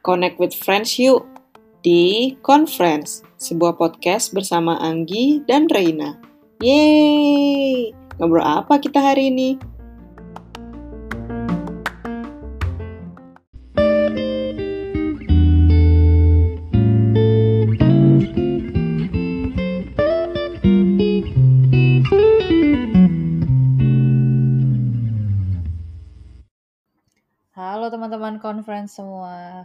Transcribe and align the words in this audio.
Connect 0.00 0.40
with 0.40 0.56
Friends 0.56 0.96
yuk 0.96 1.28
di 1.84 2.32
Conference, 2.40 3.20
sebuah 3.36 3.76
podcast 3.76 4.32
bersama 4.32 4.80
Anggi 4.80 5.44
dan 5.44 5.68
Reina. 5.68 6.16
Yeay! 6.64 7.92
Ngobrol 8.16 8.40
apa 8.40 8.80
kita 8.80 8.96
hari 8.96 9.28
ini? 9.28 9.60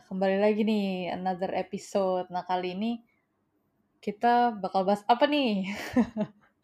Kembali 0.05 0.37
lagi 0.37 0.61
nih 0.61 1.17
another 1.17 1.49
episode. 1.57 2.29
Nah 2.29 2.45
kali 2.45 2.77
ini 2.77 3.01
kita 3.97 4.53
bakal 4.53 4.85
bahas 4.85 5.01
apa 5.09 5.25
nih? 5.25 5.73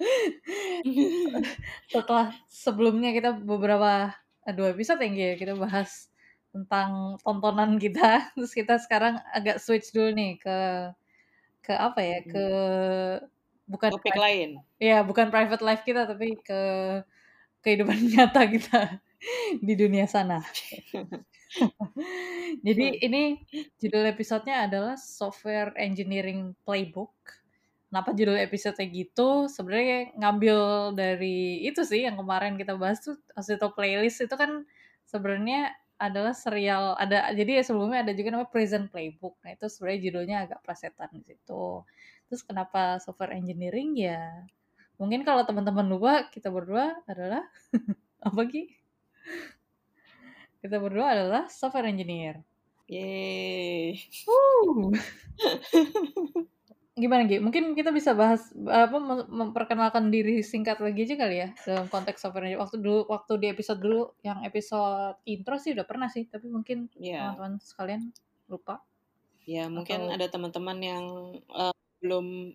Setelah 1.93 2.33
sebelumnya 2.45 3.09
kita 3.13 3.33
beberapa 3.33 4.13
eh, 4.45 4.53
dua 4.53 4.73
episode 4.77 5.01
yang 5.01 5.17
ya 5.17 5.33
kita 5.33 5.57
bahas 5.57 6.13
tentang 6.53 7.17
tontonan 7.25 7.81
kita, 7.81 8.21
terus 8.37 8.53
kita 8.53 8.77
sekarang 8.77 9.17
agak 9.33 9.57
switch 9.57 9.89
dulu 9.89 10.13
nih 10.13 10.37
ke 10.37 10.57
ke 11.65 11.73
apa 11.73 11.99
ya? 12.01 12.19
Ke 12.21 12.45
bukan 13.65 13.89
Topik 13.97 14.17
lain. 14.17 14.61
ya 14.77 15.01
bukan 15.01 15.33
private 15.33 15.63
life 15.63 15.81
kita 15.81 16.05
tapi 16.05 16.37
ke 16.43 16.61
kehidupan 17.65 17.97
nyata 18.13 18.45
kita 18.45 19.01
di 19.57 19.73
dunia 19.73 20.05
sana. 20.05 20.45
Jadi 22.65 23.03
ini 23.03 23.43
judul 23.77 24.07
episodenya 24.07 24.67
adalah 24.67 24.95
Software 24.95 25.75
Engineering 25.75 26.55
Playbook. 26.63 27.11
Kenapa 27.91 28.15
judul 28.15 28.39
episode 28.39 28.79
gitu? 28.87 29.51
Sebenarnya 29.51 30.15
ngambil 30.15 30.57
dari 30.95 31.59
itu 31.67 31.83
sih 31.83 32.07
yang 32.07 32.15
kemarin 32.15 32.55
kita 32.55 32.79
bahas 32.79 33.03
tuh 33.03 33.19
Asito 33.35 33.75
Playlist 33.75 34.23
itu 34.23 34.35
kan 34.39 34.63
sebenarnya 35.03 35.75
adalah 36.01 36.33
serial 36.33 36.97
ada 36.97 37.29
jadi 37.35 37.61
ya 37.61 37.63
sebelumnya 37.67 38.01
ada 38.01 38.15
juga 38.15 38.33
namanya 38.33 38.49
Prison 38.49 38.87
Playbook. 38.87 39.35
Nah 39.43 39.53
itu 39.53 39.67
sebenarnya 39.67 39.99
judulnya 40.07 40.37
agak 40.47 40.59
plesetan 40.63 41.11
di 41.13 41.21
situ. 41.21 41.83
Terus 42.31 42.41
kenapa 42.47 42.97
software 43.03 43.35
engineering 43.35 43.99
ya? 43.99 44.47
Mungkin 44.95 45.27
kalau 45.27 45.43
teman-teman 45.43 45.85
lupa 45.91 46.31
kita 46.31 46.47
berdua 46.47 46.95
adalah 47.05 47.43
apa 48.27 48.41
Ki? 48.47 48.71
Kita 50.61 50.77
berdua 50.77 51.17
adalah 51.17 51.49
software 51.49 51.89
engineer. 51.89 52.45
Yeay. 52.85 53.97
Gimana 57.01 57.25
Gi? 57.25 57.41
Mungkin 57.41 57.73
kita 57.73 57.89
bisa 57.89 58.13
bahas 58.13 58.53
apa 58.69 58.97
mem- 59.01 59.29
memperkenalkan 59.31 60.13
diri 60.13 60.45
singkat 60.45 60.77
lagi 60.83 61.07
aja 61.07 61.15
kali 61.17 61.35
ya 61.41 61.49
dalam 61.65 61.89
konteks 61.89 62.21
software 62.21 62.45
engineer. 62.45 62.61
Waktu 62.61 62.77
dulu 62.77 63.09
waktu 63.09 63.33
di 63.41 63.47
episode 63.49 63.79
dulu 63.81 64.13
yang 64.21 64.45
episode 64.45 65.17
intro 65.25 65.57
sih 65.57 65.73
udah 65.73 65.85
pernah 65.87 66.11
sih, 66.13 66.29
tapi 66.29 66.45
mungkin 66.51 66.91
Ya, 66.99 67.33
teman-teman 67.33 67.57
sekalian 67.63 68.01
lupa 68.51 68.83
ya 69.47 69.71
mungkin 69.71 70.05
atau 70.05 70.13
ada 70.13 70.27
teman-teman 70.29 70.77
yang 70.83 71.05
eh, 71.49 71.73
belum 72.03 72.53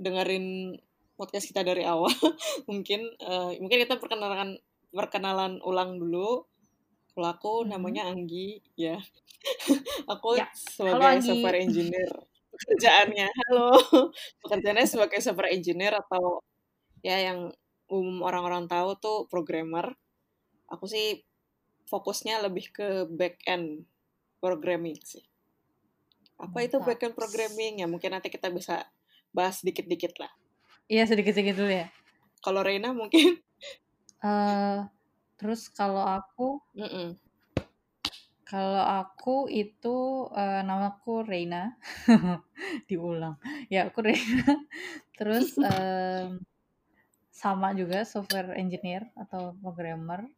dengerin 0.00 0.78
podcast 1.20 1.52
kita 1.52 1.60
dari 1.62 1.84
awal. 1.84 2.08
mungkin 2.70 3.12
eh, 3.20 3.50
mungkin 3.60 3.78
kita 3.84 4.00
perkenalan 4.00 4.56
perkenalan 4.92 5.60
ulang 5.64 6.00
dulu. 6.00 6.44
Kalau 7.12 7.28
aku 7.28 7.52
Mhm. 7.64 7.68
namanya 7.76 8.02
Anggi, 8.08 8.60
ya. 8.74 8.96
aku 10.12 10.40
Ya, 10.40 10.48
halo 10.48 10.56
sebagai 10.56 11.08
Anggi. 11.20 11.26
software 11.28 11.58
engineer. 11.60 12.10
Pekerjaannya, 12.52 13.26
halo. 13.28 13.68
Pekerjaannya 14.44 14.86
sebagai 14.88 15.18
software 15.20 15.52
engineer 15.52 15.92
atau 15.96 16.40
ya 17.04 17.18
yang 17.20 17.52
umum 17.92 18.24
orang-orang 18.24 18.64
tahu 18.70 18.96
tuh 18.96 19.18
programmer. 19.28 19.92
Aku 20.72 20.88
sih 20.88 21.20
fokusnya 21.88 22.40
lebih 22.48 22.72
ke 22.72 22.88
back 23.12 23.44
end 23.44 23.84
programming 24.40 24.96
sih. 25.04 25.20
Apa 26.40 26.64
itu 26.64 26.80
back 26.80 27.04
end 27.04 27.12
programming? 27.12 27.84
Ya 27.84 27.86
mungkin 27.86 28.16
nanti 28.16 28.32
kita 28.32 28.48
bisa 28.48 28.88
bahas 29.36 29.60
dikit-dikit 29.60 30.16
lah. 30.16 30.32
Iya 30.88 31.04
sedikit-sedikit 31.04 31.60
dulu 31.60 31.72
ya. 31.72 31.92
Kalau 32.40 32.64
Reina 32.64 32.96
mungkin, 32.96 33.36
Eh 34.22 34.78
terus 35.42 35.66
kalau 35.74 36.06
aku 36.06 36.62
mm-mm. 36.78 37.18
kalau 38.46 38.78
aku 38.78 39.50
itu 39.50 40.28
eh, 40.38 40.62
namaku 40.62 41.26
Reina. 41.26 41.74
Diulang. 42.88 43.40
Ya 43.66 43.90
aku 43.90 44.06
Reina. 44.06 44.44
Terus 45.18 45.56
em, 45.66 46.38
sama 47.32 47.74
juga 47.74 48.04
software 48.06 48.54
engineer 48.54 49.08
atau 49.18 49.56
programmer. 49.58 50.28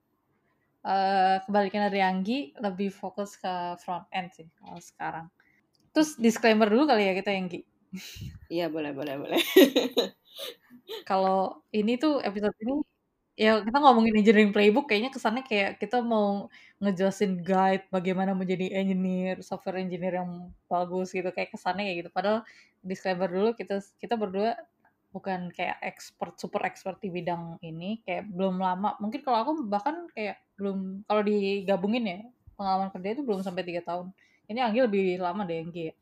Eh 0.87 1.37
kebalikan 1.45 1.91
dari 1.91 2.01
Anggi 2.01 2.39
lebih 2.57 2.95
fokus 2.95 3.37
ke 3.37 3.77
front 3.83 4.07
end 4.15 4.31
sih 4.33 4.47
kalau 4.57 4.79
sekarang. 4.79 5.27
Terus 5.93 6.17
disclaimer 6.17 6.71
dulu 6.71 6.87
kali 6.87 7.11
ya 7.11 7.13
kita 7.19 7.35
Anggi. 7.35 7.61
Iya 8.47 8.71
boleh 8.71 8.95
boleh 8.95 9.15
boleh. 9.19 9.41
Kalau 11.09 11.67
ini 11.75 11.99
tuh 11.99 12.23
episode 12.23 12.55
ini 12.63 12.94
ya 13.35 13.63
kita 13.67 13.79
ngomongin 13.83 14.15
engineering 14.21 14.53
playbook 14.55 14.87
kayaknya 14.91 15.11
kesannya 15.11 15.43
kayak 15.43 15.83
kita 15.83 15.99
mau 16.05 16.47
ngejelasin 16.83 17.43
guide 17.43 17.85
bagaimana 17.91 18.33
menjadi 18.37 18.71
engineer, 18.79 19.43
software 19.43 19.83
engineer 19.83 20.23
yang 20.23 20.53
bagus 20.71 21.11
gitu 21.11 21.27
kayak 21.35 21.51
kesannya 21.55 21.83
kayak 21.91 21.99
gitu. 22.07 22.11
Padahal 22.15 22.41
disclaimer 22.85 23.27
dulu 23.31 23.51
kita 23.59 23.83
kita 23.99 24.15
berdua 24.15 24.55
bukan 25.15 25.51
kayak 25.55 25.79
expert 25.83 26.35
super 26.43 26.63
expert 26.67 26.99
di 26.99 27.09
bidang 27.11 27.59
ini 27.63 28.03
kayak 28.03 28.27
belum 28.35 28.59
lama 28.59 28.99
mungkin 28.99 29.23
kalau 29.23 29.39
aku 29.47 29.53
bahkan 29.71 30.11
kayak 30.11 30.43
belum 30.59 31.07
kalau 31.07 31.23
digabungin 31.23 32.05
ya 32.07 32.19
pengalaman 32.59 32.91
kerja 32.91 33.15
itu 33.15 33.23
belum 33.23 33.41
sampai 33.47 33.63
tiga 33.63 33.83
tahun 33.87 34.11
ini 34.51 34.59
Anggi 34.59 34.81
lebih 34.83 35.23
lama 35.23 35.47
deh 35.47 35.63
Anggi 35.63 35.83
ya 35.91 35.95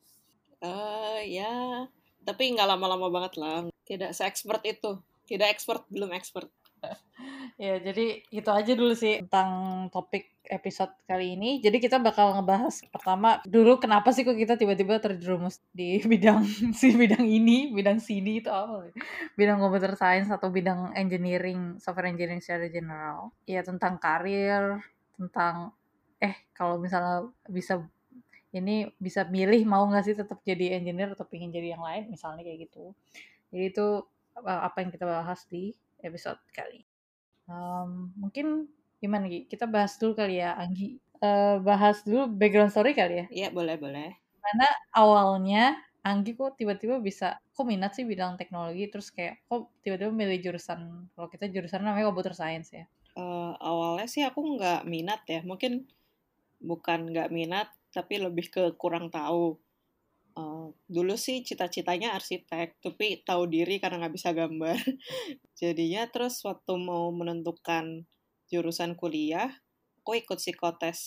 Eh 0.63 1.21
ya, 1.39 1.53
tapi 2.23 2.43
nggak 2.55 2.69
lama-lama 2.71 3.07
banget 3.11 3.33
lah. 3.43 3.67
Tidak 3.89 4.11
se-expert 4.15 4.63
itu. 4.63 4.91
Tidak 5.27 5.49
expert, 5.51 5.83
belum 5.91 6.11
expert. 6.15 6.47
Ya 7.65 7.79
jadi 7.79 8.25
itu 8.33 8.51
aja 8.51 8.73
dulu 8.75 8.95
sih 8.97 9.23
tentang 9.23 9.51
topik 9.93 10.33
episode 10.53 10.93
kali 11.09 11.39
ini. 11.39 11.63
Jadi 11.63 11.79
kita 11.79 12.03
bakal 12.03 12.35
ngebahas 12.37 12.85
pertama 12.91 13.41
dulu 13.49 13.79
kenapa 13.79 14.11
sih 14.11 14.27
kok 14.27 14.37
kita 14.37 14.59
tiba-tiba 14.59 14.99
terjerumus 14.99 15.63
di 15.73 15.97
bidang 16.13 16.45
si 16.75 16.93
bidang 16.93 17.25
ini 17.25 17.73
bidang 17.73 18.03
sini 18.03 18.43
itu 18.43 18.51
apa? 18.51 18.91
Bidang 19.39 19.63
computer 19.63 19.95
science 19.97 20.29
atau 20.29 20.53
bidang 20.53 20.93
engineering 20.99 21.79
software 21.79 22.11
engineering 22.11 22.43
secara 22.45 22.69
general. 22.69 23.33
Ya 23.49 23.63
tentang 23.63 23.97
karir 23.97 24.83
tentang 25.17 25.73
eh 26.23 26.37
kalau 26.55 26.79
misalnya 26.79 27.31
bisa 27.49 27.83
ini 28.53 28.93
bisa 29.01 29.25
milih 29.25 29.65
mau 29.65 29.89
nggak 29.89 30.05
sih 30.05 30.15
tetap 30.15 30.45
jadi 30.45 30.77
engineer 30.77 31.17
atau 31.17 31.25
pengen 31.25 31.49
jadi 31.49 31.79
yang 31.79 31.83
lain 31.83 32.13
misalnya 32.13 32.45
kayak 32.45 32.69
gitu. 32.69 32.93
Jadi 33.49 33.65
itu 33.73 33.87
uh, 34.37 34.61
apa 34.69 34.85
yang 34.85 34.91
kita 34.93 35.09
bahas 35.09 35.45
di 35.49 35.73
episode 36.03 36.39
kali. 36.51 36.85
Um, 37.47 38.15
mungkin 38.19 38.71
gimana 39.03 39.27
Gi? 39.27 39.51
Kita 39.51 39.67
bahas 39.67 39.99
dulu 39.99 40.15
kali 40.15 40.39
ya 40.39 40.55
Anggi. 40.55 40.99
Eh, 41.23 41.57
bahas 41.63 42.03
dulu 42.03 42.27
background 42.31 42.75
story 42.75 42.99
kali 42.99 43.15
ya. 43.23 43.27
Iya 43.31 43.49
boleh 43.55 43.79
boleh. 43.79 44.11
Mana 44.43 44.67
awalnya 44.95 45.79
Anggi 46.03 46.35
kok 46.35 46.59
tiba-tiba 46.59 46.99
bisa 46.99 47.39
kok 47.55 47.63
minat 47.63 47.95
sih 47.95 48.03
bidang 48.03 48.35
teknologi 48.35 48.91
terus 48.91 49.15
kayak 49.15 49.39
kok 49.47 49.71
tiba-tiba 49.87 50.11
milih 50.11 50.43
jurusan 50.43 51.07
kalau 51.15 51.29
kita 51.31 51.47
jurusan 51.47 51.87
namanya 51.87 52.11
computer 52.11 52.35
science 52.35 52.75
ya. 52.75 52.85
Eh, 53.15 53.55
awalnya 53.63 54.11
sih 54.11 54.27
aku 54.27 54.59
nggak 54.59 54.83
minat 54.89 55.23
ya. 55.31 55.47
Mungkin 55.47 55.87
bukan 56.63 57.11
nggak 57.11 57.31
minat, 57.31 57.71
tapi 57.95 58.19
lebih 58.23 58.51
ke 58.51 58.63
kurang 58.79 59.11
tahu. 59.11 59.59
Eh, 60.33 60.69
dulu 60.89 61.15
sih 61.21 61.45
cita-citanya 61.45 62.17
arsitek, 62.17 62.81
tapi 62.81 63.21
tahu 63.21 63.45
diri 63.53 63.77
karena 63.77 64.01
nggak 64.01 64.15
bisa 64.17 64.33
gambar. 64.33 64.81
Jadinya 65.61 66.09
terus 66.09 66.41
waktu 66.49 66.73
mau 66.81 67.13
menentukan 67.13 68.09
jurusan 68.49 68.97
kuliah, 68.97 69.53
aku 70.01 70.17
ikut 70.25 70.41
psikotes 70.41 71.01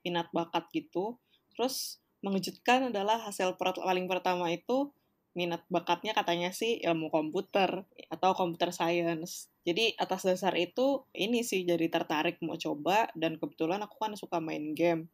minat 0.00 0.32
bakat 0.32 0.64
gitu. 0.72 1.20
Terus 1.52 2.00
mengejutkan 2.24 2.88
adalah 2.88 3.20
hasil 3.28 3.60
per- 3.60 3.76
paling 3.76 4.08
pertama 4.08 4.48
itu 4.48 4.96
minat 5.36 5.66
bakatnya 5.68 6.14
katanya 6.16 6.54
sih 6.54 6.80
ilmu 6.80 7.12
komputer 7.12 7.84
atau 8.08 8.32
computer 8.32 8.72
science. 8.72 9.52
Jadi 9.68 9.92
atas 10.00 10.24
dasar 10.24 10.56
itu 10.56 11.04
ini 11.12 11.44
sih 11.44 11.68
jadi 11.68 11.84
tertarik 11.92 12.40
mau 12.40 12.56
coba 12.56 13.12
dan 13.12 13.36
kebetulan 13.36 13.84
aku 13.84 13.96
kan 14.00 14.16
suka 14.16 14.40
main 14.40 14.72
game. 14.72 15.12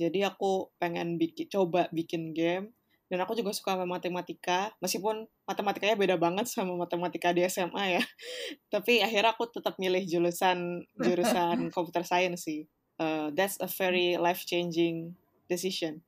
Jadi 0.00 0.24
aku 0.24 0.72
pengen 0.80 1.20
bikin 1.20 1.48
coba 1.52 1.88
bikin 1.92 2.32
game 2.32 2.72
dan 3.06 3.22
aku 3.22 3.38
juga 3.38 3.54
suka 3.54 3.78
sama 3.78 3.86
matematika 3.86 4.74
meskipun 4.82 5.30
matematikanya 5.46 5.94
beda 5.94 6.16
banget 6.18 6.50
sama 6.50 6.74
matematika 6.74 7.30
di 7.30 7.46
SMA 7.46 8.00
ya. 8.00 8.02
Tapi 8.74 9.02
akhirnya 9.02 9.34
aku 9.34 9.46
tetap 9.50 9.78
milih 9.78 10.02
jurusan 10.06 10.82
jurusan 10.98 11.56
computer 11.74 12.02
science 12.02 12.50
sih. 12.50 12.66
Uh, 12.96 13.28
that's 13.36 13.60
a 13.60 13.68
very 13.68 14.16
life 14.16 14.42
changing 14.48 15.12
decision 15.46 16.00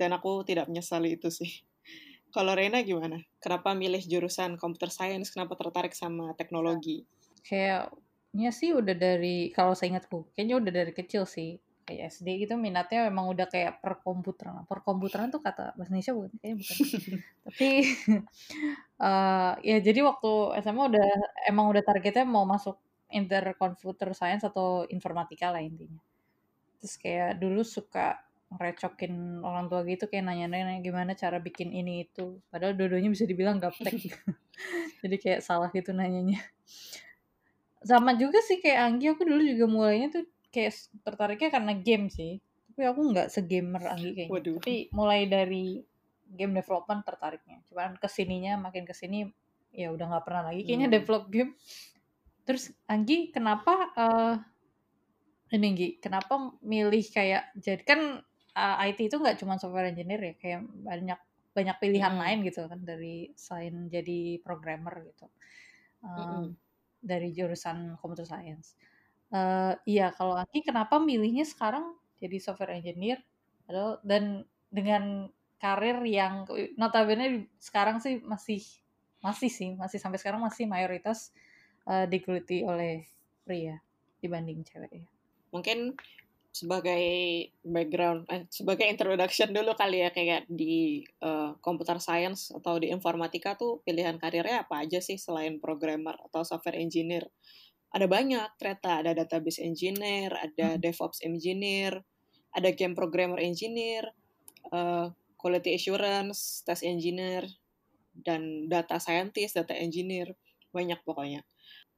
dan 0.00 0.16
aku 0.16 0.42
tidak 0.42 0.66
menyesali 0.66 1.14
itu 1.14 1.30
sih. 1.30 1.62
Kalau 2.34 2.56
Rena 2.56 2.82
gimana? 2.82 3.22
Kenapa 3.38 3.76
milih 3.76 4.02
jurusan 4.02 4.58
computer 4.58 4.90
science? 4.90 5.30
Kenapa 5.30 5.54
tertarik 5.54 5.94
sama 5.94 6.34
teknologi? 6.34 7.04
Kayaknya 7.44 8.50
sih 8.50 8.72
udah 8.72 8.96
dari 8.96 9.52
kalau 9.52 9.76
saya 9.76 9.94
ingatku, 9.94 10.32
kayaknya 10.34 10.56
udah 10.58 10.72
dari 10.72 10.92
kecil 10.96 11.28
sih. 11.28 11.60
Kayak 11.82 12.14
SD 12.14 12.46
gitu 12.46 12.54
minatnya 12.54 13.10
memang 13.10 13.26
udah 13.30 13.46
kayak 13.50 13.82
perkomputeran. 13.82 14.62
Perkomputeran 14.70 15.34
tuh 15.34 15.42
kata 15.42 15.74
bahasa 15.74 15.90
Indonesia 15.90 16.12
bukan? 16.14 16.30
Kayaknya 16.38 16.56
bukan. 16.62 16.76
Tapi 17.46 17.68
uh, 19.02 19.52
ya 19.68 19.76
jadi 19.82 20.00
waktu 20.06 20.32
SMA 20.62 20.82
udah 20.94 21.08
emang 21.50 21.66
udah 21.70 21.82
targetnya 21.82 22.24
mau 22.24 22.46
masuk 22.46 22.78
inter 23.12 23.52
computer 23.58 24.14
science 24.14 24.46
atau 24.46 24.86
informatika 24.88 25.50
lah 25.50 25.60
intinya. 25.60 26.00
Terus 26.78 26.94
kayak 26.98 27.42
dulu 27.42 27.66
suka 27.66 28.18
ngerecokin 28.52 29.40
orang 29.40 29.66
tua 29.72 29.80
gitu 29.88 30.04
kayak 30.08 30.28
nanya-nanya 30.28 30.84
gimana 30.84 31.16
cara 31.16 31.40
bikin 31.40 31.72
ini 31.72 32.04
itu 32.04 32.36
padahal 32.52 32.76
dua-duanya 32.76 33.08
bisa 33.08 33.24
dibilang 33.24 33.56
gaptek 33.56 33.96
jadi 35.02 35.16
kayak 35.16 35.40
salah 35.40 35.72
gitu 35.72 35.96
nanyanya 35.96 36.40
sama 37.82 38.14
juga 38.14 38.38
sih 38.44 38.62
kayak 38.62 38.78
Anggi 38.78 39.06
aku 39.10 39.24
dulu 39.26 39.42
juga 39.42 39.64
mulainya 39.66 40.08
tuh 40.12 40.24
kayak 40.52 40.76
tertariknya 41.02 41.50
karena 41.50 41.72
game 41.80 42.06
sih 42.12 42.38
tapi 42.72 42.88
aku 42.88 43.00
nggak 43.12 43.28
segamer 43.28 43.84
Anggi 43.84 44.10
kayaknya 44.16 44.32
Waduh. 44.32 44.56
tapi 44.60 44.76
mulai 44.92 45.20
dari 45.28 45.80
game 46.32 46.52
development 46.56 47.04
tertariknya 47.04 47.58
cuman 47.68 47.96
ke 48.00 48.08
sininya 48.08 48.56
makin 48.60 48.84
ke 48.84 48.94
sini 48.96 49.28
ya 49.72 49.92
udah 49.92 50.06
nggak 50.08 50.24
pernah 50.24 50.52
lagi 50.52 50.64
kayaknya 50.64 50.88
hmm. 50.88 50.96
develop 50.96 51.24
game 51.28 51.52
terus 52.44 52.72
Anggi 52.88 53.32
kenapa 53.32 53.74
uh, 53.96 54.34
ini 55.52 55.66
Anggi 55.72 55.88
kenapa 56.00 56.56
milih 56.64 57.04
kayak 57.12 57.52
jadi 57.56 57.82
kan 57.84 58.00
uh, 58.56 58.76
eh, 58.84 58.92
IT 58.92 59.12
itu 59.12 59.16
nggak 59.20 59.36
cuma 59.40 59.56
software 59.60 59.92
engineer 59.92 60.20
ya 60.20 60.34
kayak 60.40 60.60
banyak 60.64 61.20
banyak 61.52 61.76
pilihan 61.84 62.16
mm. 62.16 62.20
lain 62.24 62.38
gitu 62.48 62.64
kan 62.64 62.80
dari 62.80 63.28
selain 63.36 63.92
jadi 63.92 64.40
programmer 64.40 65.04
gitu 65.04 65.28
um, 66.00 66.16
mm. 66.16 66.44
dari 67.04 67.28
jurusan 67.36 68.00
computer 68.00 68.24
science 68.24 68.72
iya 69.88 70.12
kalau 70.12 70.36
Aki 70.36 70.68
kenapa 70.68 71.00
milihnya 71.00 71.48
sekarang 71.48 71.96
jadi 72.20 72.36
software 72.38 72.76
engineer? 72.76 73.18
Dan 74.04 74.44
dengan 74.68 75.32
karir 75.62 76.02
yang 76.02 76.48
notabene 76.74 77.46
sekarang 77.62 78.02
sih 78.02 78.18
masih 78.26 78.58
masih 79.22 79.46
sih 79.46 79.70
masih 79.78 80.02
sampai 80.02 80.18
sekarang 80.18 80.42
masih 80.42 80.66
mayoritas 80.66 81.30
uh, 81.86 82.04
digeluti 82.10 82.66
oleh 82.66 83.06
pria 83.46 83.78
dibanding 84.18 84.66
cewek 84.66 84.90
ya 84.90 85.06
mungkin 85.54 85.94
sebagai 86.52 87.00
background 87.64 88.28
eh, 88.28 88.44
sebagai 88.52 88.84
introduction 88.84 89.54
dulu 89.54 89.72
kali 89.72 90.04
ya 90.04 90.10
kayak 90.12 90.44
di 90.50 91.00
uh, 91.24 91.56
computer 91.64 91.96
science 91.96 92.52
atau 92.52 92.76
di 92.76 92.92
informatika 92.92 93.56
tuh 93.56 93.80
pilihan 93.86 94.20
karirnya 94.20 94.68
apa 94.68 94.84
aja 94.84 95.00
sih 95.00 95.16
selain 95.16 95.62
programmer 95.62 96.18
atau 96.28 96.44
software 96.44 96.76
engineer 96.76 97.24
ada 97.92 98.06
banyak 98.08 98.48
ternyata 98.56 99.04
ada 99.04 99.12
database 99.12 99.60
engineer 99.60 100.32
ada 100.32 100.76
hmm. 100.76 100.80
DevOps 100.80 101.20
engineer 101.24 102.00
ada 102.52 102.68
game 102.72 102.96
programmer 102.96 103.40
engineer 103.40 104.12
uh, 104.72 105.12
quality 105.36 105.76
assurance 105.76 106.64
test 106.64 106.84
engineer 106.84 107.44
dan 108.12 108.68
data 108.68 109.00
scientist 109.00 109.56
data 109.56 109.72
engineer 109.76 110.32
banyak 110.72 111.00
pokoknya 111.04 111.44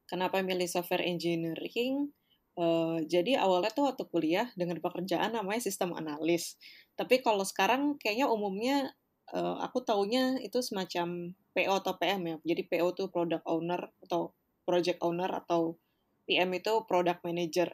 kenapa 0.06 0.42
milih 0.42 0.66
software 0.66 1.02
engineering 1.02 2.10
Uh, 2.54 3.02
jadi 3.10 3.42
awalnya 3.42 3.74
tuh 3.74 3.90
waktu 3.90 4.06
kuliah 4.06 4.46
dengan 4.54 4.78
pekerjaan 4.78 5.34
namanya 5.34 5.58
sistem 5.58 5.90
analis. 5.90 6.54
Tapi 6.94 7.18
kalau 7.18 7.42
sekarang 7.42 7.98
kayaknya 7.98 8.30
umumnya 8.30 8.94
uh, 9.34 9.58
aku 9.58 9.82
taunya 9.82 10.38
itu 10.38 10.62
semacam 10.62 11.34
PO 11.50 11.74
atau 11.82 11.98
PM 11.98 12.22
ya. 12.22 12.36
Jadi 12.46 12.62
PO 12.70 12.94
tuh 12.94 13.10
product 13.10 13.42
owner 13.50 13.90
atau 14.06 14.30
project 14.62 15.02
owner 15.02 15.26
atau 15.34 15.74
PM 16.24 16.50
itu 16.56 16.72
product 16.88 17.20
manager. 17.24 17.68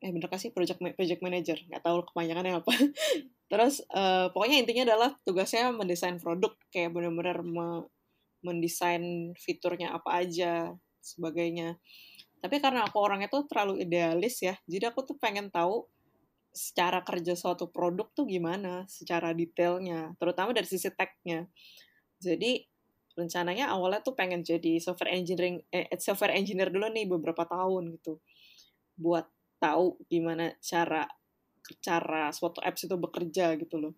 Eh 0.00 0.10
bener 0.12 0.28
kasih 0.28 0.52
project 0.52 0.78
project 0.78 1.20
manager? 1.24 1.58
Nggak 1.68 1.82
tahu 1.84 2.04
kepanjangannya 2.12 2.60
apa. 2.60 2.72
Terus 3.50 3.82
uh, 3.94 4.28
pokoknya 4.34 4.62
intinya 4.62 4.82
adalah 4.92 5.10
tugasnya 5.22 5.70
mendesain 5.72 6.18
produk 6.18 6.52
kayak 6.70 6.92
benar-benar 6.92 7.40
me 7.46 7.86
mendesain 8.44 9.34
fiturnya 9.34 9.96
apa 9.96 10.22
aja 10.22 10.76
sebagainya. 11.02 11.80
Tapi 12.38 12.62
karena 12.62 12.86
aku 12.86 13.00
orangnya 13.00 13.26
tuh 13.26 13.48
terlalu 13.48 13.82
idealis 13.82 14.38
ya, 14.44 14.54
jadi 14.68 14.94
aku 14.94 15.02
tuh 15.02 15.16
pengen 15.18 15.50
tahu 15.50 15.88
secara 16.56 17.02
kerja 17.02 17.34
suatu 17.34 17.68
produk 17.68 18.06
tuh 18.14 18.24
gimana, 18.24 18.86
secara 18.86 19.34
detailnya, 19.36 20.14
terutama 20.16 20.56
dari 20.56 20.64
sisi 20.64 20.88
tech-nya. 20.88 21.44
Jadi 22.16 22.64
rencananya 23.16 23.72
awalnya 23.72 24.04
tuh 24.04 24.12
pengen 24.12 24.44
jadi 24.44 24.78
software 24.78 25.16
engineering, 25.16 25.64
eh, 25.72 25.88
software 25.96 26.36
engineer 26.36 26.68
dulu 26.68 26.86
nih 26.92 27.08
beberapa 27.08 27.48
tahun 27.48 27.96
gitu, 27.96 28.20
buat 29.00 29.26
tahu 29.56 29.96
gimana 30.06 30.52
cara 30.60 31.08
cara 31.80 32.30
suatu 32.30 32.62
apps 32.62 32.86
itu 32.86 32.94
bekerja 32.94 33.56
gitu 33.58 33.80
loh. 33.80 33.94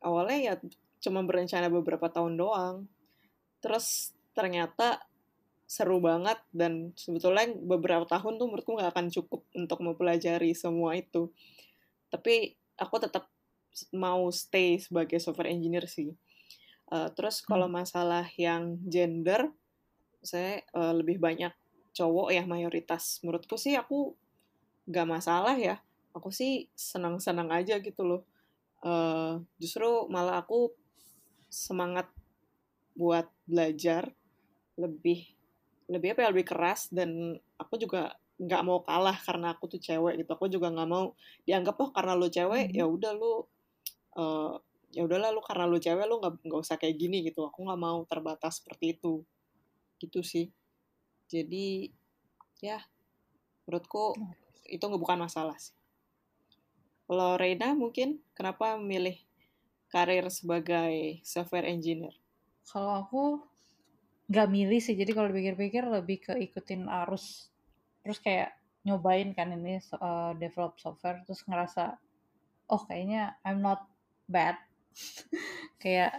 Awalnya 0.00 0.38
ya 0.40 0.54
cuma 1.04 1.20
berencana 1.26 1.68
beberapa 1.68 2.08
tahun 2.08 2.40
doang. 2.40 2.88
Terus 3.60 4.16
ternyata 4.32 5.04
seru 5.64 5.98
banget 5.98 6.38
dan 6.52 6.92
sebetulnya 6.94 7.50
beberapa 7.56 8.04
tahun 8.04 8.36
tuh 8.36 8.46
menurutku 8.48 8.76
nggak 8.76 8.92
akan 8.94 9.06
cukup 9.10 9.40
untuk 9.56 9.78
mempelajari 9.84 10.52
semua 10.56 10.96
itu. 10.96 11.32
Tapi 12.08 12.54
aku 12.78 12.96
tetap 13.00 13.28
mau 13.90 14.30
stay 14.30 14.78
sebagai 14.78 15.18
software 15.18 15.50
engineer 15.50 15.88
sih. 15.90 16.14
Uh, 16.92 17.08
terus 17.16 17.40
kalau 17.40 17.68
hmm. 17.68 17.84
masalah 17.84 18.26
yang 18.36 18.76
gender, 18.84 19.48
saya 20.20 20.64
uh, 20.76 20.92
lebih 20.92 21.20
banyak 21.20 21.52
cowok 21.94 22.34
ya 22.34 22.44
mayoritas. 22.44 23.22
Menurutku 23.22 23.56
sih 23.56 23.76
aku 23.78 24.12
nggak 24.88 25.08
masalah 25.08 25.56
ya. 25.56 25.80
Aku 26.14 26.30
sih 26.30 26.68
senang-senang 26.76 27.50
aja 27.50 27.80
gitu 27.80 28.02
loh. 28.04 28.22
Uh, 28.84 29.40
justru 29.56 30.06
malah 30.12 30.44
aku 30.44 30.68
semangat 31.48 32.10
buat 32.94 33.26
belajar 33.48 34.12
lebih 34.78 35.34
lebih 35.90 36.16
apa 36.16 36.20
ya 36.24 36.28
lebih 36.32 36.46
keras 36.46 36.88
dan 36.90 37.36
aku 37.60 37.76
juga 37.76 38.16
nggak 38.34 38.62
mau 38.66 38.82
kalah 38.82 39.14
karena 39.14 39.54
aku 39.54 39.70
tuh 39.70 39.80
cewek 39.80 40.18
gitu 40.18 40.30
aku 40.34 40.50
juga 40.50 40.72
nggak 40.74 40.90
mau 40.90 41.14
dianggap 41.46 41.76
oh 41.78 41.90
karena 41.94 42.18
lu 42.18 42.26
cewek 42.26 42.72
hmm. 42.72 42.74
ya 42.74 42.84
udah 42.88 43.12
lu 43.14 43.46
uh, 44.18 44.58
ya 44.94 45.02
udahlah 45.02 45.34
lu 45.34 45.42
karena 45.42 45.66
lu 45.66 45.78
cewek 45.82 46.06
lu 46.06 46.22
nggak 46.22 46.34
nggak 46.46 46.60
usah 46.62 46.78
kayak 46.78 46.96
gini 46.96 47.26
gitu. 47.26 47.42
Aku 47.44 47.66
nggak 47.66 47.80
mau 47.80 48.00
terbatas 48.06 48.62
seperti 48.62 48.94
itu. 48.96 49.26
Gitu 49.98 50.22
sih. 50.22 50.46
Jadi 51.28 51.90
ya 52.62 52.78
menurutku 53.66 54.14
itu 54.70 54.80
nggak 54.80 55.02
bukan 55.02 55.18
masalah 55.26 55.58
sih. 55.58 55.74
Kalau 57.04 57.36
Reina 57.36 57.76
mungkin 57.76 58.22
kenapa 58.32 58.80
memilih 58.80 59.18
karir 59.92 60.24
sebagai 60.32 61.20
software 61.20 61.68
engineer? 61.68 62.16
Kalau 62.64 63.04
aku 63.04 63.44
Nggak 64.24 64.48
milih 64.48 64.80
sih, 64.80 64.96
jadi 64.96 65.12
kalau 65.12 65.28
pikir-pikir 65.28 65.84
lebih 65.84 66.18
ke 66.24 66.32
ikutin 66.48 66.88
arus. 67.04 67.52
Terus 68.00 68.18
kayak 68.24 68.56
nyobain 68.84 69.36
kan 69.36 69.52
ini 69.52 69.80
uh, 70.00 70.32
develop 70.40 70.80
software, 70.80 71.20
terus 71.28 71.44
ngerasa, 71.44 72.00
oh 72.72 72.82
kayaknya 72.88 73.36
I'm 73.44 73.60
not 73.60 73.84
bad. 74.24 74.56
Kayak, 75.82 76.12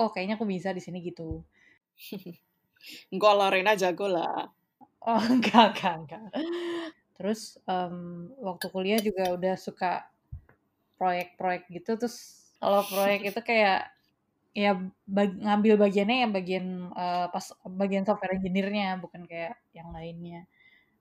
oh 0.00 0.08
kayaknya 0.12 0.34
aku 0.38 0.46
bisa 0.48 0.70
di 0.72 0.82
sini 0.82 1.02
gitu. 1.04 1.44
Enggak 3.12 3.34
lah, 3.36 3.48
Rena 3.52 3.72
jago 3.76 4.06
lah. 4.08 4.48
Oh 5.04 5.20
enggak, 5.34 5.76
enggak, 5.76 5.94
enggak. 6.04 6.24
Terus 7.16 7.60
um, 7.68 8.28
waktu 8.40 8.66
kuliah 8.72 9.00
juga 9.00 9.32
udah 9.36 9.54
suka 9.56 10.08
proyek-proyek 11.00 11.68
gitu, 11.72 11.96
terus 11.96 12.44
kalau 12.60 12.84
proyek 12.84 13.32
itu 13.32 13.40
kayak 13.40 13.88
Ya 14.50 14.74
bag 15.06 15.38
ngambil 15.38 15.78
bagiannya 15.78 16.26
yang 16.26 16.32
bagian, 16.34 16.66
uh, 16.90 17.30
pas 17.30 17.54
bagian 17.70 18.02
software 18.02 18.34
engineer-nya, 18.34 18.98
bukan 18.98 19.22
kayak 19.30 19.54
yang 19.70 19.94
lainnya. 19.94 20.42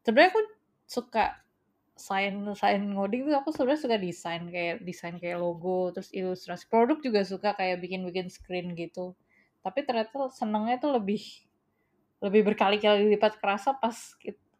Sebenarnya 0.05 0.29
aku 0.37 0.43
suka 0.85 1.33
selain 1.99 2.39
selain 2.55 2.81
ngoding 2.95 3.27
tuh 3.27 3.35
aku 3.35 3.51
sebenarnya 3.51 3.81
suka 3.83 3.97
desain, 3.99 4.43
kayak 4.47 4.81
desain 4.87 5.15
kayak 5.19 5.37
logo, 5.37 5.91
terus 5.91 6.09
ilustrasi 6.15 6.65
produk 6.71 6.97
juga 7.03 7.21
suka 7.27 7.53
kayak 7.53 7.83
bikin-bikin 7.83 8.31
screen 8.31 8.73
gitu. 8.73 9.13
Tapi 9.59 9.83
ternyata 9.83 10.31
senengnya 10.31 10.79
tuh 10.79 10.95
lebih 10.95 11.21
lebih 12.23 12.51
berkali-kali 12.51 13.11
lipat 13.15 13.39
kerasa 13.39 13.75
pas 13.75 13.95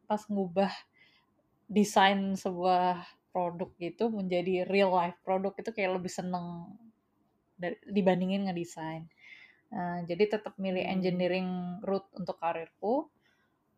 pas 0.07 0.21
ngubah 0.27 0.71
desain 1.69 2.35
sebuah 2.35 3.03
produk 3.29 3.69
gitu 3.77 4.09
menjadi 4.09 4.65
real 4.65 4.91
life 4.91 5.15
produk 5.21 5.53
itu 5.55 5.69
kayak 5.71 6.01
lebih 6.01 6.11
seneng 6.11 6.75
dibandingin 7.87 8.47
ngedesain. 8.47 9.05
Uh, 9.69 10.01
jadi 10.09 10.39
tetap 10.39 10.57
milih 10.57 10.81
hmm. 10.81 10.93
engineering 10.97 11.49
route 11.85 12.09
untuk 12.17 12.41
karirku 12.41 13.05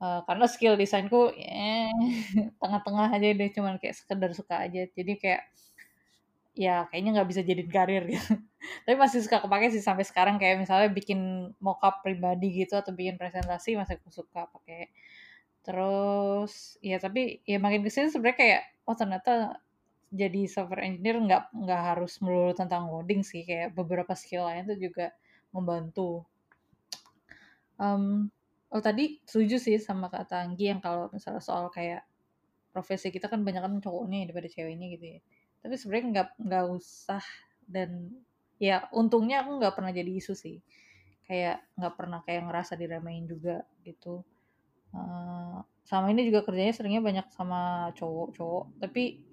uh, 0.01 0.21
karena 0.25 0.45
skill 0.49 0.73
desainku 0.75 1.31
eh, 1.37 1.93
tengah-tengah 2.61 3.07
aja 3.13 3.27
deh 3.37 3.49
cuman 3.53 3.77
kayak 3.77 3.95
sekedar 3.95 4.31
suka 4.33 4.65
aja. 4.65 4.89
Jadi 4.89 5.13
kayak 5.21 5.43
ya 6.51 6.83
kayaknya 6.91 7.21
nggak 7.21 7.29
bisa 7.31 7.41
jadiin 7.45 7.71
karir 7.71 8.03
gitu. 8.09 8.33
Tapi 8.85 8.95
masih 8.97 9.23
suka 9.23 9.39
kepake 9.45 9.71
sih 9.71 9.83
sampai 9.85 10.03
sekarang. 10.03 10.41
Kayak 10.41 10.65
misalnya 10.65 10.89
bikin 10.91 11.53
mockup 11.61 12.01
pribadi 12.01 12.65
gitu 12.65 12.75
atau 12.75 12.91
bikin 12.91 13.15
presentasi 13.21 13.77
masih 13.77 14.01
aku 14.01 14.09
suka 14.11 14.49
pakai. 14.49 14.89
Terus 15.61 16.81
ya 16.81 16.97
tapi 16.97 17.45
ya 17.45 17.61
makin 17.61 17.85
ke 17.85 17.89
sini 17.93 18.09
sebenarnya 18.09 18.37
kayak 18.41 18.61
oh 18.89 18.97
ternyata 18.97 19.61
jadi 20.11 20.43
software 20.49 20.83
engineer 20.83 21.23
nggak 21.23 21.43
nggak 21.55 21.81
harus 21.93 22.19
melulu 22.19 22.51
tentang 22.57 22.89
coding 22.89 23.21
sih. 23.21 23.45
Kayak 23.45 23.77
beberapa 23.77 24.13
skill 24.17 24.49
lain 24.49 24.65
tuh 24.67 24.79
juga 24.81 25.13
membantu. 25.53 26.25
Um, 27.81 28.29
oh 28.71 28.81
tadi 28.81 29.19
setuju 29.27 29.59
sih 29.59 29.75
sama 29.77 30.07
kata 30.07 30.47
Anggi 30.47 30.71
yang 30.71 30.79
kalau 30.79 31.11
misalnya 31.11 31.43
soal 31.43 31.67
kayak 31.67 32.07
profesi 32.71 33.11
kita 33.11 33.27
kan 33.27 33.43
banyak 33.43 33.59
kan 33.59 33.73
cowoknya 33.83 34.31
daripada 34.31 34.47
ceweknya 34.47 34.87
gitu 34.95 35.05
ya. 35.17 35.19
Tapi 35.61 35.73
sebenarnya 35.75 36.05
nggak 36.15 36.29
nggak 36.39 36.65
usah 36.71 37.23
dan 37.67 38.15
ya 38.57 38.87
untungnya 38.95 39.43
aku 39.43 39.59
nggak 39.59 39.75
pernah 39.75 39.91
jadi 39.91 40.11
isu 40.15 40.33
sih. 40.33 40.57
Kayak 41.27 41.67
nggak 41.75 41.93
pernah 41.99 42.19
kayak 42.23 42.47
ngerasa 42.47 42.79
diremain 42.79 43.23
juga 43.27 43.67
gitu. 43.83 44.23
Uh, 44.91 45.59
sama 45.87 46.11
ini 46.11 46.27
juga 46.27 46.43
kerjanya 46.47 46.75
seringnya 46.75 46.99
banyak 46.99 47.27
sama 47.31 47.91
cowok-cowok 47.95 48.75
tapi 48.83 49.23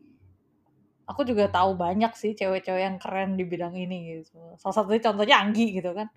aku 1.03 1.27
juga 1.27 1.51
tahu 1.51 1.75
banyak 1.75 2.15
sih 2.15 2.39
cewek-cewek 2.39 2.79
yang 2.79 2.97
keren 3.03 3.35
di 3.35 3.43
bidang 3.43 3.75
ini 3.75 4.23
gitu. 4.23 4.55
Salah 4.61 4.75
satunya 4.83 5.03
contohnya 5.03 5.37
Anggi 5.43 5.75
gitu 5.79 5.95
kan 5.95 6.11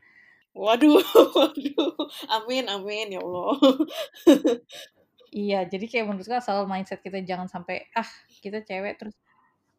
waduh 0.54 1.00
waduh. 1.38 1.96
Amin 2.30 2.66
amin 2.68 3.08
ya 3.16 3.20
Allah. 3.24 3.56
Iya 5.32 5.64
jadi 5.64 5.86
kayak 5.88 6.06
menurutku 6.12 6.36
asal 6.36 6.68
mindset 6.68 7.00
kita 7.00 7.24
jangan 7.24 7.48
sampai 7.48 7.88
ah 7.96 8.08
kita 8.44 8.68
cewek 8.68 9.00
terus 9.00 9.16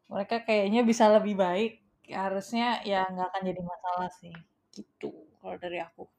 mereka 0.09 0.41
kayaknya 0.41 0.81
bisa 0.81 1.05
lebih 1.13 1.37
baik. 1.37 1.71
Harusnya 2.09 2.81
ya 2.83 3.05
nggak 3.05 3.27
akan 3.29 3.43
jadi 3.49 3.61
masalah 3.61 4.09
sih 4.17 4.33
gitu 4.73 5.13
kalau 5.39 5.55
dari 5.61 5.77
aku. 5.77 6.09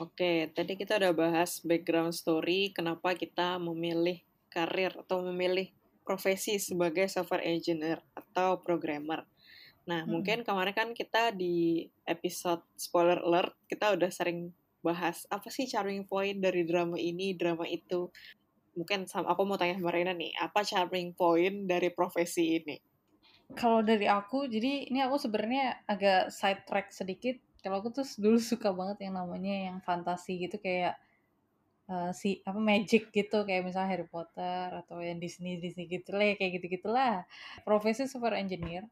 Oke, 0.00 0.48
tadi 0.56 0.72
kita 0.80 0.96
udah 0.96 1.12
bahas 1.12 1.60
background 1.60 2.16
story 2.16 2.72
kenapa 2.72 3.12
kita 3.12 3.60
memilih 3.60 4.24
karir 4.48 4.92
atau 4.96 5.20
memilih 5.28 5.68
profesi 6.00 6.56
sebagai 6.56 7.06
software 7.12 7.44
engineer 7.44 8.00
atau 8.16 8.60
programmer. 8.64 9.28
Nah, 9.82 10.06
hmm. 10.06 10.10
mungkin 10.10 10.38
kemarin 10.46 10.74
kan 10.74 10.88
kita 10.94 11.34
di 11.34 11.86
episode 12.06 12.62
spoiler 12.78 13.18
alert 13.18 13.54
kita 13.66 13.94
udah 13.98 14.10
sering 14.14 14.54
bahas 14.82 15.26
apa 15.30 15.46
sih 15.50 15.66
charming 15.66 16.06
point 16.06 16.38
dari 16.38 16.62
drama 16.66 16.98
ini, 16.98 17.34
drama 17.34 17.66
itu. 17.66 18.10
Mungkin 18.78 19.04
aku 19.10 19.42
mau 19.44 19.58
tanya 19.58 19.78
sama 19.78 19.92
Reina 19.92 20.14
nih, 20.14 20.32
apa 20.38 20.64
charming 20.64 21.14
point 21.14 21.66
dari 21.66 21.90
profesi 21.92 22.62
ini? 22.62 22.76
Kalau 23.52 23.84
dari 23.84 24.08
aku, 24.08 24.48
jadi 24.48 24.88
ini 24.88 25.04
aku 25.04 25.20
sebenarnya 25.20 25.84
agak 25.84 26.32
side 26.32 26.64
track 26.64 26.88
sedikit. 26.94 27.36
Kalau 27.60 27.78
aku 27.84 27.94
tuh 27.94 28.06
dulu 28.18 28.40
suka 28.40 28.72
banget 28.74 29.06
yang 29.06 29.14
namanya 29.14 29.70
yang 29.70 29.78
fantasi 29.84 30.40
gitu 30.40 30.58
kayak 30.58 30.98
uh, 31.86 32.10
si 32.16 32.40
apa 32.42 32.58
magic 32.58 33.12
gitu 33.14 33.44
kayak 33.44 33.62
misalnya 33.62 33.92
Harry 33.92 34.08
Potter 34.08 34.72
atau 34.82 34.98
yang 34.98 35.20
Disney 35.22 35.60
Disney 35.62 35.86
gitu 35.86 36.16
lah 36.16 36.34
kayak 36.34 36.58
gitu 36.58 36.80
gitulah. 36.80 37.28
Profesi 37.62 38.08
software 38.08 38.40
engineer 38.40 38.88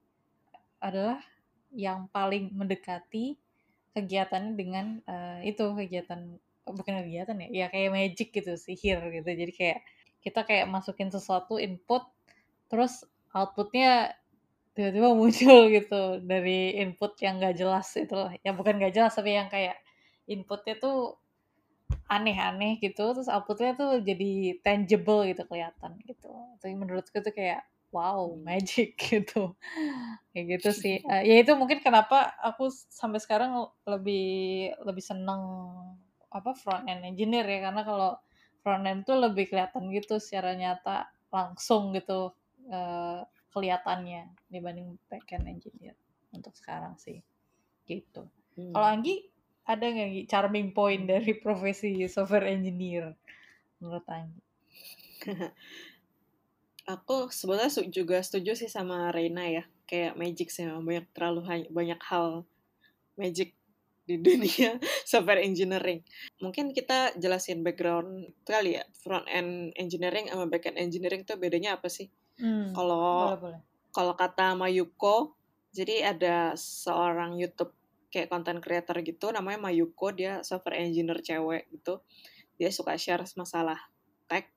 adalah 0.81 1.21
yang 1.71 2.11
paling 2.11 2.51
mendekati 2.51 3.39
kegiatannya 3.95 4.53
dengan 4.59 4.87
uh, 5.07 5.39
itu 5.47 5.63
kegiatan 5.77 6.39
oh, 6.67 6.75
bukan 6.75 7.07
kegiatan 7.07 7.37
ya 7.47 7.49
ya 7.51 7.67
kayak 7.71 7.91
magic 7.95 8.29
gitu 8.35 8.55
sihir 8.59 8.99
gitu 9.11 9.27
jadi 9.27 9.53
kayak 9.55 9.79
kita 10.21 10.41
kayak 10.45 10.67
masukin 10.71 11.09
sesuatu 11.11 11.57
input 11.59 12.07
terus 12.71 13.07
outputnya 13.35 14.15
tiba-tiba 14.75 15.15
muncul 15.19 15.69
gitu 15.71 16.03
dari 16.23 16.79
input 16.79 17.19
yang 17.21 17.43
gak 17.43 17.59
jelas 17.59 17.89
itu 17.99 18.15
loh. 18.15 18.31
yang 18.47 18.55
bukan 18.55 18.79
gak 18.79 18.95
jelas 18.95 19.13
tapi 19.15 19.35
yang 19.35 19.51
kayak 19.51 19.79
inputnya 20.31 20.79
tuh 20.79 21.19
aneh-aneh 22.07 22.79
gitu 22.79 23.15
terus 23.15 23.27
outputnya 23.27 23.75
tuh 23.75 23.99
jadi 24.03 24.63
tangible 24.63 25.27
gitu 25.27 25.43
kelihatan 25.47 25.99
gitu 26.07 26.31
tapi 26.63 26.75
menurutku 26.79 27.19
tuh 27.19 27.35
kayak 27.35 27.67
wow 27.91 28.35
magic 28.41 28.95
gitu 29.11 29.55
kayak 30.35 30.59
gitu 30.59 30.71
sih 30.71 30.97
uh, 31.05 31.23
ya 31.29 31.43
itu 31.43 31.53
mungkin 31.59 31.83
kenapa 31.83 32.35
aku 32.43 32.71
sampai 32.71 33.19
sekarang 33.23 33.55
lebih 33.87 34.71
lebih 34.87 35.05
seneng 35.05 35.43
apa 36.31 36.55
front 36.55 36.87
end 36.87 37.03
engineer 37.03 37.47
ya 37.47 37.71
karena 37.71 37.83
kalau 37.83 38.11
front 38.63 38.87
end 38.87 39.03
tuh 39.03 39.19
lebih 39.19 39.51
kelihatan 39.51 39.91
gitu 39.91 40.23
secara 40.23 40.55
nyata 40.55 41.11
langsung 41.31 41.91
gitu 41.95 42.31
uh, 42.71 43.27
kelihatannya 43.51 44.31
dibanding 44.47 44.95
backend 45.11 45.47
engineer 45.51 45.99
untuk 46.31 46.55
sekarang 46.55 46.95
sih 46.99 47.19
gitu. 47.91 48.31
Hmm. 48.55 48.71
Kalau 48.71 48.87
Anggi 48.87 49.27
ada 49.67 49.87
nggak 49.87 50.31
charming 50.31 50.71
point 50.71 51.07
dari 51.11 51.35
profesi 51.39 52.07
software 52.07 52.47
engineer 52.47 53.15
menurut 53.83 54.07
Anggi? 54.07 54.43
Aku 56.89 57.29
sebetulnya 57.29 57.69
juga 57.93 58.23
setuju 58.25 58.57
sih 58.57 58.71
sama 58.71 59.13
Reina 59.13 59.45
ya, 59.45 59.65
kayak 59.85 60.17
magic 60.17 60.49
sih 60.49 60.65
banyak 60.65 61.07
terlalu 61.13 61.69
banyak 61.69 62.01
hal 62.07 62.49
magic 63.21 63.53
di 64.11 64.19
dunia 64.19 64.81
software 65.11 65.45
engineering. 65.45 66.03
Mungkin 66.43 66.75
kita 66.75 67.15
jelasin 67.21 67.63
background 67.63 68.35
kali 68.43 68.81
ya, 68.81 68.85
front 68.99 69.29
end 69.31 69.71
engineering 69.79 70.27
sama 70.27 70.51
back 70.51 70.67
end 70.67 70.81
engineering 70.81 71.23
tuh 71.23 71.39
bedanya 71.39 71.79
apa 71.79 71.87
sih? 71.87 72.11
Hmm, 72.41 72.73
kalau 72.73 73.37
kalau 73.93 74.15
kata 74.19 74.59
Mayuko, 74.59 75.39
jadi 75.71 76.15
ada 76.17 76.59
seorang 76.59 77.39
YouTube 77.39 77.75
kayak 78.11 78.27
content 78.27 78.59
creator 78.59 78.99
gitu 79.07 79.31
namanya 79.31 79.71
Mayuko, 79.71 80.11
dia 80.11 80.43
software 80.43 80.83
engineer 80.83 81.23
cewek 81.23 81.71
gitu. 81.71 82.03
Dia 82.59 82.75
suka 82.75 82.99
share 82.99 83.23
masalah 83.39 83.79
tech. 84.27 84.51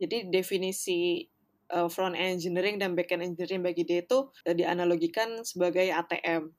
Jadi 0.00 0.30
definisi 0.32 1.26
uh, 1.72 1.88
front 1.88 2.18
engineering 2.18 2.76
dan 2.76 2.98
back 2.98 3.14
end 3.14 3.22
engineering 3.22 3.62
bagi 3.62 3.86
dia 3.86 4.02
itu 4.02 4.28
uh, 4.46 4.54
dianalogikan 4.54 5.42
sebagai 5.46 5.90
ATM. 5.90 6.50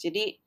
Jadi 0.00 0.38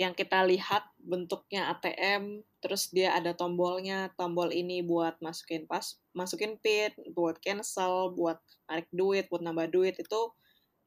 yang 0.00 0.16
kita 0.16 0.40
lihat 0.48 0.88
bentuknya 0.96 1.68
ATM, 1.76 2.40
terus 2.64 2.88
dia 2.88 3.12
ada 3.12 3.36
tombolnya, 3.36 4.08
tombol 4.16 4.48
ini 4.48 4.80
buat 4.80 5.20
masukin 5.20 5.68
pas, 5.68 6.00
masukin 6.16 6.56
pin, 6.56 6.96
buat 7.12 7.36
cancel, 7.44 8.16
buat 8.16 8.40
narik 8.72 8.88
duit, 8.88 9.28
buat 9.28 9.44
nambah 9.44 9.68
duit 9.68 10.00
itu 10.00 10.20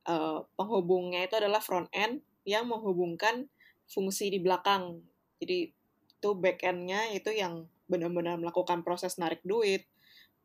uh, 0.09 0.41
penghubungnya 0.57 1.29
itu 1.29 1.37
adalah 1.37 1.61
front 1.61 1.85
end 1.93 2.25
yang 2.49 2.65
menghubungkan 2.65 3.45
fungsi 3.85 4.33
di 4.33 4.41
belakang. 4.41 5.05
Jadi 5.37 5.69
itu 6.17 6.29
back 6.33 6.65
endnya 6.65 7.13
itu 7.13 7.29
yang 7.29 7.69
benar-benar 7.85 8.41
melakukan 8.41 8.81
proses 8.81 9.21
narik 9.21 9.45
duit, 9.45 9.85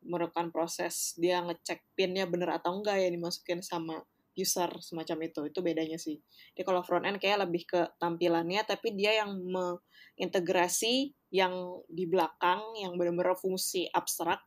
melakukan 0.01 0.49
proses 0.49 1.13
dia 1.17 1.41
ngecek 1.41 1.81
pinnya 1.93 2.25
bener 2.25 2.57
atau 2.57 2.79
enggak 2.79 3.01
ya 3.01 3.09
dimasukin 3.09 3.61
sama 3.61 4.01
user 4.35 4.71
semacam 4.79 5.17
itu. 5.27 5.41
Itu 5.47 5.59
bedanya 5.61 5.99
sih. 5.99 6.17
Jadi 6.55 6.63
kalau 6.63 6.81
front 6.81 7.03
end 7.05 7.19
kayak 7.19 7.47
lebih 7.47 7.67
ke 7.67 7.81
tampilannya 7.99 8.63
tapi 8.63 8.95
dia 8.95 9.23
yang 9.23 9.35
mengintegrasi 9.37 11.11
yang 11.31 11.83
di 11.87 12.05
belakang 12.07 12.59
yang 12.79 12.95
benar-benar 12.99 13.39
fungsi 13.39 13.87
abstrak 13.91 14.39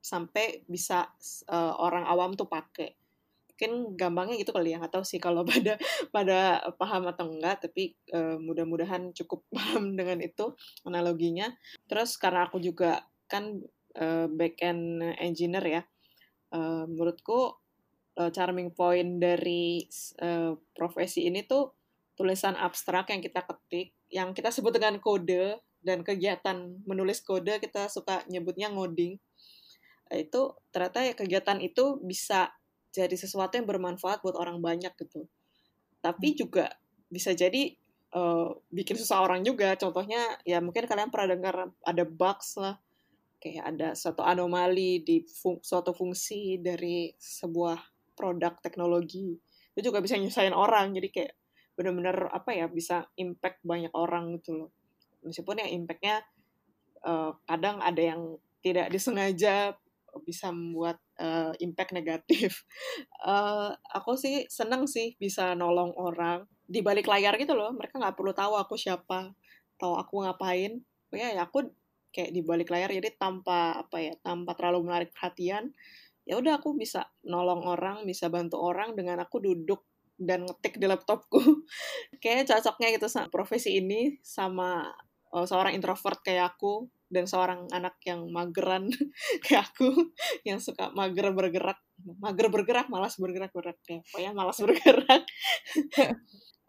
sampai 0.00 0.64
bisa 0.64 1.12
uh, 1.52 1.76
orang 1.76 2.08
awam 2.08 2.32
tuh 2.32 2.48
pakai 2.48 2.96
mungkin 3.60 3.92
gampangnya 3.92 4.40
gitu 4.40 4.56
kali 4.56 4.72
ya 4.72 4.80
nggak 4.80 4.96
tahu 4.96 5.04
sih 5.04 5.20
kalau 5.20 5.44
pada 5.52 5.76
pada 6.08 6.64
paham 6.80 7.04
atau 7.12 7.28
enggak 7.28 7.68
tapi 7.68 7.92
uh, 8.16 8.40
mudah-mudahan 8.40 9.12
cukup 9.12 9.44
paham 9.56 10.00
dengan 10.00 10.24
itu 10.24 10.56
analoginya. 10.88 11.52
Terus 11.84 12.16
karena 12.16 12.48
aku 12.48 12.56
juga 12.56 13.04
kan 13.28 13.60
uh, 13.98 14.26
back 14.30 14.60
end 14.62 15.02
engineer 15.18 15.64
ya 15.64 15.82
uh, 16.54 16.84
menurutku 16.86 17.56
uh, 18.18 18.30
charming 18.30 18.74
point 18.74 19.18
dari 19.22 19.86
uh, 20.22 20.54
profesi 20.74 21.26
ini 21.26 21.46
tuh 21.46 21.72
tulisan 22.18 22.52
abstrak 22.52 23.08
yang 23.08 23.24
kita 23.24 23.40
ketik, 23.48 23.96
yang 24.12 24.36
kita 24.36 24.52
sebut 24.52 24.76
dengan 24.76 25.00
kode 25.00 25.56
dan 25.80 26.04
kegiatan 26.04 26.76
menulis 26.84 27.24
kode 27.24 27.56
kita 27.64 27.88
suka 27.88 28.20
nyebutnya 28.28 28.68
ngoding. 28.68 29.16
Itu 30.12 30.60
ternyata 30.68 31.00
ya 31.00 31.16
kegiatan 31.16 31.64
itu 31.64 31.96
bisa 32.04 32.52
jadi 32.92 33.14
sesuatu 33.14 33.56
yang 33.56 33.64
bermanfaat 33.64 34.20
buat 34.20 34.36
orang 34.36 34.60
banyak 34.60 34.92
gitu. 35.00 35.24
Tapi 36.04 36.34
hmm. 36.34 36.36
juga 36.36 36.66
bisa 37.08 37.32
jadi 37.32 37.72
uh, 38.12 38.52
bikin 38.68 39.00
susah 39.00 39.24
orang 39.24 39.40
juga. 39.40 39.72
Contohnya 39.80 40.20
ya 40.44 40.60
mungkin 40.60 40.84
kalian 40.84 41.08
pernah 41.08 41.28
dengar 41.32 41.54
ada 41.72 42.04
bugs 42.04 42.60
lah, 42.60 42.76
kayak 43.40 43.64
ada 43.74 43.88
suatu 43.96 44.20
anomali 44.20 45.00
di 45.00 45.24
fung 45.24 45.58
suatu 45.64 45.96
fungsi 45.96 46.60
dari 46.60 47.10
sebuah 47.16 47.80
produk 48.14 48.60
teknologi 48.60 49.34
itu 49.74 49.80
juga 49.80 50.04
bisa 50.04 50.20
nyusahin 50.20 50.52
orang 50.52 50.92
jadi 50.92 51.08
kayak 51.08 51.32
bener-bener 51.74 52.28
apa 52.28 52.52
ya 52.52 52.68
bisa 52.68 53.08
impact 53.16 53.64
banyak 53.64 53.90
orang 53.96 54.36
gitu 54.36 54.66
loh 54.66 54.70
meskipun 55.24 55.64
ya 55.64 55.66
impactnya 55.72 56.20
uh, 57.04 57.32
kadang 57.48 57.80
ada 57.80 58.00
yang 58.00 58.36
tidak 58.60 58.92
disengaja 58.92 59.72
bisa 60.26 60.50
membuat 60.50 60.98
uh, 61.22 61.54
impact 61.62 61.94
negatif. 61.94 62.66
Uh, 63.22 63.70
aku 63.96 64.18
sih 64.18 64.46
seneng 64.50 64.90
sih 64.90 65.14
bisa 65.16 65.54
nolong 65.54 65.94
orang 65.94 66.44
di 66.66 66.82
balik 66.82 67.06
layar 67.06 67.38
gitu 67.38 67.54
loh. 67.54 67.70
Mereka 67.70 68.02
nggak 68.02 68.16
perlu 68.18 68.34
tahu 68.34 68.58
aku 68.58 68.74
siapa, 68.74 69.30
tahu 69.78 69.94
aku 69.94 70.26
ngapain. 70.26 70.82
Ya, 71.14 71.34
ya 71.34 71.42
aku 71.46 71.70
kayak 72.10 72.30
di 72.34 72.40
balik 72.44 72.70
layar 72.70 72.90
jadi 72.90 73.14
tanpa 73.16 73.80
apa 73.86 73.96
ya, 73.98 74.14
tanpa 74.20 74.54
terlalu 74.58 74.90
menarik 74.90 75.10
perhatian. 75.14 75.72
Ya 76.28 76.38
udah 76.38 76.60
aku 76.60 76.76
bisa 76.76 77.10
nolong 77.26 77.64
orang, 77.66 78.06
bisa 78.06 78.30
bantu 78.30 78.60
orang 78.60 78.94
dengan 78.94 79.18
aku 79.22 79.42
duduk 79.42 79.86
dan 80.20 80.44
ngetik 80.44 80.76
di 80.76 80.86
laptopku. 80.86 81.40
Kayaknya 82.22 82.56
cocoknya 82.56 82.88
gitu 82.94 83.06
sama 83.08 83.32
profesi 83.32 83.80
ini 83.80 84.20
sama 84.20 84.84
uh, 85.34 85.46
seorang 85.46 85.74
introvert 85.74 86.20
kayak 86.22 86.56
aku 86.56 86.90
dan 87.10 87.26
seorang 87.26 87.66
anak 87.74 87.98
yang 88.06 88.30
mageran 88.30 88.86
kayak 89.44 89.66
aku 89.74 89.90
yang 90.48 90.62
suka 90.62 90.94
mager 90.94 91.34
bergerak 91.34 91.78
mager 92.22 92.48
bergerak 92.48 92.86
malas 92.86 93.18
bergerak 93.18 93.50
bergerak 93.50 93.78
ya 93.90 93.98
pokoknya 94.06 94.32
malas 94.32 94.58
bergerak 94.62 95.22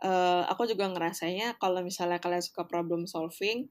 uh, 0.02 0.44
aku 0.50 0.66
juga 0.66 0.90
ngerasanya 0.90 1.62
kalau 1.62 1.86
misalnya 1.86 2.18
kalian 2.18 2.42
suka 2.42 2.66
problem 2.66 3.06
solving 3.06 3.70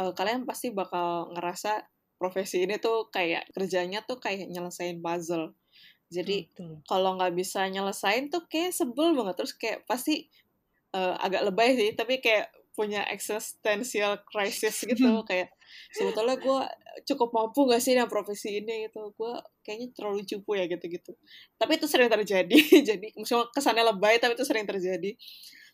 uh, 0.00 0.12
kalian 0.16 0.48
pasti 0.48 0.72
bakal 0.72 1.28
ngerasa 1.36 1.84
profesi 2.16 2.64
ini 2.64 2.80
tuh 2.80 3.12
kayak 3.12 3.52
kerjanya 3.52 4.00
tuh 4.04 4.16
kayak 4.16 4.48
nyelesain 4.48 5.00
puzzle. 5.00 5.52
Jadi 6.10 6.50
kalau 6.88 7.20
nggak 7.20 7.36
bisa 7.38 7.64
nyelesain 7.70 8.32
tuh 8.32 8.44
kayak 8.48 8.74
sebel 8.74 9.14
banget. 9.14 9.36
Terus 9.38 9.52
kayak 9.54 9.78
pasti 9.86 10.26
uh, 10.96 11.16
agak 11.20 11.46
lebay 11.48 11.76
sih 11.78 11.90
tapi 11.94 12.18
kayak 12.18 12.50
punya 12.74 13.04
existential 13.12 14.20
crisis 14.24 14.88
gitu. 14.88 15.04
Kayak 15.28 15.52
sebetulnya 15.92 16.40
gue 16.40 16.60
cukup 17.12 17.28
mampu 17.34 17.68
gak 17.68 17.82
sih 17.82 17.92
dengan 17.92 18.08
profesi 18.08 18.62
ini? 18.62 18.88
Gitu. 18.88 19.12
Gue 19.20 19.36
kayaknya 19.60 19.92
terlalu 19.92 20.24
cupu 20.24 20.56
ya 20.56 20.64
gitu-gitu. 20.64 21.12
Tapi 21.60 21.76
itu 21.76 21.86
sering 21.90 22.08
terjadi. 22.08 22.56
Jadi 22.94 23.12
maksudnya 23.18 23.52
kesannya 23.52 23.84
lebay 23.84 24.16
tapi 24.16 24.32
itu 24.38 24.46
sering 24.48 24.64
terjadi 24.64 25.12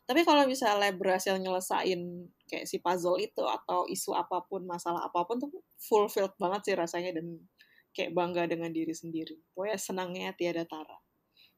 tapi 0.07 0.23
kalau 0.23 0.47
misalnya 0.47 0.95
berhasil 0.95 1.35
nyelesain 1.35 2.31
kayak 2.47 2.67
si 2.71 2.79
puzzle 2.79 3.19
itu 3.19 3.43
atau 3.43 3.91
isu 3.91 4.15
apa 4.15 4.47
pun 4.47 4.63
masalah 4.63 5.03
apa 5.03 5.27
pun 5.27 5.43
tuh 5.43 5.51
fulfilled 5.83 6.31
banget 6.39 6.71
sih 6.71 6.75
rasanya 6.79 7.19
dan 7.19 7.43
kayak 7.91 8.15
bangga 8.15 8.47
dengan 8.47 8.71
diri 8.71 8.95
sendiri. 8.95 9.35
Pokoknya 9.51 9.79
senangnya 9.81 10.31
tiada 10.39 10.63
tara. 10.63 10.95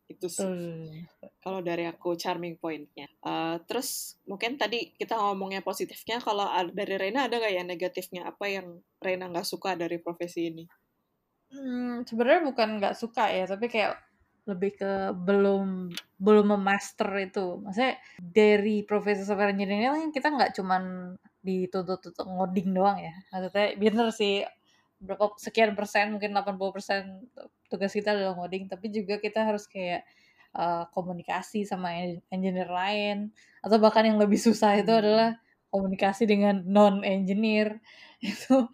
Itu 0.09 0.33
sih. 0.33 0.49
Hmm. 0.49 1.05
Kalau 1.45 1.61
dari 1.61 1.85
aku 1.85 2.17
charming 2.17 2.57
pointnya. 2.57 3.13
Uh, 3.21 3.61
terus 3.69 4.17
mungkin 4.25 4.57
tadi 4.57 4.97
kita 4.97 5.19
ngomongnya 5.19 5.61
positifnya. 5.61 6.17
Kalau 6.23 6.49
dari 6.73 6.97
Rena 6.97 7.29
ada 7.29 7.37
nggak 7.37 7.53
ya 7.53 7.63
negatifnya? 7.69 8.23
Apa 8.33 8.49
yang 8.49 8.81
Rena 9.03 9.29
nggak 9.29 9.45
suka 9.45 9.77
dari 9.77 10.01
profesi 10.01 10.49
ini? 10.49 10.65
Hmm, 11.53 12.05
sebenarnya 12.09 12.49
bukan 12.49 12.81
nggak 12.81 12.97
suka 12.97 13.29
ya, 13.33 13.49
tapi 13.49 13.73
kayak 13.73 13.97
lebih 14.49 14.81
ke 14.81 14.93
belum 15.13 15.93
belum 16.17 16.47
memaster 16.57 17.09
itu. 17.21 17.61
Maksudnya 17.61 18.01
dari 18.19 18.83
profesi 18.83 19.23
software 19.23 19.53
engineer 19.53 19.93
kan 19.93 20.11
kita 20.11 20.29
nggak 20.33 20.53
cuman 20.57 21.15
dituntut 21.45 22.01
untuk 22.11 22.27
ngoding 22.27 22.73
doang 22.73 22.99
ya. 22.99 23.15
Maksudnya 23.31 23.69
bener 23.77 24.09
sih 24.11 24.43
berapa 24.99 25.31
sekian 25.39 25.79
persen 25.79 26.11
mungkin 26.11 26.35
80 26.35 26.75
persen 26.75 27.03
tugas 27.71 27.95
kita 27.95 28.19
adalah 28.19 28.35
coding 28.35 28.67
tapi 28.67 28.91
juga 28.91 29.23
kita 29.23 29.47
harus 29.47 29.71
kayak 29.71 30.03
uh, 30.59 30.91
komunikasi 30.91 31.63
sama 31.63 31.95
engineer 32.35 32.67
lain 32.67 33.31
atau 33.63 33.79
bahkan 33.79 34.03
yang 34.03 34.19
lebih 34.19 34.41
susah 34.41 34.75
itu 34.75 34.91
hmm. 34.91 35.01
adalah 35.07 35.31
komunikasi 35.71 36.27
dengan 36.27 36.67
non 36.67 37.07
engineer 37.07 37.79
itu 38.25 38.67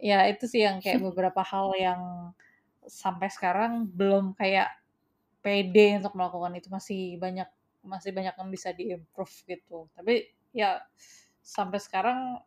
ya 0.00 0.24
itu 0.32 0.48
sih 0.48 0.64
yang 0.64 0.80
kayak 0.80 1.04
beberapa 1.12 1.44
hal 1.44 1.76
yang 1.76 2.32
sampai 2.88 3.28
sekarang 3.28 3.84
belum 3.92 4.32
kayak 4.38 4.72
pede 5.46 6.02
untuk 6.02 6.18
melakukan 6.18 6.58
itu 6.58 6.66
masih 6.66 7.14
banyak 7.22 7.46
masih 7.86 8.10
banyak 8.10 8.34
yang 8.34 8.50
bisa 8.50 8.74
diimprove 8.74 9.30
gitu. 9.46 9.86
Tapi 9.94 10.26
ya 10.50 10.82
sampai 11.38 11.78
sekarang 11.78 12.42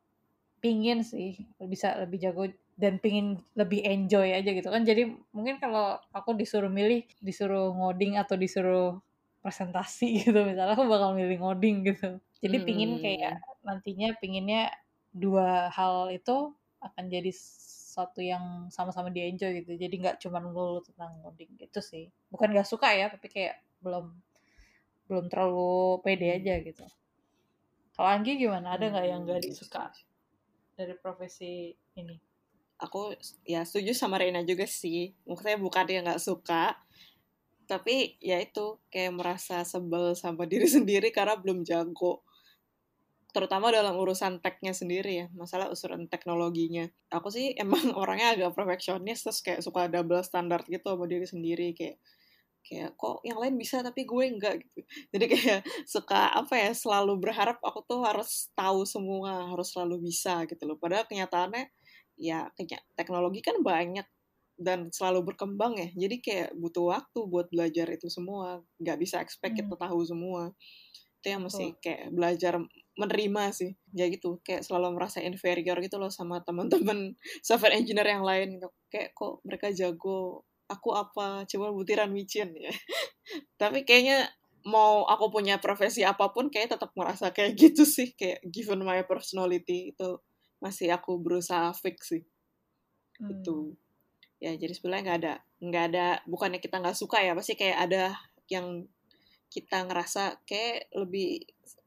pingin 0.59 1.07
sih 1.07 1.47
bisa 1.63 1.95
lebih 2.03 2.19
jago 2.19 2.51
dan 2.75 2.99
pingin 2.99 3.39
lebih 3.55 3.87
enjoy 3.87 4.35
aja 4.35 4.51
gitu 4.51 4.67
kan. 4.67 4.83
Jadi 4.83 5.07
mungkin 5.31 5.63
kalau 5.63 5.95
aku 6.11 6.35
disuruh 6.35 6.67
milih 6.67 7.07
disuruh 7.23 7.71
ngoding 7.71 8.19
atau 8.19 8.35
disuruh 8.35 8.99
presentasi 9.39 10.07
gitu 10.27 10.35
misalnya 10.43 10.75
aku 10.75 10.83
bakal 10.91 11.15
milih 11.15 11.39
ngoding 11.39 11.87
gitu. 11.87 12.19
Jadi 12.43 12.57
hmm. 12.59 12.67
pingin 12.67 12.91
kayak 12.99 13.39
nantinya 13.63 14.11
pinginnya 14.19 14.75
dua 15.15 15.71
hal 15.71 16.11
itu 16.11 16.51
akan 16.83 17.07
jadi 17.07 17.31
satu 17.99 18.23
yang 18.23 18.71
sama-sama 18.71 19.11
di 19.11 19.27
enjoy 19.27 19.59
gitu. 19.63 19.75
Jadi 19.75 19.95
nggak 19.99 20.17
cuma 20.23 20.39
melulu 20.39 20.79
tentang 20.79 21.19
ngoding 21.19 21.59
gitu 21.59 21.83
sih. 21.83 22.07
Bukan 22.31 22.55
nggak 22.55 22.67
suka 22.67 22.95
ya 22.95 23.11
tapi 23.11 23.27
kayak 23.27 23.59
belum 23.83 24.15
belum 25.11 25.25
terlalu 25.27 25.99
pede 25.99 26.39
aja 26.39 26.55
gitu. 26.63 26.85
Kalau 27.93 28.09
Anggi 28.09 28.39
gimana? 28.39 28.79
Ada 28.79 28.95
nggak 28.95 29.05
yang 29.11 29.21
nggak 29.27 29.41
disuka 29.43 29.91
dari 30.79 30.95
profesi 30.95 31.75
ini? 31.99 32.15
Aku 32.79 33.11
ya 33.43 33.67
setuju 33.67 33.91
sama 33.91 34.15
Reina 34.15 34.39
juga 34.47 34.63
sih. 34.63 35.11
Maksudnya 35.27 35.59
bukan 35.59 35.83
dia 35.83 35.99
nggak 35.99 36.23
suka 36.23 36.79
tapi 37.69 38.17
ya 38.17 38.41
itu 38.41 38.81
kayak 38.89 39.13
merasa 39.13 39.61
sebel 39.61 40.17
sama 40.17 40.49
diri 40.49 40.65
sendiri 40.75 41.13
karena 41.13 41.37
belum 41.37 41.61
jago 41.61 42.25
terutama 43.29 43.69
dalam 43.69 43.93
urusan 43.93 44.41
tech-nya 44.41 44.73
sendiri 44.73 45.25
ya 45.25 45.27
masalah 45.37 45.69
urusan 45.69 46.09
teknologinya. 46.09 46.89
Aku 47.13 47.29
sih 47.29 47.53
emang 47.61 47.93
orangnya 47.93 48.33
agak 48.35 48.57
perfeksionis 48.57 49.25
terus 49.25 49.39
kayak 49.45 49.61
suka 49.61 49.89
double 49.91 50.21
standard 50.25 50.65
gitu 50.65 50.95
sama 50.95 51.05
diri 51.05 51.25
sendiri 51.29 51.73
kayak 51.77 51.97
kayak 52.59 52.93
kok 52.99 53.23
yang 53.23 53.39
lain 53.39 53.55
bisa 53.55 53.81
tapi 53.81 54.03
gue 54.03 54.23
enggak? 54.29 54.61
gitu. 54.61 54.79
Jadi 55.15 55.25
kayak 55.25 55.59
suka 55.93 56.33
apa 56.35 56.53
ya 56.57 56.71
selalu 56.75 57.17
berharap 57.17 57.57
aku 57.63 57.85
tuh 57.87 58.03
harus 58.03 58.51
tahu 58.53 58.83
semua 58.83 59.49
harus 59.49 59.71
selalu 59.73 60.09
bisa 60.09 60.43
gitu 60.45 60.65
loh. 60.69 60.77
Padahal 60.77 61.05
kenyataannya 61.07 61.71
ya 62.19 62.51
teknologi 62.99 63.39
kan 63.39 63.63
banyak 63.63 64.05
dan 64.59 64.91
selalu 64.91 65.33
berkembang 65.33 65.79
ya. 65.79 65.89
Jadi 65.95 66.15
kayak 66.19 66.49
butuh 66.59 66.91
waktu 66.91 67.19
buat 67.31 67.47
belajar 67.47 67.87
itu 67.95 68.11
semua. 68.11 68.59
Nggak 68.77 68.97
bisa 68.99 69.15
expect 69.23 69.55
hmm. 69.55 69.59
kita 69.65 69.75
tahu 69.79 70.03
semua. 70.03 70.51
Itu 71.23 71.27
yang 71.31 71.47
mesti 71.47 71.65
oh. 71.71 71.79
kayak 71.79 72.11
belajar 72.11 72.53
menerima 72.99 73.43
sih. 73.55 73.71
Ya 73.95 74.11
gitu 74.11 74.43
kayak 74.43 74.67
selalu 74.67 74.99
merasa 74.99 75.23
inferior 75.23 75.79
gitu 75.79 75.95
loh 75.97 76.11
sama 76.11 76.43
teman-teman 76.43 77.15
software 77.47 77.73
engineer 77.79 78.07
yang 78.11 78.25
lain 78.27 78.59
gitu. 78.59 78.69
Kayak 78.91 79.15
kok 79.15 79.39
mereka 79.47 79.71
jago? 79.71 80.43
Aku 80.69 80.93
apa? 80.93 81.47
Cuma 81.47 81.71
butiran 81.71 82.11
micin. 82.11 82.51
Ya. 82.59 82.73
Tapi 83.61 83.85
kayaknya 83.85 84.25
mau 84.65 85.05
aku 85.05 85.29
punya 85.29 85.61
profesi 85.61 86.01
apa 86.01 86.33
pun 86.33 86.49
kayak 86.49 86.75
tetap 86.75 86.91
merasa 86.97 87.29
kayak 87.29 87.53
gitu 87.55 87.85
sih. 87.85 88.17
Kayak 88.17 88.41
given 88.49 88.81
my 88.81 89.05
personality 89.05 89.93
itu 89.93 90.17
masih 90.59 90.91
aku 90.91 91.21
berusaha 91.21 91.69
fix 91.77 92.09
sih. 92.09 92.25
Hmm. 93.19 93.35
itu 93.35 93.75
ya 94.39 94.55
jadi 94.55 94.71
sebenarnya 94.71 95.03
nggak 95.03 95.19
ada 95.19 95.33
nggak 95.59 95.85
ada 95.91 96.07
bukannya 96.23 96.63
kita 96.63 96.79
nggak 96.79 96.95
suka 96.95 97.19
ya 97.19 97.35
pasti 97.35 97.59
kayak 97.59 97.77
ada 97.91 98.15
yang 98.47 98.87
kita 99.51 99.83
ngerasa 99.83 100.39
kayak 100.47 100.87
lebih 100.95 101.43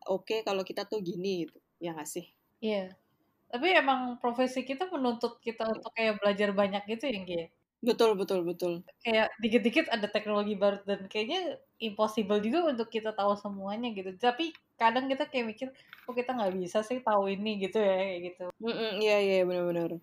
oke 0.09 0.27
okay 0.27 0.38
kalau 0.43 0.62
kita 0.67 0.88
tuh 0.88 1.03
gini 1.03 1.47
gitu 1.47 1.59
ya 1.83 1.95
nggak 1.95 2.09
sih 2.09 2.27
iya 2.62 2.88
yeah. 2.88 2.88
tapi 3.53 3.75
emang 3.75 4.17
profesi 4.23 4.62
kita 4.62 4.88
menuntut 4.88 5.38
kita 5.43 5.69
untuk 5.69 5.93
kayak 5.95 6.19
belajar 6.23 6.51
banyak 6.55 6.83
gitu 6.88 7.11
ya 7.11 7.21
Gia? 7.27 7.47
Betul, 7.83 8.15
betul, 8.15 8.47
betul. 8.47 8.87
Kayak 9.03 9.35
dikit-dikit 9.43 9.91
ada 9.91 10.07
teknologi 10.07 10.55
baru 10.55 10.79
dan 10.87 11.11
kayaknya 11.11 11.59
impossible 11.83 12.38
juga 12.38 12.71
untuk 12.71 12.87
kita 12.87 13.11
tahu 13.11 13.35
semuanya 13.35 13.91
gitu. 13.91 14.15
Tapi 14.15 14.55
kadang 14.79 15.11
kita 15.11 15.27
kayak 15.27 15.47
mikir, 15.51 15.69
kok 16.07 16.15
kita 16.15 16.31
nggak 16.31 16.55
bisa 16.62 16.87
sih 16.87 17.03
tahu 17.03 17.27
ini 17.27 17.59
gitu 17.59 17.83
ya, 17.83 17.99
kayak 17.99 18.21
gitu. 18.31 18.45
Mm 18.62 19.03
iya, 19.03 19.19
iya, 19.19 19.43
benar-benar. 19.43 19.99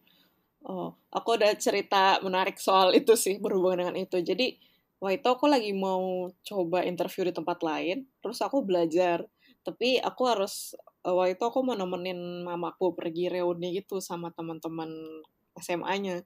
Oh, 0.67 0.91
aku 1.07 1.39
ada 1.39 1.55
cerita 1.55 2.19
menarik 2.19 2.59
soal 2.59 2.91
itu 2.91 3.15
sih, 3.15 3.39
berhubungan 3.39 3.87
dengan 3.87 3.95
itu. 4.03 4.19
Jadi, 4.19 4.59
wah 4.99 5.15
itu 5.15 5.27
aku 5.31 5.47
lagi 5.47 5.71
mau 5.71 6.27
coba 6.43 6.83
interview 6.83 7.31
di 7.31 7.33
tempat 7.39 7.63
lain, 7.63 8.03
terus 8.19 8.43
aku 8.43 8.59
belajar. 8.59 9.23
Tapi 9.69 10.01
aku 10.01 10.23
harus, 10.25 10.73
eh, 11.05 11.13
wah 11.13 11.29
itu 11.29 11.43
aku 11.45 11.61
mau 11.61 11.77
nemenin 11.77 12.41
mamaku 12.41 12.97
pergi 12.97 13.29
reuni 13.29 13.77
gitu 13.77 14.01
sama 14.01 14.33
teman-teman 14.33 14.89
SMA-nya 15.61 16.25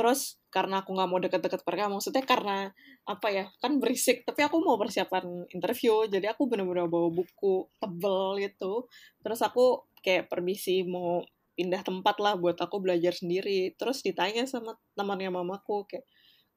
terus 0.00 0.38
karena 0.54 0.80
aku 0.82 0.94
nggak 0.94 1.10
mau 1.10 1.20
deket-deket 1.20 1.60
mereka 1.66 1.90
maksudnya 1.90 2.24
karena 2.24 2.72
apa 3.06 3.28
ya 3.28 3.44
kan 3.58 3.76
berisik 3.82 4.22
tapi 4.22 4.46
aku 4.46 4.62
mau 4.62 4.78
persiapan 4.78 5.50
interview 5.50 6.06
jadi 6.06 6.32
aku 6.32 6.46
bener-bener 6.46 6.86
bawa 6.86 7.10
buku 7.10 7.68
tebel 7.76 8.38
gitu. 8.40 8.86
Terus 9.20 9.40
aku 9.42 9.84
kayak 10.00 10.30
permisi 10.30 10.86
mau 10.86 11.20
pindah 11.58 11.82
tempat 11.84 12.16
lah 12.22 12.34
buat 12.38 12.56
aku 12.56 12.80
belajar 12.80 13.12
sendiri. 13.12 13.74
Terus 13.76 14.00
ditanya 14.00 14.46
sama 14.48 14.78
temannya 14.96 15.28
mamaku 15.28 15.84
kayak 15.90 16.06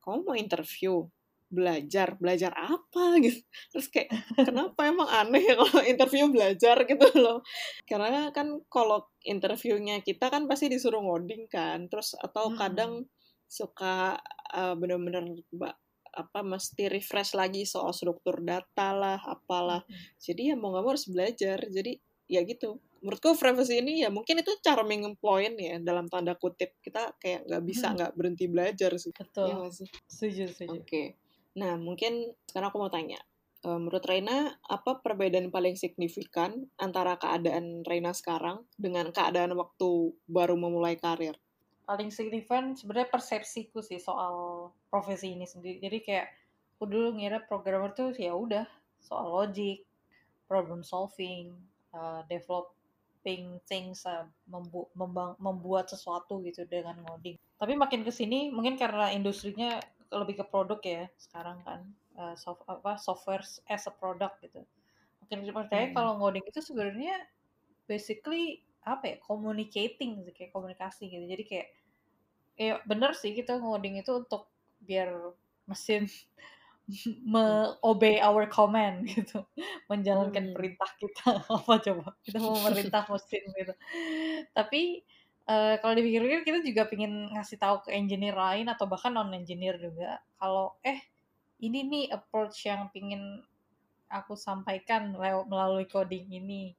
kamu 0.06 0.18
mau 0.24 0.36
interview 0.38 0.94
belajar 1.54 2.18
belajar 2.18 2.50
apa 2.58 3.22
gitu. 3.22 3.40
Terus 3.70 3.88
kayak 3.94 4.10
kenapa 4.42 4.90
emang 4.90 5.06
aneh 5.08 5.46
ya 5.46 5.56
kalau 5.62 5.80
interview 5.86 6.26
belajar? 6.34 6.76
gitu 6.90 7.08
loh. 7.22 7.46
Karena 7.86 8.34
kan 8.34 8.60
kalau 8.68 9.06
interviewnya 9.22 10.02
kita 10.02 10.34
kan 10.34 10.50
pasti 10.50 10.68
disuruh 10.74 11.00
ngoding 11.06 11.46
kan. 11.48 11.86
Terus 11.88 12.18
atau 12.18 12.52
kadang 12.58 13.06
suka 13.46 14.18
uh, 14.58 14.74
bener-bener 14.74 15.30
apa 16.14 16.46
mesti 16.46 16.90
refresh 16.90 17.34
lagi 17.34 17.66
soal 17.66 17.94
struktur 17.94 18.42
data 18.42 18.94
lah 18.94 19.22
apalah. 19.22 19.82
Jadi 20.18 20.54
ya 20.54 20.56
mau 20.58 20.74
nggak 20.74 20.84
mau 20.86 20.92
harus 20.94 21.06
belajar. 21.10 21.58
Jadi 21.70 21.98
ya 22.30 22.42
gitu. 22.46 22.82
Menurutku 23.04 23.36
privacy 23.36 23.84
ini 23.84 24.00
ya 24.00 24.08
mungkin 24.08 24.40
itu 24.40 24.56
charming 24.64 25.04
point 25.20 25.60
ya 25.60 25.76
dalam 25.84 26.08
tanda 26.08 26.40
kutip. 26.40 26.80
Kita 26.80 27.18
kayak 27.20 27.50
nggak 27.52 27.64
bisa 27.68 27.92
Hmm. 27.92 27.96
nggak 28.00 28.12
berhenti 28.16 28.46
belajar 28.48 28.92
sih. 28.96 29.12
Betul. 29.12 29.48
Iya 29.50 29.56
nggak 29.60 29.74
sih? 29.76 29.88
Setuju, 30.08 30.44
setuju. 30.56 30.80
oke 30.80 31.04
nah 31.54 31.78
mungkin 31.78 32.34
sekarang 32.50 32.70
aku 32.74 32.80
mau 32.82 32.94
tanya 32.94 33.22
Eh, 33.64 33.80
menurut 33.80 34.04
Reina 34.04 34.60
apa 34.68 35.00
perbedaan 35.00 35.48
paling 35.48 35.80
signifikan 35.80 36.68
antara 36.76 37.16
keadaan 37.16 37.88
Reina 37.88 38.12
sekarang 38.12 38.68
dengan 38.76 39.08
keadaan 39.16 39.56
waktu 39.56 40.12
baru 40.28 40.60
memulai 40.60 41.00
karir 41.00 41.40
Paling 41.88 42.12
signifikan 42.12 42.76
sebenarnya 42.76 43.08
persepsiku 43.08 43.80
sih 43.80 44.04
soal 44.04 44.68
profesi 44.92 45.36
ini 45.36 45.48
sendiri. 45.48 45.80
Jadi 45.84 45.98
kayak 46.00 46.28
aku 46.76 46.88
dulu 46.88 47.16
ngira 47.20 47.44
programmer 47.44 47.92
tuh 47.92 48.12
ya 48.16 48.36
udah 48.36 48.64
soal 49.04 49.32
logic, 49.32 49.84
problem 50.48 50.80
solving, 50.80 51.52
uh, 51.92 52.24
developing 52.32 53.60
things, 53.68 54.08
uh, 54.08 54.28
membu- 54.48 54.92
membuat 55.40 55.92
sesuatu 55.92 56.40
gitu 56.48 56.64
dengan 56.68 57.00
ngoding. 57.04 57.36
Tapi 57.60 57.76
makin 57.76 58.08
ke 58.08 58.12
sini 58.16 58.48
mungkin 58.52 58.80
karena 58.80 59.12
industrinya 59.12 59.84
lebih 60.22 60.36
ke 60.42 60.46
produk 60.48 60.80
ya 60.84 61.04
sekarang 61.18 61.60
kan 61.66 61.82
uh, 62.20 62.36
soft, 62.38 62.64
apa 62.70 62.98
software 63.02 63.44
as 63.70 63.84
a 63.90 63.94
product 63.94 64.42
gitu. 64.46 64.62
Makin 65.26 65.40
percaya 65.56 65.86
Hmm. 65.86 65.96
kalau 65.96 66.20
ngoding 66.22 66.46
itu 66.48 66.60
sebenarnya 66.64 67.16
basically 67.90 68.64
apa 68.84 69.16
ya 69.16 69.18
communicating 69.24 70.24
sih, 70.26 70.34
kayak 70.36 70.52
komunikasi 70.56 71.10
gitu. 71.12 71.26
Jadi 71.28 71.44
kayak 71.48 71.68
ya 72.60 72.74
bener 72.86 73.12
sih 73.18 73.34
kita 73.34 73.58
ngoding 73.62 73.98
itu 74.02 74.12
untuk 74.14 74.50
biar 74.84 75.34
mesin 75.70 76.06
me 77.34 77.74
obey 77.84 78.20
our 78.20 78.46
command 78.50 79.08
gitu 79.08 79.48
menjalankan 79.88 80.46
Hmm. 80.46 80.56
perintah 80.56 80.90
kita 81.00 81.42
apa 81.56 81.74
coba 81.80 82.08
kita 82.28 82.38
mau 82.44 82.60
merintah 82.60 83.08
mesin 83.08 83.44
gitu 83.56 83.74
tapi 84.54 85.04
eh, 85.50 85.76
kalau 85.82 85.94
dipikir-pikir 85.98 86.42
kita 86.48 86.60
juga 86.64 86.84
pengen 86.92 87.32
ngasih 87.36 87.58
tahu 87.60 87.84
ke 87.88 87.90
engineer 87.96 88.36
lain 88.36 88.68
atau 88.72 88.86
bahkan 88.88 89.12
non 89.14 89.32
engineer 89.34 89.76
juga. 89.80 90.22
Kalau 90.40 90.76
eh 90.84 91.00
ini 91.60 91.80
nih 91.88 92.06
approach 92.12 92.64
yang 92.68 92.88
pingin 92.92 93.44
aku 94.12 94.36
sampaikan 94.38 95.16
lew- 95.16 95.48
melalui 95.50 95.86
coding 95.90 96.30
ini. 96.32 96.76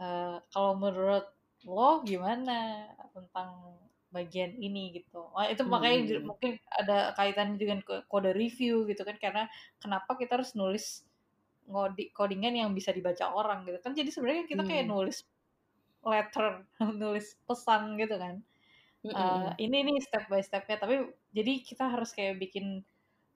Eh, 0.00 0.36
kalau 0.52 0.74
menurut 0.76 1.26
lo 1.64 2.02
gimana 2.04 2.88
tentang 3.14 3.78
bagian 4.14 4.54
ini? 4.58 4.94
gitu. 4.94 5.26
Wah, 5.34 5.48
itu 5.50 5.62
makanya 5.66 5.98
ju- 6.06 6.20
Hmm. 6.22 6.28
mungkin 6.34 6.50
ada 6.70 7.10
kaitannya 7.18 7.56
dengan 7.58 7.80
ko- 7.82 8.04
kode 8.06 8.30
review 8.36 8.86
gitu 8.86 9.02
kan. 9.02 9.16
Karena 9.18 9.44
kenapa 9.82 10.14
kita 10.14 10.38
harus 10.38 10.54
nulis 10.54 11.02
ngodi 11.66 12.12
codingan 12.12 12.54
yang 12.54 12.70
bisa 12.76 12.92
dibaca 12.92 13.32
orang 13.32 13.64
gitu 13.66 13.80
kan. 13.80 13.96
Jadi 13.96 14.10
sebenarnya 14.12 14.44
kita 14.46 14.62
kayak 14.62 14.84
Hmm. 14.86 14.92
nulis 14.98 15.24
letter 16.12 16.46
nulis 17.00 17.26
pesan 17.48 17.96
gitu 18.00 18.16
kan 18.18 18.36
Mm-mm. 19.04 19.14
Eh, 19.14 19.50
ini 19.64 19.78
nih 19.86 19.98
step 20.00 20.24
by 20.32 20.40
stepnya 20.40 20.76
tapi 20.80 20.96
jadi 21.36 21.52
kita 21.68 21.84
harus 21.92 22.10
kayak 22.16 22.40
bikin 22.42 22.80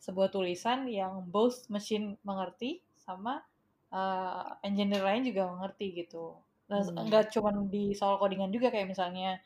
sebuah 0.00 0.28
tulisan 0.34 0.88
yang 0.88 1.28
both 1.34 1.68
machine 1.74 2.16
mengerti 2.24 2.80
sama 2.96 3.44
eh, 3.92 4.44
engineer 4.68 5.02
lain 5.04 5.22
juga 5.28 5.42
mengerti 5.52 5.86
gitu 6.04 6.40
nah 6.70 6.80
Hmm. 6.80 6.98
nggak 7.08 7.32
cuma 7.34 7.50
di 7.74 7.92
soal 7.96 8.16
codingan 8.20 8.52
juga 8.56 8.68
kayak 8.74 8.88
misalnya 8.92 9.40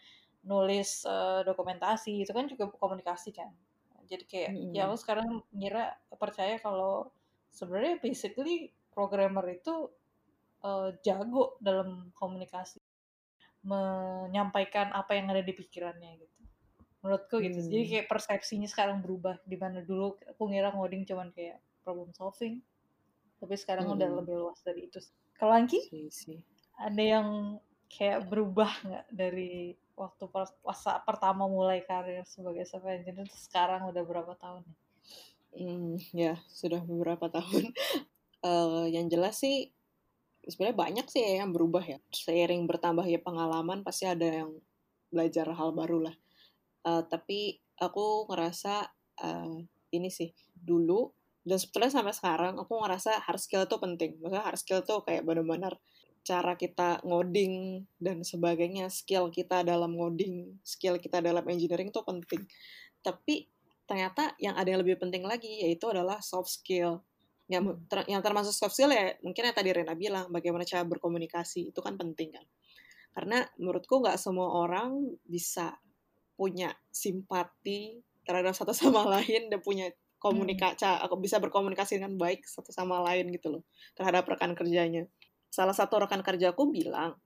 nulis 0.46 1.02
eh, 1.06 1.40
dokumentasi 1.48 2.22
itu 2.26 2.32
kan 2.35 2.46
juga 2.50 2.64
komunikasi 2.82 3.30
kan 3.35 3.50
jadi 4.11 4.24
kayak 4.32 4.52
ya 4.76 4.82
Mm-mm. 4.82 4.88
aku 4.90 4.96
sekarang 5.02 5.28
ngira 5.54 5.94
percaya 6.22 6.54
kalau 6.62 7.11
sebenarnya 7.50 7.98
basically 8.02 8.70
programmer 8.94 9.44
itu 9.58 9.74
eh, 10.68 10.88
jago 11.06 11.58
dalam 11.62 12.11
komunikasi 12.16 12.78
menyampaikan 13.62 14.90
apa 14.92 15.14
yang 15.14 15.31
ada 15.31 15.42
di 15.42 15.55
pikirannya 15.55 16.18
gitu 16.18 16.37
menurutku 17.03 17.42
gitu 17.42 17.59
jadi 17.66 17.83
Hmm. 17.83 17.90
kayak 17.90 18.07
persepsinya 18.11 18.68
sekarang 18.70 19.03
berubah 19.03 19.38
di 19.46 19.57
mana 19.59 19.83
dulu 19.83 20.18
aku 20.22 20.42
ngira 20.51 20.70
ngoding 20.75 21.03
cuman 21.07 21.31
kayak 21.35 21.59
problem 21.83 22.11
solving 22.14 22.62
tapi 23.42 23.55
sekarang 23.59 23.90
udah 23.90 24.07
Mm-mm. 24.07 24.18
lebih 24.22 24.35
luas 24.38 24.59
dari 24.62 24.87
itu 24.87 24.98
kalau 25.35 25.55
Angki 25.59 25.83
ada 26.79 27.03
yang 27.03 27.29
kayak 27.90 28.25
berubah 28.31 28.70
nggak 28.87 29.07
dari 29.12 29.75
waktu 29.98 30.25
pas 30.33 30.48
pertama 31.05 31.44
mulai 31.51 31.85
karir 31.85 32.25
sebagai 32.25 32.64
software 32.64 33.03
engineer 33.03 33.29
sekarang 33.29 33.85
udah 33.90 34.03
berapa 34.07 34.33
tahun 34.38 34.62
nih? 34.64 34.79
Hmm, 35.53 36.01
ya 36.16 36.40
sudah 36.48 36.81
beberapa 36.81 37.29
tahun. 37.37 37.77
Eh, 38.42 38.85
yang 38.96 39.07
jelas 39.12 39.38
sih 39.42 39.70
sebenarnya 40.46 40.76
banyak 40.78 41.07
sih 41.11 41.22
ya 41.22 41.44
yang 41.44 41.50
berubah 41.55 41.85
ya. 41.85 41.98
Seiring 42.11 42.66
bertambahnya 42.66 43.22
pengalaman 43.22 43.87
pasti 43.87 44.07
ada 44.07 44.26
yang 44.44 44.50
belajar 45.12 45.50
hal 45.55 45.70
baru 45.76 46.11
lah. 46.11 46.16
Eh, 46.88 47.02
tapi 47.07 47.61
aku 47.78 48.26
ngerasa 48.31 48.90
eh, 49.22 49.57
ini 49.92 50.09
sih 50.09 50.33
dulu 50.52 51.12
dan 51.42 51.59
sebetulnya 51.59 51.90
sampai 51.90 52.14
sekarang 52.14 52.55
aku 52.59 52.74
ngerasa 52.78 53.18
hard 53.26 53.40
skill 53.42 53.66
itu 53.66 53.76
penting. 53.78 54.11
Maksudnya 54.22 54.44
hard 54.46 54.59
skill 54.62 54.81
tuh 54.87 55.02
kayak 55.02 55.26
benar-benar 55.26 55.74
cara 56.22 56.55
kita 56.55 57.02
ngoding 57.02 57.83
dan 57.98 58.22
sebagainya, 58.22 58.87
skill 58.87 59.26
kita 59.35 59.66
dalam 59.66 59.98
ngoding, 59.98 60.62
skill 60.62 61.02
kita 61.02 61.18
dalam 61.18 61.42
engineering 61.50 61.90
itu 61.90 62.02
penting. 62.07 62.46
Tapi 63.02 63.50
ternyata 63.90 64.38
yang 64.38 64.55
ada 64.55 64.70
yang 64.70 64.81
lebih 64.87 65.02
penting 65.02 65.26
lagi 65.26 65.66
yaitu 65.66 65.90
adalah 65.90 66.22
soft 66.22 66.62
skill. 66.62 67.02
Yang, 67.52 67.84
ter- 67.92 68.08
yang 68.08 68.24
termasuk 68.24 68.56
soft 68.56 68.72
skill 68.72 68.88
ya 68.88 69.12
mungkin 69.20 69.52
yang 69.52 69.56
tadi 69.56 69.70
Rena 69.76 69.92
bilang 69.92 70.32
bagaimana 70.32 70.64
cara 70.64 70.88
berkomunikasi 70.88 71.68
itu 71.68 71.80
kan 71.84 72.00
penting 72.00 72.32
kan. 72.32 72.46
Karena 73.12 73.44
menurutku 73.60 74.00
nggak 74.00 74.16
semua 74.16 74.48
orang 74.64 75.12
bisa 75.28 75.76
punya 76.32 76.72
simpati 76.88 78.00
terhadap 78.24 78.56
satu 78.56 78.72
sama 78.72 79.04
lain 79.20 79.52
dan 79.52 79.60
punya 79.60 79.92
komunikasi 80.22 80.86
aku 80.86 81.18
bisa 81.18 81.42
berkomunikasi 81.42 81.98
dengan 81.98 82.14
baik 82.14 82.46
satu 82.46 82.70
sama 82.70 83.02
lain 83.02 83.34
gitu 83.34 83.58
loh 83.58 83.62
terhadap 83.98 84.24
rekan 84.24 84.54
kerjanya. 84.54 85.04
Salah 85.52 85.74
satu 85.74 86.00
rekan 86.00 86.24
kerjaku 86.24 86.70
bilang 86.70 87.18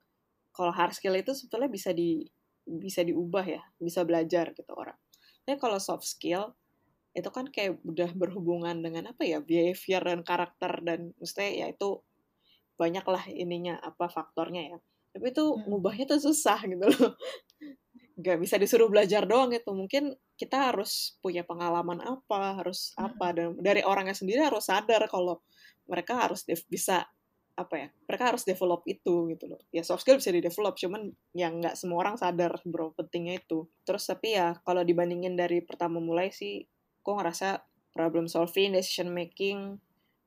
kalau 0.50 0.72
hard 0.72 0.96
skill 0.96 1.14
itu 1.14 1.36
sebetulnya 1.36 1.68
bisa 1.68 1.92
di 1.92 2.24
bisa 2.66 3.06
diubah 3.06 3.44
ya, 3.46 3.62
bisa 3.78 4.02
belajar 4.02 4.50
gitu 4.56 4.72
orang. 4.74 4.96
Tapi 5.46 5.60
kalau 5.60 5.78
soft 5.78 6.08
skill 6.08 6.56
itu 7.16 7.28
kan 7.32 7.48
kayak 7.48 7.80
udah 7.80 8.12
berhubungan 8.12 8.76
dengan 8.84 9.08
apa 9.10 9.24
ya 9.24 9.40
behavior 9.40 10.04
dan 10.04 10.20
karakter 10.20 10.84
dan 10.84 11.16
mestinya 11.16 11.48
ya 11.64 11.66
itu 11.72 12.04
banyak 12.76 13.06
lah 13.08 13.24
ininya 13.32 13.80
apa 13.80 14.12
faktornya 14.12 14.76
ya. 14.76 14.78
Tapi 15.16 15.32
itu 15.32 15.44
Hmm. 15.48 15.64
ngubahnya 15.64 16.04
tuh 16.12 16.20
susah 16.20 16.60
gitu 16.68 16.84
loh. 16.84 17.16
Gak 18.20 18.36
bisa 18.40 18.60
disuruh 18.60 18.88
belajar 18.92 19.24
doang 19.24 19.48
gitu. 19.52 19.72
Mungkin 19.72 20.12
kita 20.36 20.72
harus 20.72 21.16
punya 21.24 21.40
pengalaman 21.44 22.04
apa, 22.04 22.60
harus 22.60 22.92
apa 23.00 23.32
dan 23.32 23.56
dari 23.60 23.80
orangnya 23.80 24.12
sendiri 24.16 24.44
harus 24.44 24.68
sadar 24.68 25.08
kalau 25.08 25.40
mereka 25.88 26.20
harus 26.28 26.44
bisa 26.68 27.08
apa 27.56 27.74
ya 27.80 27.88
mereka 28.04 28.24
harus 28.28 28.44
develop 28.44 28.84
itu 28.84 29.32
gitu 29.32 29.48
loh 29.48 29.60
ya 29.72 29.80
soft 29.80 30.04
skill 30.04 30.20
bisa 30.20 30.28
di 30.28 30.44
develop 30.44 30.76
cuman 30.76 31.08
yang 31.32 31.56
nggak 31.64 31.72
semua 31.72 32.04
orang 32.04 32.20
sadar 32.20 32.52
bro 32.68 32.92
pentingnya 32.92 33.40
itu 33.40 33.64
terus 33.88 34.04
tapi 34.04 34.36
ya 34.36 34.60
kalau 34.60 34.84
dibandingin 34.84 35.40
dari 35.40 35.64
pertama 35.64 35.96
mulai 35.96 36.28
sih 36.28 36.68
kok 37.06 37.14
ngerasa 37.14 37.62
problem 37.94 38.26
solving 38.26 38.74
decision 38.74 39.14
making 39.14 39.78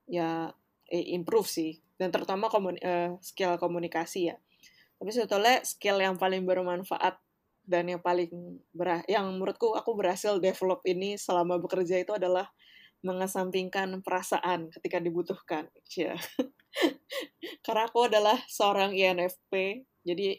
ya 0.08 0.48
eh, 0.88 1.12
improve 1.12 1.44
sih 1.46 1.76
dan 2.00 2.08
terutama 2.08 2.48
komun- 2.48 2.80
eh, 2.80 3.12
skill 3.20 3.60
komunikasi 3.60 4.32
ya 4.32 4.36
tapi 4.96 5.12
sebetulnya 5.12 5.60
skill 5.60 6.00
yang 6.00 6.16
paling 6.16 6.48
bermanfaat 6.48 7.20
dan 7.68 7.86
yang 7.86 8.00
paling 8.00 8.60
ber 8.72 9.04
yang 9.06 9.28
menurutku 9.36 9.76
aku 9.76 9.92
berhasil 9.94 10.40
develop 10.40 10.80
ini 10.88 11.20
selama 11.20 11.60
bekerja 11.60 12.00
itu 12.00 12.16
adalah 12.16 12.48
mengesampingkan 13.00 14.04
perasaan 14.04 14.68
ketika 14.76 15.00
dibutuhkan. 15.00 15.72
Ya. 15.96 16.16
Karena 17.64 17.88
aku 17.88 18.12
adalah 18.12 18.36
seorang 18.44 18.92
INFP, 18.92 19.84
jadi 20.04 20.36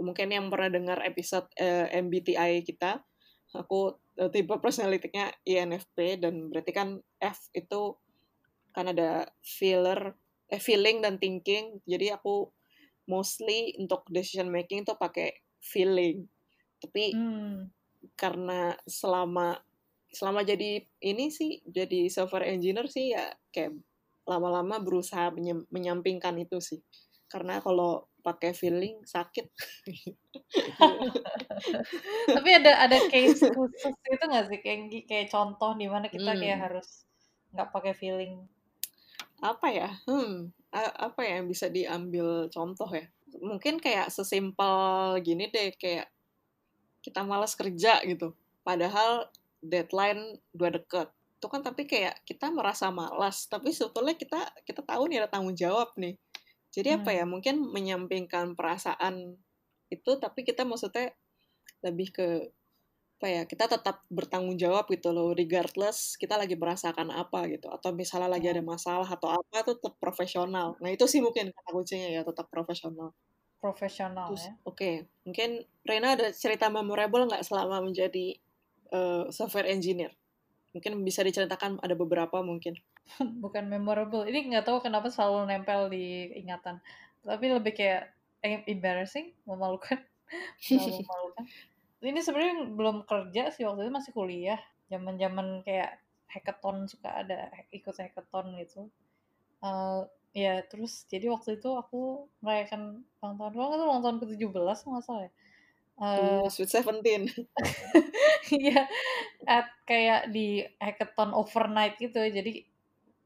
mungkin 0.00 0.32
yang 0.32 0.48
pernah 0.48 0.72
dengar 0.72 0.98
episode 1.04 1.46
eh, 1.60 1.92
MBTI 1.92 2.64
kita, 2.64 3.04
aku 3.52 4.00
tipe 4.34 4.54
personality-nya 4.62 5.34
INFP 5.46 5.98
dan 6.22 6.50
berarti 6.50 6.72
kan 6.74 6.88
F 7.18 7.38
itu 7.54 7.98
kan 8.74 8.86
ada 8.92 9.30
feeler, 9.42 10.14
eh, 10.50 10.62
feeling 10.62 11.02
dan 11.04 11.18
thinking. 11.22 11.82
Jadi 11.86 12.06
aku 12.14 12.50
mostly 13.10 13.74
untuk 13.80 14.06
decision 14.10 14.48
making 14.50 14.86
tuh 14.88 14.96
pakai 14.98 15.42
feeling. 15.62 16.26
Tapi 16.82 17.04
Hmm. 17.12 17.70
karena 18.14 18.76
selama 18.86 19.58
selama 20.14 20.46
jadi 20.46 20.86
ini 21.02 21.26
sih 21.32 21.58
jadi 21.66 22.06
software 22.06 22.46
engineer 22.46 22.86
sih 22.86 23.10
ya 23.14 23.34
kayak 23.50 23.74
lama-lama 24.24 24.78
berusaha 24.80 25.34
menyampingkan 25.74 26.38
itu 26.38 26.58
sih 26.62 26.80
karena 27.30 27.60
kalau 27.60 28.08
pakai 28.24 28.56
feeling 28.56 29.04
sakit. 29.04 29.44
Tapi 32.34 32.50
ada 32.56 32.88
ada 32.88 32.98
case 33.12 33.44
khusus 33.52 33.92
itu 33.92 34.24
nggak 34.24 34.46
sih 34.48 34.58
kayak 34.64 34.80
kayak 35.04 35.26
contoh 35.28 35.76
di 35.76 35.86
mana 35.86 36.08
kita 36.08 36.32
kayak 36.36 36.58
Hmm. 36.58 36.64
harus 36.70 37.04
nggak 37.52 37.68
pakai 37.70 37.92
feeling? 37.92 38.48
Apa 39.44 39.68
ya? 39.68 39.90
Hmm 40.08 40.50
apa 40.74 41.22
ya 41.22 41.38
yang 41.38 41.46
bisa 41.46 41.70
diambil 41.70 42.50
contoh 42.50 42.88
ya? 42.90 43.06
Mungkin 43.38 43.78
kayak 43.78 44.10
sesimpel 44.10 44.74
gini 45.22 45.46
deh 45.52 45.70
kayak 45.78 46.10
kita 47.04 47.22
malas 47.22 47.54
kerja 47.54 48.00
gitu. 48.08 48.34
Padahal 48.66 49.28
deadline 49.60 50.40
dua 50.50 50.74
deket. 50.74 51.12
Itu 51.38 51.46
kan 51.52 51.60
tapi 51.60 51.84
kayak 51.84 52.24
kita 52.24 52.48
merasa 52.50 52.88
malas 52.88 53.44
tapi 53.46 53.70
sebetulnya 53.70 54.16
kita 54.16 54.40
kita 54.64 54.80
tahu 54.82 55.12
nih 55.12 55.22
ada 55.22 55.28
tanggung 55.30 55.54
jawab 55.54 55.92
nih 56.00 56.16
jadi 56.74 56.98
apa 57.00 57.10
Hmm. 57.14 57.18
ya 57.18 57.24
mungkin 57.24 57.54
menyampingkan 57.70 58.58
perasaan 58.58 59.38
itu 59.94 60.10
tapi 60.18 60.42
kita 60.48 60.62
maksudnya 60.66 61.14
lebih 61.86 62.08
ke 62.16 62.28
apa 63.14 63.26
ya 63.30 63.42
kita 63.48 63.64
tetap 63.70 63.96
bertanggung 64.12 64.58
jawab 64.60 64.84
gitu 64.92 65.08
loh 65.14 65.32
regardless 65.32 66.18
kita 66.20 66.34
lagi 66.36 66.58
merasakan 66.58 67.08
apa 67.14 67.46
gitu. 67.48 67.70
Atau 67.72 67.94
misalnya 67.96 68.28
lagi 68.28 68.50
ada 68.52 68.60
masalah 68.60 69.06
atau 69.08 69.30
apa 69.32 69.64
tuh 69.64 69.78
tetap 69.80 69.96
profesional. 70.02 70.76
Nah 70.82 70.90
itu 70.92 71.04
sih 71.08 71.20
mungkin 71.24 71.48
kata 71.54 71.70
kuncinya 71.72 72.08
ya 72.10 72.20
tetap 72.26 72.46
profesional. 72.52 73.14
Profesional 73.62 74.28
terus 74.28 74.44
ya. 74.44 74.52
oke 74.68 74.90
mungkin 75.24 75.64
Rena 75.88 76.08
ada 76.16 76.28
cerita 76.36 76.68
memorable 76.68 77.24
nggak 77.28 77.44
selama 77.48 77.80
menjadi 77.80 78.36
eh, 78.92 79.24
software 79.32 79.68
engineer? 79.72 80.12
Mungkin 80.76 81.00
bisa 81.06 81.24
diceritakan 81.24 81.80
ada 81.80 81.94
beberapa 81.96 82.42
mungkin 82.44 82.76
bukan 83.44 83.64
memorable. 83.68 84.24
Ini 84.24 84.50
nggak 84.50 84.66
tahu 84.66 84.78
kenapa 84.80 85.12
selalu 85.12 85.50
nempel 85.50 85.92
di 85.92 86.32
ingatan. 86.40 86.80
Tapi 87.24 87.44
lebih 87.48 87.72
kayak 87.76 88.12
eh, 88.44 88.64
embarrassing 88.68 89.32
memalukan. 89.48 90.00
Memalukan. 90.70 91.44
Ini 92.04 92.20
sebenarnya 92.20 92.68
belum 92.76 93.08
kerja 93.08 93.48
sih 93.54 93.64
waktu 93.64 93.88
itu 93.88 93.92
masih 93.92 94.12
kuliah. 94.12 94.60
Zaman 94.92 95.16
zaman 95.16 95.64
kayak 95.64 96.00
hackathon 96.28 96.90
suka 96.90 97.24
ada 97.24 97.48
ikut 97.72 97.96
hackathon 97.96 98.58
gitu. 98.60 98.90
Eh, 99.64 100.02
ya 100.34 100.60
terus 100.66 101.06
jadi 101.06 101.30
waktu 101.30 101.62
itu 101.62 101.70
aku 101.78 102.26
merayakan 102.42 103.06
ulang 103.22 103.38
tahun 103.38 103.52
kalau 103.54 103.70
salah 103.70 103.86
ulang 103.86 104.02
tahun 104.02 104.16
ke 104.18 104.26
17 104.34 104.84
nggak 104.84 105.04
salah 105.06 105.22
ya. 105.24 105.32
Hmm, 105.94 106.50
Sweet 106.50 106.70
Seventeen. 106.74 107.22
Iya, 108.50 108.90
at 109.48 109.72
kayak 109.88 110.28
di 110.34 110.66
hackathon 110.82 111.32
overnight 111.32 111.96
gitu. 111.96 112.18
Jadi 112.18 112.66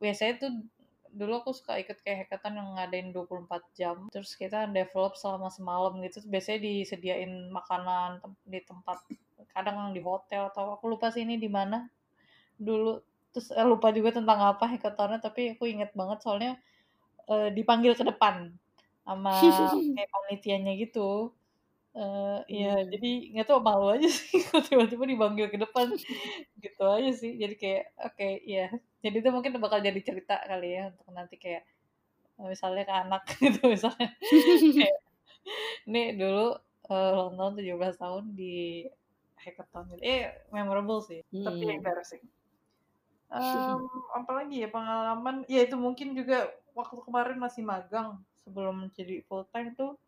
biasanya 0.02 0.34
tuh 0.42 0.50
dulu 1.20 1.32
aku 1.40 1.50
suka 1.58 1.72
ikut 1.82 1.98
kayak 2.04 2.18
hackathon 2.28 2.54
yang 2.60 2.68
ngadain 2.76 3.08
24 3.14 3.62
jam. 3.78 3.96
Terus 4.14 4.30
kita 4.40 4.58
develop 4.78 5.12
selama 5.20 5.48
semalam 5.56 5.92
gitu. 6.04 6.20
Terus 6.20 6.28
Biasanya 6.34 6.60
disediain 6.68 7.32
makanan 7.58 8.10
tem- 8.22 8.40
di 8.52 8.60
tempat 8.68 8.98
kadang 9.54 9.78
di 9.96 10.00
hotel 10.04 10.42
atau 10.52 10.64
aku 10.76 10.84
lupa 10.92 11.06
sih 11.14 11.22
ini 11.26 11.36
di 11.44 11.48
mana 11.58 11.88
dulu. 12.58 13.00
Terus 13.34 13.48
eh, 13.54 13.66
lupa 13.72 13.88
juga 13.96 14.10
tentang 14.18 14.40
apa 14.52 14.64
hackathonnya 14.72 15.18
tapi 15.26 15.40
aku 15.56 15.64
inget 15.72 15.90
banget 16.00 16.18
soalnya 16.24 16.52
eh, 17.30 17.48
dipanggil 17.56 17.92
ke 17.98 18.04
depan 18.10 18.36
sama 19.06 19.32
kayak 19.94 20.10
panitianya 20.14 20.72
gitu. 20.82 21.32
Eh 21.98 22.38
ya 22.62 22.70
Hmm. 22.70 22.84
jadi 22.92 23.08
nggak 23.32 23.46
tahu 23.48 23.60
malu 23.68 23.86
aja 23.94 24.08
sih 24.18 24.38
kalau 24.46 24.62
tiba-tiba 24.68 25.04
dipanggil 25.12 25.46
ke 25.52 25.58
depan 25.64 25.86
gitu 26.64 26.82
aja 26.96 27.10
sih. 27.20 27.32
Jadi 27.42 27.54
kayak 27.62 27.84
oke 28.06 28.28
ya. 28.54 28.66
Jadi 29.04 29.16
itu 29.22 29.28
mungkin 29.36 29.52
bakal 29.64 29.80
jadi 29.88 30.00
cerita 30.08 30.34
kali 30.50 30.66
ya 30.78 30.82
untuk 30.92 31.08
nanti 31.18 31.34
kayak 31.44 31.62
misalnya 32.52 32.82
ke 32.90 32.94
anak 33.04 33.22
gitu 33.44 33.60
misalnya 33.74 34.08
kayak 34.78 34.98
ini 35.88 36.02
dulu 36.20 36.44
eh, 36.92 37.10
ulang 37.16 37.34
tahun 37.40 37.54
17 37.60 37.96
tahun 38.02 38.24
di 38.40 38.54
hackathon 39.42 39.84
gitu. 39.96 40.02
Eh 40.04 40.20
memorable 40.54 41.00
sih, 41.08 41.20
tapi 41.44 41.62
Hmm. 41.62 41.78
embarrassing. 41.78 42.24
Em, 43.28 43.80
apalagi 44.16 44.56
ya 44.64 44.68
pengalaman 44.72 45.36
ya 45.52 45.60
itu 45.66 45.76
mungkin 45.76 46.08
juga 46.16 46.48
waktu 46.72 46.96
kemarin 47.06 47.36
masih 47.36 47.60
magang 47.72 48.08
sebelum 48.40 48.88
jadi 48.96 49.20
full 49.28 49.44
time 49.52 49.76
tuh 49.76 50.00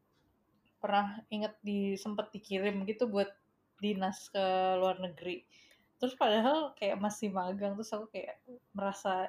pernah 0.81 1.21
inget 1.29 1.55
di 1.61 1.95
sempet 2.01 2.33
dikirim 2.33 2.83
gitu 2.89 3.07
buat 3.07 3.29
dinas 3.81 4.29
ke 4.33 4.45
luar 4.81 5.01
negeri. 5.01 5.45
Terus 6.01 6.17
padahal 6.17 6.73
kayak 6.77 6.97
masih 6.97 7.29
magang 7.29 7.77
terus 7.77 7.93
aku 7.93 8.09
kayak 8.09 8.41
merasa 8.73 9.29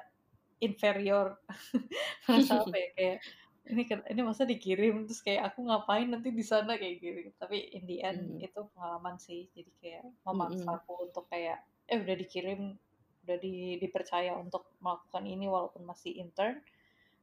inferior. 0.62 1.36
Merasa 2.28 2.64
apa 2.64 2.76
ya 2.78 2.88
kayak 2.96 3.18
ini 3.62 3.82
ini 3.86 4.20
masa 4.26 4.42
dikirim 4.42 5.06
terus 5.06 5.22
kayak 5.22 5.52
aku 5.52 5.66
ngapain 5.68 6.08
nanti 6.10 6.32
di 6.32 6.44
sana 6.46 6.80
kayak 6.80 7.02
gitu. 7.02 7.30
Tapi 7.36 7.76
in 7.76 7.84
the 7.84 7.98
end 8.00 8.20
Hmm. 8.38 8.46
itu 8.46 8.60
pengalaman 8.72 9.16
sih 9.20 9.52
jadi 9.52 9.72
kayak 9.82 10.04
memaksa 10.24 10.70
aku 10.80 11.10
untuk 11.10 11.28
kayak 11.28 11.60
eh 11.90 11.98
udah 12.00 12.16
dikirim 12.16 12.78
udah 13.22 13.38
di, 13.38 13.78
dipercaya 13.78 14.34
untuk 14.34 14.66
melakukan 14.82 15.24
ini 15.28 15.46
walaupun 15.46 15.86
masih 15.86 16.16
intern. 16.18 16.58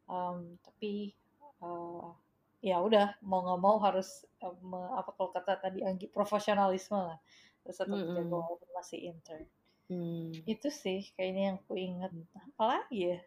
Um, 0.09 0.57
tapi 0.63 1.13
uh, 1.61 2.13
ya 2.59 2.77
udah 2.83 3.15
mau 3.23 3.39
nggak 3.43 3.61
mau 3.63 3.77
harus 3.79 4.27
uh, 4.43 4.51
me- 4.59 4.91
apa 4.99 5.15
kalau 5.15 5.31
kata 5.31 5.59
tadi 5.63 5.79
Anggi 5.83 6.11
profesionalisme 6.11 6.99
lah 6.99 7.19
terus 7.63 7.79
tetap 7.79 7.95
Mm-mm. 7.95 8.15
jaga 8.15 8.35
walaupun 8.35 8.69
masih 8.75 8.99
intern 9.15 9.45
Hmm. 9.89 10.29
itu 10.45 10.69
sih 10.69 11.01
kayaknya 11.17 11.41
yang 11.49 11.57
ku 11.65 11.73
inget 11.73 12.13
apalagi 12.53 12.97
ya 13.09 13.17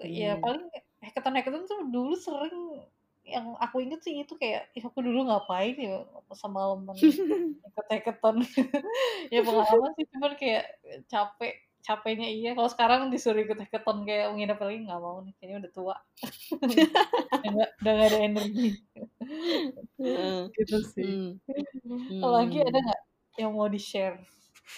ya 0.00 0.30
Hmm. 0.32 0.42
paling 0.42 0.64
hackathon 1.04 1.36
hackathon 1.36 1.64
tuh 1.68 1.80
dulu 1.92 2.16
sering 2.16 2.56
yang 3.20 3.52
aku 3.60 3.84
inget 3.84 4.00
sih 4.00 4.16
itu 4.16 4.32
kayak 4.40 4.72
"Ih, 4.72 4.80
aku 4.80 5.04
dulu 5.04 5.28
ngapain 5.28 5.76
ya 5.76 6.00
ikut 7.68 7.86
hackathon 7.92 8.36
ya 9.34 9.40
pengalaman 9.44 9.92
sih 10.00 10.06
cuman 10.08 10.32
kayak 10.40 10.64
capek 11.12 11.54
capeknya 11.86 12.28
iya 12.28 12.50
kalau 12.56 12.68
sekarang 12.68 13.00
disuruh 13.12 13.40
ikut 13.40 13.58
hackathon 13.58 14.04
kayak 14.08 14.32
nginep 14.36 14.58
lagi 14.60 14.78
nggak 14.86 15.00
mau 15.00 15.18
nih 15.24 15.32
kayaknya 15.40 15.56
udah 15.64 15.72
tua 15.72 15.96
udah 16.64 17.66
udah 17.80 17.92
nggak 17.96 18.08
ada 18.10 18.18
energi 18.20 18.68
Heeh. 19.98 20.42
gitu 20.56 20.78
sih 20.92 21.06
Hmm. 21.06 21.40
lagi 22.36 22.58
ada 22.60 22.78
Hmm. 22.78 22.84
nggak 22.84 23.00
yang 23.40 23.52
mau 23.56 23.68
di 23.70 23.80
share 23.80 24.16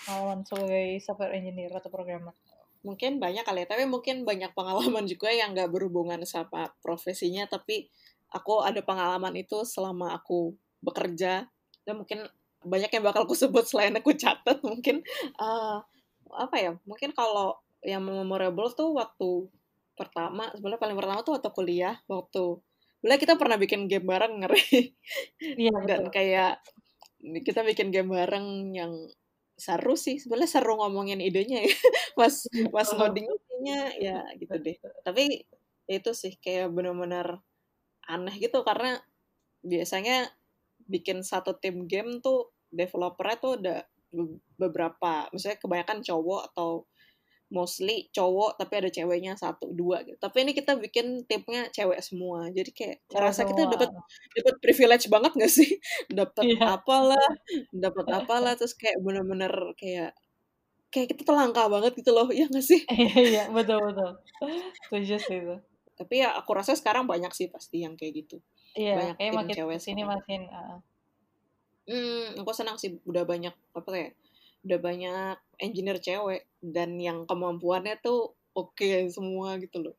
pengalaman 0.07 0.41
sebagai 0.47 0.87
software 1.03 1.35
engineer 1.37 1.73
atau 1.75 1.91
programmer 1.91 2.35
Mungkin 2.83 3.23
banyak 3.23 3.47
kali 3.47 3.63
ya, 3.63 3.67
tapi 3.71 3.87
mungkin 3.87 4.27
banyak 4.27 4.59
pengalaman 4.59 5.07
juga 5.07 5.31
yang 5.31 5.55
nggak 5.55 5.71
berhubungan 5.71 6.19
sama 6.27 6.67
profesinya, 6.83 7.47
tapi 7.47 7.87
aku 8.35 8.59
ada 8.59 8.83
pengalaman 8.83 9.39
itu 9.39 9.63
selama 9.63 10.11
aku 10.19 10.59
bekerja, 10.83 11.47
dan 11.87 11.95
mungkin 11.95 12.27
banyak 12.67 12.91
yang 12.91 13.05
bakal 13.07 13.23
aku 13.23 13.39
sebut 13.39 13.63
selain 13.71 13.95
aku 13.95 14.19
catat, 14.19 14.59
mungkin 14.67 14.99
eh, 15.39 15.77
apa 16.35 16.57
ya, 16.59 16.73
mungkin 16.89 17.13
kalau 17.15 17.61
yang 17.83 18.03
memorable 18.05 18.71
tuh 18.73 18.95
waktu 18.95 19.51
pertama, 19.99 20.49
sebenarnya 20.57 20.81
paling 20.83 20.99
pertama 20.99 21.21
tuh 21.27 21.35
waktu 21.39 21.51
kuliah, 21.53 21.97
waktu 22.09 22.59
Boleh 23.03 23.19
kita 23.19 23.35
pernah 23.35 23.59
bikin 23.59 23.91
game 23.91 24.07
bareng 24.07 24.47
ngeri. 24.47 24.95
Iya 25.59 25.75
dan 25.91 26.07
betul. 26.07 26.15
kayak 26.15 26.63
kita 27.43 27.67
bikin 27.67 27.91
game 27.91 28.11
bareng 28.15 28.71
yang 28.79 28.95
seru 29.59 29.95
sih 29.99 30.23
sebenarnya 30.23 30.51
seru 30.59 30.79
ngomongin 30.79 31.19
idenya 31.19 31.67
ya. 31.67 31.71
Pas 32.19 32.35
pas 32.71 32.89
ngoding 32.95 33.27
idenya 33.27 33.79
ya 33.99 34.19
gitu 34.39 34.55
deh. 34.55 34.79
Tapi 35.03 35.43
itu 35.91 36.11
sih 36.15 36.39
kayak 36.39 36.71
bener-bener 36.71 37.43
aneh 38.07 38.35
gitu 38.39 38.63
karena 38.63 39.03
biasanya 39.67 40.31
bikin 40.87 41.23
satu 41.27 41.59
tim 41.59 41.87
game 41.91 42.23
tuh 42.23 42.51
developernya 42.71 43.37
tuh 43.43 43.53
udah 43.59 43.79
beberapa 44.61 45.27
misalnya 45.33 45.59
kebanyakan 45.59 46.05
cowok 46.05 46.53
atau 46.53 46.85
mostly 47.53 48.09
cowok 48.17 48.57
tapi 48.57 48.81
ada 48.81 48.89
ceweknya 48.89 49.37
satu 49.37 49.69
dua 49.77 50.01
gitu. 50.09 50.17
Tapi 50.17 50.49
ini 50.49 50.53
kita 50.57 50.81
bikin 50.81 51.29
timnya 51.29 51.69
cewek 51.69 52.01
semua. 52.01 52.49
Jadi 52.49 52.73
kayak 52.73 52.97
cewek 53.07 53.13
ngerasa 53.13 53.41
kita 53.45 53.61
dapat 53.69 53.91
dapat 54.41 54.55
privilege 54.65 55.07
banget 55.13 55.33
gak 55.37 55.53
sih? 55.53 55.71
Dapat 56.19 56.45
iya. 56.49 56.81
apalah 56.81 57.29
dapat 57.71 58.07
apalah 58.09 58.57
terus 58.57 58.73
kayak 58.73 58.99
bener-bener 59.05 59.53
kayak 59.77 60.17
kayak 60.89 61.13
kita 61.13 61.29
tuh 61.29 61.37
langka 61.37 61.69
banget 61.69 61.93
gitu 61.93 62.11
loh 62.17 62.33
ya 62.33 62.49
gak 62.49 62.65
sih? 62.65 62.81
Iya 62.97 63.21
iya 63.21 63.45
betul 63.53 63.79
betul. 63.85 64.11
Setuju 64.89 65.17
sih 65.21 65.37
itu. 65.45 65.57
Tapi 65.93 66.25
ya 66.25 66.33
aku 66.41 66.51
rasa 66.57 66.73
sekarang 66.73 67.05
banyak 67.05 67.31
sih 67.37 67.53
pasti 67.53 67.85
yang 67.85 68.01
kayak 68.01 68.25
gitu. 68.25 68.41
Iya 68.73 68.97
banyak 68.97 69.17
kayak 69.21 69.33
makin 69.37 69.55
cewek 69.61 69.79
sekarang. 69.79 70.09
makin 70.09 70.41
uh, 70.49 70.79
hmm 71.89 72.39
aku 72.41 72.53
senang 72.55 72.79
sih 72.79 72.99
udah 73.07 73.25
banyak 73.27 73.55
apa 73.75 73.91
ya 73.95 74.09
udah 74.63 74.79
banyak 74.79 75.37
engineer 75.59 75.99
cewek 75.99 76.47
dan 76.63 76.95
yang 76.99 77.27
kemampuannya 77.27 77.99
tuh 77.99 78.35
oke 78.55 79.11
semua 79.11 79.59
gitu 79.59 79.83
loh. 79.83 79.97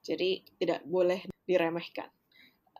Jadi 0.00 0.40
tidak 0.56 0.86
boleh 0.88 1.20
diremehkan. 1.44 2.08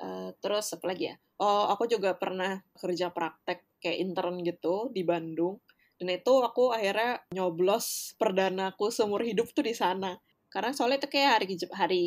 Eh, 0.00 0.30
terus 0.40 0.72
apa 0.72 0.84
lagi 0.88 1.12
ya? 1.12 1.16
Oh 1.40 1.68
aku 1.68 1.84
juga 1.88 2.16
pernah 2.16 2.60
kerja 2.80 3.12
praktek 3.12 3.80
kayak 3.80 3.98
intern 4.00 4.40
gitu 4.40 4.88
di 4.92 5.04
Bandung. 5.04 5.60
Dan 5.96 6.12
itu 6.12 6.32
aku 6.44 6.76
akhirnya 6.76 7.24
nyoblos 7.32 8.16
perdanaku 8.20 8.92
seumur 8.92 9.24
hidup 9.24 9.52
tuh 9.52 9.64
di 9.64 9.76
sana. 9.76 10.16
Karena 10.48 10.72
soalnya 10.72 11.04
itu 11.04 11.08
kayak 11.12 11.30
hari 11.40 11.46
hari 11.72 12.02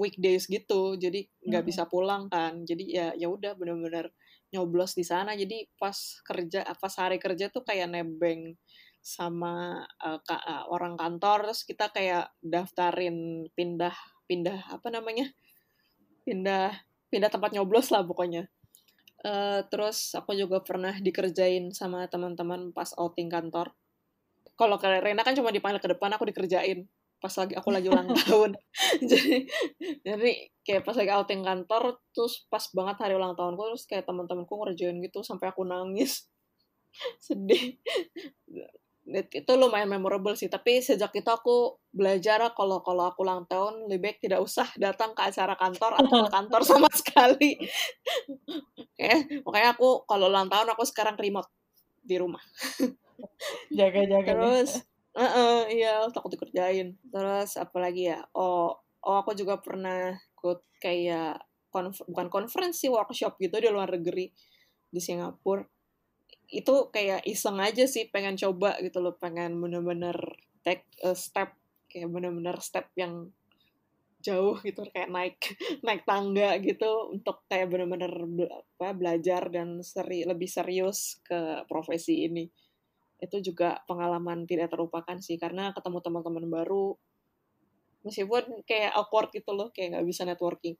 weekdays 0.00 0.48
gitu 0.48 0.96
jadi 0.96 1.28
nggak 1.46 1.62
mm-mm. 1.62 1.70
bisa 1.70 1.86
pulang 1.86 2.26
kan. 2.26 2.66
Jadi 2.66 2.90
ya 2.90 3.14
ya 3.14 3.30
udah 3.30 3.54
bener-bener 3.54 4.10
nyoblos 4.52 4.94
di 4.94 5.02
sana. 5.02 5.32
Jadi 5.32 5.66
pas 5.80 5.96
kerja 6.22 6.68
pas 6.76 6.94
hari 7.00 7.16
kerja 7.16 7.48
tuh 7.48 7.64
kayak 7.64 7.90
nebeng 7.90 8.54
sama 9.02 9.82
uh, 9.98 10.20
ka, 10.22 10.38
uh, 10.38 10.64
orang 10.70 10.94
kantor. 10.94 11.50
Terus 11.50 11.60
kita 11.66 11.90
kayak 11.90 12.30
daftarin 12.44 13.48
pindah 13.56 13.96
pindah 14.28 14.70
apa 14.70 14.88
namanya? 14.92 15.26
Pindah 16.22 16.70
pindah 17.10 17.30
tempat 17.32 17.50
nyoblos 17.56 17.90
lah 17.90 18.06
pokoknya. 18.06 18.46
Uh, 19.22 19.62
terus 19.70 20.14
aku 20.18 20.34
juga 20.34 20.62
pernah 20.62 20.94
dikerjain 20.98 21.70
sama 21.74 22.06
teman-teman 22.06 22.70
pas 22.70 22.90
outing 22.94 23.32
kantor. 23.32 23.74
Kalau 24.54 24.76
Rena 24.78 25.26
kan 25.26 25.34
cuma 25.34 25.50
dipanggil 25.50 25.80
ke 25.80 25.90
depan 25.90 26.12
aku 26.14 26.28
dikerjain 26.28 26.86
pas 27.22 27.30
lagi 27.38 27.54
aku 27.54 27.70
lagi 27.70 27.86
ulang 27.86 28.10
tahun. 28.26 28.58
Jadi 29.10 29.46
jadi 30.02 30.30
kayak 30.66 30.82
pas 30.82 30.98
lagi 30.98 31.14
outing 31.14 31.46
kantor 31.46 32.02
terus 32.10 32.50
pas 32.50 32.66
banget 32.74 32.98
hari 32.98 33.14
ulang 33.14 33.38
tahunku 33.38 33.62
terus 33.72 33.86
kayak 33.86 34.04
teman-temanku 34.10 34.50
ngerjain 34.50 34.98
gitu 34.98 35.22
sampai 35.22 35.54
aku 35.54 35.62
nangis. 35.62 36.26
Sedih. 37.24 37.78
Itu 39.12 39.52
lumayan 39.58 39.90
memorable 39.90 40.34
sih 40.34 40.50
tapi 40.50 40.82
sejak 40.82 41.14
itu 41.14 41.26
aku 41.30 41.78
belajar 41.94 42.42
kalau 42.58 42.82
kalau 42.82 43.10
aku 43.10 43.22
ulang 43.22 43.46
tahun 43.46 43.86
lebih 43.86 44.14
baik 44.14 44.18
tidak 44.22 44.42
usah 44.42 44.66
datang 44.78 45.14
ke 45.14 45.22
acara 45.22 45.54
kantor 45.54 46.02
atau 46.02 46.16
ke 46.26 46.28
kantor 46.30 46.62
sama 46.66 46.88
sekali. 46.90 47.58
Oke 48.78 49.42
makanya 49.46 49.78
aku 49.78 50.06
kalau 50.10 50.26
ulang 50.26 50.50
tahun 50.50 50.74
aku 50.74 50.82
sekarang 50.86 51.14
remote 51.18 51.50
di 52.02 52.18
rumah. 52.18 52.42
Jaga-jaga 53.70 54.38
terus 54.38 54.82
uh 55.16 55.22
-uh, 55.22 55.58
iya 55.68 56.04
takut 56.12 56.32
dikerjain. 56.34 56.96
Terus 57.12 57.56
apa 57.60 57.76
lagi 57.78 58.10
ya? 58.12 58.20
Oh 58.36 58.76
oh 59.02 59.16
aku 59.18 59.34
juga 59.34 59.58
pernah 59.58 60.14
ikut 60.38 60.62
kayak 60.78 61.42
konf 61.72 62.04
bukan 62.06 62.28
konferensi 62.28 62.86
workshop 62.92 63.40
gitu 63.40 63.58
di 63.58 63.68
luar 63.72 63.90
negeri 63.92 64.30
di 64.92 65.00
Singapura. 65.00 65.64
Itu 66.52 66.92
kayak 66.92 67.24
iseng 67.24 67.58
aja 67.60 67.88
sih 67.88 68.12
pengen 68.12 68.36
coba 68.36 68.76
gitu 68.84 69.00
loh 69.00 69.16
pengen 69.16 69.56
bener-bener 69.56 70.16
take 70.62 70.84
a 71.02 71.16
step 71.16 71.56
kayak 71.88 72.08
bener-bener 72.08 72.56
step 72.60 72.88
yang 72.96 73.32
jauh 74.22 74.54
gitu 74.62 74.86
kayak 74.94 75.10
naik 75.10 75.36
naik 75.86 76.06
tangga 76.06 76.56
gitu 76.62 77.10
untuk 77.10 77.42
kayak 77.50 77.68
bener-bener 77.68 78.12
apa 78.46 78.94
belajar 78.94 79.50
dan 79.50 79.82
seri 79.82 80.22
lebih 80.22 80.46
serius 80.46 81.18
ke 81.26 81.66
profesi 81.66 82.30
ini 82.30 82.46
itu 83.22 83.54
juga 83.54 83.78
pengalaman 83.86 84.44
tidak 84.50 84.74
terlupakan 84.74 85.14
sih 85.22 85.38
karena 85.38 85.70
ketemu 85.70 86.02
teman-teman 86.02 86.46
baru 86.50 86.98
meskipun 88.02 88.66
kayak 88.66 88.98
awkward 88.98 89.30
gitu 89.30 89.54
loh 89.54 89.70
kayak 89.70 89.94
nggak 89.94 90.06
bisa 90.10 90.26
networking 90.26 90.74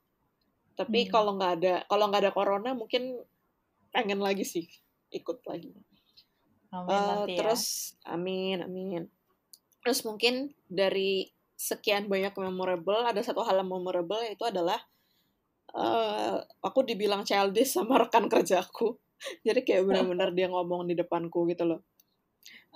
tapi 0.74 1.06
hmm. 1.06 1.10
kalau 1.14 1.38
nggak 1.38 1.52
ada 1.62 1.74
kalau 1.86 2.10
nggak 2.10 2.22
ada 2.26 2.32
corona 2.34 2.70
mungkin 2.74 3.22
pengen 3.92 4.18
lagi 4.24 4.42
sih 4.42 4.66
ikut 5.12 5.44
lagi. 5.44 5.70
Amin 6.72 6.88
uh, 6.88 7.04
nanti 7.28 7.36
ya. 7.36 7.38
terus 7.44 7.94
amin 8.08 8.64
amin. 8.64 9.02
Terus 9.84 10.00
mungkin 10.08 10.56
dari 10.64 11.28
sekian 11.54 12.08
banyak 12.08 12.32
memorable 12.40 13.04
ada 13.04 13.20
satu 13.20 13.44
hal 13.44 13.60
yang 13.60 13.70
memorable 13.70 14.18
yaitu 14.24 14.48
adalah 14.48 14.80
uh, 15.76 16.40
aku 16.64 16.82
dibilang 16.82 17.22
childish 17.28 17.76
sama 17.76 18.00
rekan 18.00 18.26
kerjaku. 18.32 18.96
Jadi 19.46 19.60
kayak 19.62 19.84
benar-benar 19.86 20.32
dia 20.32 20.48
ngomong 20.48 20.88
di 20.88 20.96
depanku 20.96 21.44
gitu 21.46 21.68
loh 21.68 21.84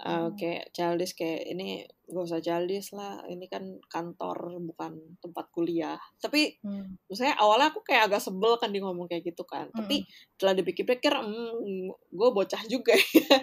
uh, 0.04 0.28
kayak 0.36 0.72
childish 0.76 1.16
kayak 1.16 1.48
ini 1.48 1.88
gak 2.06 2.24
usah 2.28 2.38
childish 2.38 2.94
lah 2.94 3.18
ini 3.26 3.48
kan 3.48 3.80
kantor 3.88 4.60
bukan 4.62 5.16
tempat 5.18 5.46
kuliah. 5.50 5.98
Tapi 6.20 6.60
hmm. 6.60 7.08
misalnya 7.08 7.36
awalnya 7.40 7.72
aku 7.72 7.80
kayak 7.82 8.12
agak 8.12 8.22
sebel 8.22 8.60
kan 8.60 8.70
dia 8.70 8.84
ngomong 8.84 9.08
kayak 9.08 9.24
gitu 9.24 9.42
kan. 9.48 9.72
Hmm. 9.72 9.78
tapi 9.84 10.04
setelah 10.36 10.54
dipikir-pikir 10.60 11.12
hmm, 11.12 11.90
gue 12.12 12.28
bocah 12.30 12.62
juga 12.68 12.94
ya. 12.94 13.38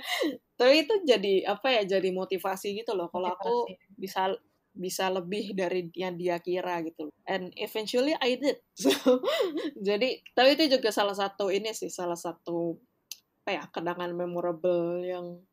Tapi 0.53 0.85
itu 0.85 0.93
jadi 1.03 1.49
apa 1.49 1.81
ya 1.81 1.97
jadi 1.97 2.09
motivasi 2.13 2.77
gitu 2.77 2.93
loh 2.93 3.09
kalau 3.09 3.33
aku 3.33 3.67
bisa 3.97 4.31
bisa 4.73 5.05
lebih 5.09 5.53
dari 5.53 5.85
yang 5.93 6.17
dia 6.17 6.41
kira 6.41 6.81
gitu 6.81 7.13
and 7.29 7.53
eventually 7.57 8.13
I 8.17 8.37
did. 8.37 8.57
So 8.81 8.89
jadi 9.77 10.23
tapi 10.33 10.57
itu 10.57 10.77
juga 10.77 10.89
salah 10.89 11.17
satu 11.17 11.53
ini 11.53 11.73
sih 11.73 11.93
salah 11.93 12.17
satu 12.17 12.77
apa 13.43 13.49
ya 13.51 13.63
kenangan 13.75 14.15
memorable 14.15 15.03
yang 15.03 15.43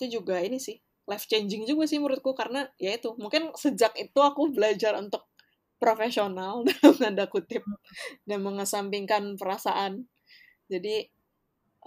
itu 0.00 0.20
juga 0.20 0.40
ini 0.40 0.56
sih 0.56 0.80
life 1.04 1.28
changing 1.28 1.68
juga 1.68 1.84
sih 1.84 2.00
menurutku 2.00 2.32
karena 2.32 2.64
ya 2.80 2.96
itu 2.96 3.12
mungkin 3.18 3.52
sejak 3.52 3.92
itu 3.98 4.16
aku 4.22 4.48
belajar 4.54 4.96
untuk 4.96 5.26
profesional 5.76 6.62
dalam 6.68 6.96
tanda 6.96 7.26
kutip 7.26 7.64
dan 8.28 8.44
mengesampingkan 8.44 9.34
perasaan. 9.34 10.06
Jadi 10.70 11.08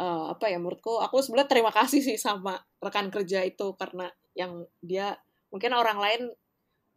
uh, 0.01 0.33
apa 0.35 0.51
ya 0.51 0.59
menurutku 0.59 0.99
aku 0.99 1.23
sebenarnya 1.23 1.49
terima 1.49 1.71
kasih 1.71 2.01
sih 2.03 2.19
sama 2.19 2.59
rekan 2.83 3.07
kerja 3.13 3.45
itu 3.47 3.77
karena 3.79 4.11
yang 4.35 4.65
dia 4.83 5.15
mungkin 5.53 5.71
orang 5.77 6.01
lain 6.01 6.21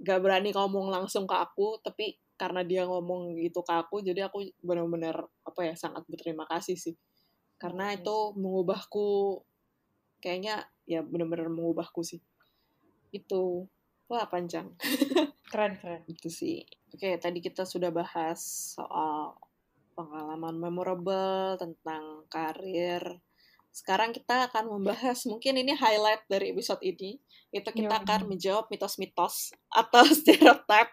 gak 0.00 0.20
berani 0.24 0.52
ngomong 0.52 0.88
langsung 0.88 1.28
ke 1.28 1.36
aku 1.36 1.80
tapi 1.84 2.16
karena 2.36 2.64
dia 2.64 2.84
ngomong 2.84 3.32
gitu 3.40 3.64
ke 3.64 3.72
aku 3.72 4.04
jadi 4.04 4.28
aku 4.28 4.44
benar-benar 4.60 5.24
apa 5.44 5.60
ya 5.62 5.72
sangat 5.76 6.02
berterima 6.08 6.48
kasih 6.48 6.74
sih. 6.74 6.96
Karena 7.56 7.92
itu 7.94 8.36
mengubahku 8.36 9.40
kayaknya 10.20 10.64
ya 10.86 11.02
benar-benar 11.02 11.50
mengubahku 11.50 12.00
sih. 12.06 12.22
Itu. 13.10 13.66
Wah 14.06 14.24
panjang. 14.30 14.70
Keren 15.52 15.78
keren. 15.78 16.02
Itu 16.06 16.30
sih. 16.30 16.62
Oke 16.94 17.18
tadi 17.18 17.42
kita 17.42 17.66
sudah 17.66 17.90
bahas 17.90 18.72
soal 18.78 19.34
pengalaman 19.98 20.56
memorable 20.58 21.58
tentang 21.58 22.26
karir. 22.30 23.02
Sekarang 23.76 24.08
kita 24.08 24.48
akan 24.48 24.72
membahas 24.72 25.28
mungkin 25.28 25.60
ini 25.60 25.76
highlight 25.76 26.24
dari 26.32 26.48
episode 26.56 26.80
ini 26.80 27.20
itu 27.52 27.68
kita 27.72 28.00
ya, 28.00 28.02
akan 28.02 28.20
menjawab 28.32 28.72
mitos-mitos 28.72 29.52
atau 29.68 30.00
stereotip 30.16 30.88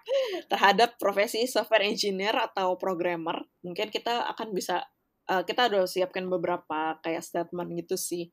terhadap 0.51 0.99
profesi 0.99 1.47
software 1.47 1.87
engineer 1.87 2.35
atau 2.35 2.75
programmer. 2.75 3.47
Mungkin 3.63 3.87
kita 3.87 4.27
akan 4.35 4.51
bisa 4.51 4.83
uh, 5.31 5.43
kita 5.47 5.71
udah 5.71 5.87
siapkan 5.87 6.27
beberapa 6.27 6.99
kayak 6.99 7.23
statement 7.23 7.71
gitu 7.79 7.95
sih 7.95 8.31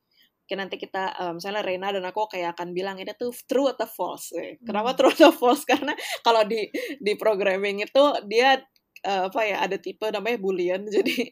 Mungkin 0.51 0.67
nanti 0.67 0.83
kita 0.83 1.15
uh, 1.15 1.31
misalnya 1.31 1.63
Reina 1.63 1.95
dan 1.95 2.03
aku 2.03 2.27
kayak 2.27 2.59
akan 2.59 2.75
bilang 2.75 2.99
ini 2.99 3.15
tuh 3.15 3.31
true 3.47 3.71
atau 3.71 3.87
false. 3.87 4.35
Eh, 4.35 4.59
kenapa 4.59 4.91
hmm. 4.91 4.97
true 4.99 5.13
atau 5.15 5.31
false? 5.31 5.63
Karena 5.71 5.95
kalau 6.27 6.43
di 6.43 6.67
di 6.99 7.15
programming 7.15 7.87
itu 7.87 8.03
dia 8.27 8.59
uh, 9.07 9.31
apa 9.31 9.47
ya 9.47 9.63
ada 9.63 9.79
tipe 9.79 10.03
namanya 10.11 10.35
boolean. 10.43 10.83
Jadi 10.99 11.23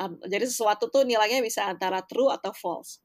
um, 0.00 0.16
jadi 0.24 0.48
sesuatu 0.48 0.88
tuh 0.88 1.04
nilainya 1.04 1.44
bisa 1.44 1.68
antara 1.68 2.00
true 2.08 2.32
atau 2.32 2.48
false. 2.56 3.04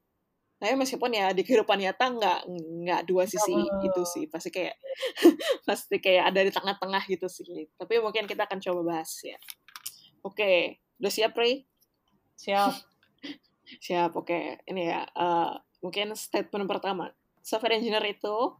Tapi 0.56 0.80
meskipun 0.80 1.12
ya 1.12 1.36
di 1.36 1.44
kehidupan 1.44 1.76
nyata 1.76 2.08
nggak 2.16 2.40
nggak 2.88 3.00
dua 3.04 3.28
sisi 3.28 3.52
oh. 3.52 3.84
itu 3.84 4.00
sih 4.08 4.24
pasti 4.32 4.48
kayak 4.48 4.80
pasti 5.68 6.00
kayak 6.00 6.32
ada 6.32 6.40
di 6.40 6.56
tengah-tengah 6.56 7.04
gitu 7.04 7.28
sih. 7.28 7.68
Tapi 7.76 8.00
mungkin 8.00 8.24
kita 8.24 8.48
akan 8.48 8.64
coba 8.64 8.96
bahas 8.96 9.12
ya. 9.20 9.36
Oke, 10.24 10.80
udah 10.96 11.12
siap 11.12 11.36
Ray? 11.36 11.68
Siap. 12.40 12.93
Siap, 13.64 14.16
oke. 14.16 14.28
Okay. 14.28 14.44
Ini 14.68 14.82
ya, 14.92 15.02
uh, 15.16 15.56
mungkin 15.80 16.12
statement 16.16 16.68
pertama. 16.68 17.12
Software 17.44 17.76
engineer 17.76 18.04
itu 18.08 18.56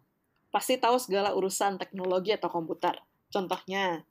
pasti 0.52 0.78
tahu 0.78 1.00
segala 1.00 1.34
urusan 1.34 1.80
teknologi 1.80 2.32
atau 2.32 2.52
komputer. 2.52 3.00
Contohnya, 3.32 4.04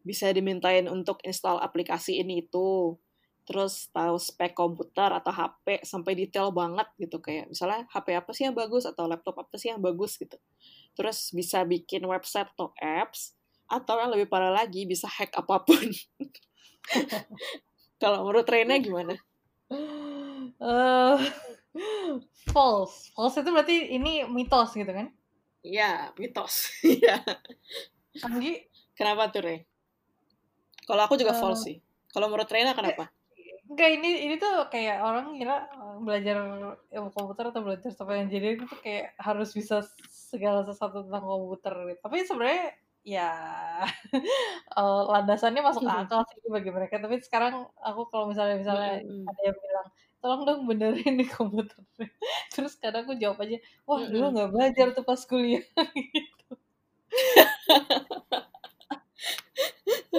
bisa 0.00 0.32
dimintain 0.32 0.88
untuk 0.88 1.20
install 1.26 1.60
aplikasi 1.60 2.20
ini 2.20 2.46
itu. 2.46 2.96
Terus 3.44 3.90
tahu 3.90 4.14
spek 4.14 4.54
komputer 4.54 5.10
atau 5.10 5.34
HP 5.34 5.82
sampai 5.82 6.14
detail 6.14 6.54
banget 6.54 6.86
gitu. 7.02 7.18
Kayak 7.18 7.50
misalnya 7.50 7.82
HP 7.90 8.14
apa 8.14 8.30
sih 8.30 8.46
yang 8.46 8.54
bagus 8.54 8.86
atau 8.86 9.10
laptop 9.10 9.42
apa 9.42 9.58
sih 9.58 9.74
yang 9.74 9.82
bagus 9.82 10.14
gitu. 10.16 10.38
Terus 10.94 11.34
bisa 11.34 11.66
bikin 11.66 12.06
website 12.06 12.48
atau 12.54 12.70
apps. 12.78 13.34
Atau 13.70 14.02
yang 14.02 14.10
lebih 14.10 14.26
parah 14.26 14.50
lagi, 14.50 14.82
bisa 14.82 15.06
hack 15.06 15.30
apa 15.34 15.62
pun. 15.62 15.78
Kalau 18.02 18.26
menurut 18.26 18.46
Rena 18.50 18.82
gimana? 18.82 19.14
Uh, 20.60 21.16
false. 22.52 23.10
False 23.16 23.40
itu 23.40 23.50
berarti 23.50 23.76
ini 23.96 24.24
mitos 24.28 24.76
gitu 24.76 24.88
kan? 24.88 25.08
Iya, 25.64 26.12
mitos. 26.16 26.72
Iya. 26.84 27.20
Anggi? 28.26 28.68
Kenapa 28.96 29.30
tuh, 29.32 29.42
Re? 29.44 29.56
Kalau 30.84 31.02
aku 31.06 31.14
juga 31.16 31.36
uh, 31.36 31.40
false 31.40 31.62
sih. 31.68 31.76
Kalau 32.10 32.26
menurut 32.26 32.50
Rena 32.50 32.74
kenapa? 32.74 33.08
Enggak, 33.70 33.90
ini 34.02 34.26
ini 34.26 34.34
tuh 34.34 34.66
kayak 34.66 34.98
orang 34.98 35.38
kira 35.38 35.70
belajar 36.02 36.42
ilmu 36.90 37.14
komputer 37.14 37.54
atau 37.54 37.62
belajar 37.62 37.94
software 37.94 38.26
engineering 38.26 38.66
itu 38.66 38.76
kayak 38.82 39.14
harus 39.14 39.54
bisa 39.54 39.86
segala 40.10 40.66
sesuatu 40.66 41.06
tentang 41.06 41.22
komputer. 41.22 41.94
Tapi 42.02 42.26
sebenarnya 42.26 42.74
ya 43.00 43.32
uh, 44.76 45.02
landasannya 45.12 45.64
masuk 45.64 45.88
akal 45.88 46.20
sih 46.28 46.52
bagi 46.52 46.68
mereka 46.68 47.00
tapi 47.00 47.16
sekarang 47.24 47.64
aku 47.80 48.12
kalau 48.12 48.28
misalnya 48.28 48.60
misalnya 48.60 49.00
hmm. 49.00 49.24
ada 49.24 49.40
yang 49.40 49.56
bilang 49.56 49.88
tolong 50.20 50.42
dong 50.46 50.60
benerin 50.68 51.16
di 51.16 51.26
komputer. 51.26 51.80
Terus 52.54 52.76
kadang 52.76 53.08
aku 53.08 53.16
jawab 53.16 53.40
aja 53.44 53.56
wah 53.88 54.04
dulu 54.04 54.26
nggak 54.36 54.50
belajar 54.52 54.86
tuh 54.96 55.04
pas 55.04 55.20
kuliah. 55.24 55.64
Gitu. 55.96 56.54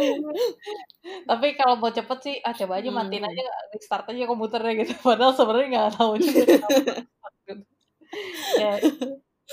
Tapi 1.29 1.47
kalau 1.55 1.79
mau 1.79 1.87
cepet 1.87 2.19
sih 2.19 2.35
ah 2.43 2.51
coba 2.51 2.83
aja 2.83 2.89
matiin 2.91 3.23
aja 3.23 3.43
start 3.79 4.11
aja 4.11 4.27
komputernya 4.27 4.83
gitu. 4.83 4.93
Padahal 4.99 5.31
sebenarnya 5.31 5.67
nggak 5.71 5.91
tahu 5.95 6.19
juga 6.19 6.43
ya 8.59 8.75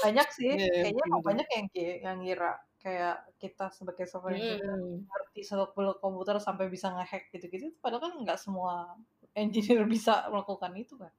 banyak 0.02 0.28
sih. 0.34 0.50
Iya, 0.50 0.66
iya, 0.66 0.82
kayaknya 0.82 1.04
bener. 1.06 1.22
banyak 1.22 1.46
yang 1.46 1.66
yang 2.02 2.16
ngira 2.22 2.52
kayak 2.78 3.16
kita 3.42 3.66
sebagai 3.74 4.06
software 4.06 4.38
engineer 4.38 4.78
Mm-mm. 4.78 5.02
ngerti 5.02 5.42
belok 5.74 5.98
komputer 5.98 6.38
sampai 6.38 6.70
bisa 6.70 6.94
ngehack 6.94 7.26
gitu-gitu 7.34 7.74
padahal 7.82 8.06
kan 8.06 8.12
nggak 8.22 8.38
semua 8.38 8.94
engineer 9.34 9.84
bisa 9.88 10.28
melakukan 10.30 10.72
itu 10.76 10.94
kan 10.96 11.12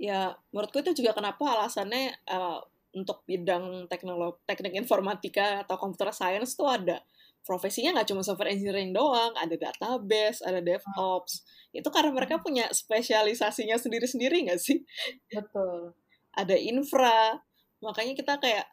Ya, 0.00 0.32
menurutku 0.48 0.80
itu 0.80 1.04
juga 1.04 1.12
kenapa 1.12 1.44
alasannya 1.44 2.16
eh, 2.24 2.60
untuk 2.96 3.20
bidang 3.28 3.84
teknologi, 3.84 4.40
teknik 4.48 4.72
informatika 4.80 5.60
atau 5.68 5.76
computer 5.76 6.08
science 6.08 6.56
tuh 6.56 6.72
ada 6.72 7.04
profesinya 7.44 7.92
nggak 8.00 8.08
cuma 8.08 8.24
software 8.24 8.56
engineering 8.56 8.96
doang, 8.96 9.36
ada 9.36 9.52
database, 9.52 10.40
ada 10.40 10.64
DevOps. 10.64 11.44
Itu 11.76 11.92
karena 11.92 12.16
mereka 12.16 12.40
punya 12.40 12.72
spesialisasinya 12.72 13.76
sendiri-sendiri 13.76 14.48
nggak 14.48 14.60
sih? 14.60 14.80
betul 15.28 15.92
Ada 16.32 16.56
infra, 16.56 17.36
makanya 17.84 18.16
kita 18.16 18.40
kayak 18.40 18.66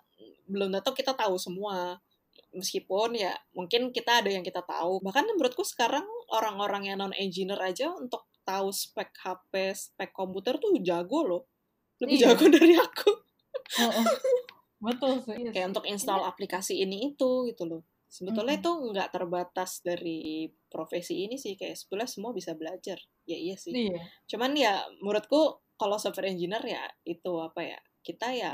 belum 0.47 0.71
tentu 0.79 0.95
kita 0.95 1.11
tahu 1.11 1.35
semua. 1.35 1.99
Meskipun 2.55 3.19
ya 3.19 3.35
mungkin 3.51 3.91
kita 3.91 4.23
ada 4.23 4.31
yang 4.31 4.47
kita 4.47 4.63
tahu. 4.63 5.03
Bahkan 5.03 5.27
menurutku 5.35 5.67
sekarang 5.67 6.07
orang-orang 6.31 6.87
yang 6.87 7.03
non 7.03 7.11
engineer 7.11 7.59
aja 7.59 7.91
untuk 7.91 8.23
tahu 8.47 8.69
spek 8.71 9.11
HP, 9.23 9.53
spek 9.75 10.11
komputer 10.15 10.55
tuh 10.63 10.71
jago 10.79 11.19
loh. 11.27 11.43
Lebih 12.01 12.17
Iya. 12.17 12.27
jago 12.31 12.45
dari 12.55 12.73
aku. 12.79 13.11
Heeh. 13.79 14.05
betul 14.77 15.13
sih 15.25 15.35
iya 15.41 15.51
Kayak 15.51 15.67
sih. 15.67 15.71
untuk 15.73 15.85
install 15.89 16.21
aplikasi 16.23 16.73
ini 16.83 16.97
itu 17.13 17.29
gitu 17.49 17.63
loh. 17.65 17.81
Sebetulnya 18.07 18.55
Mm-mm. 18.55 18.63
itu 18.63 18.71
nggak 18.93 19.09
terbatas 19.15 19.71
dari 19.83 20.47
profesi 20.71 21.27
ini 21.27 21.35
sih. 21.35 21.53
Kayak 21.59 21.75
sebetulnya 21.79 22.09
semua 22.09 22.31
bisa 22.31 22.51
belajar. 22.55 22.97
Ya 23.27 23.37
iya 23.37 23.55
sih. 23.59 23.75
iya 23.75 23.99
Cuman 24.29 24.51
ya 24.55 24.73
menurutku 25.03 25.41
kalau 25.75 25.97
software 25.99 26.31
engineer 26.31 26.63
ya 26.65 26.83
itu 27.05 27.31
apa 27.41 27.61
ya 27.61 27.79
kita 28.01 28.31
ya 28.33 28.53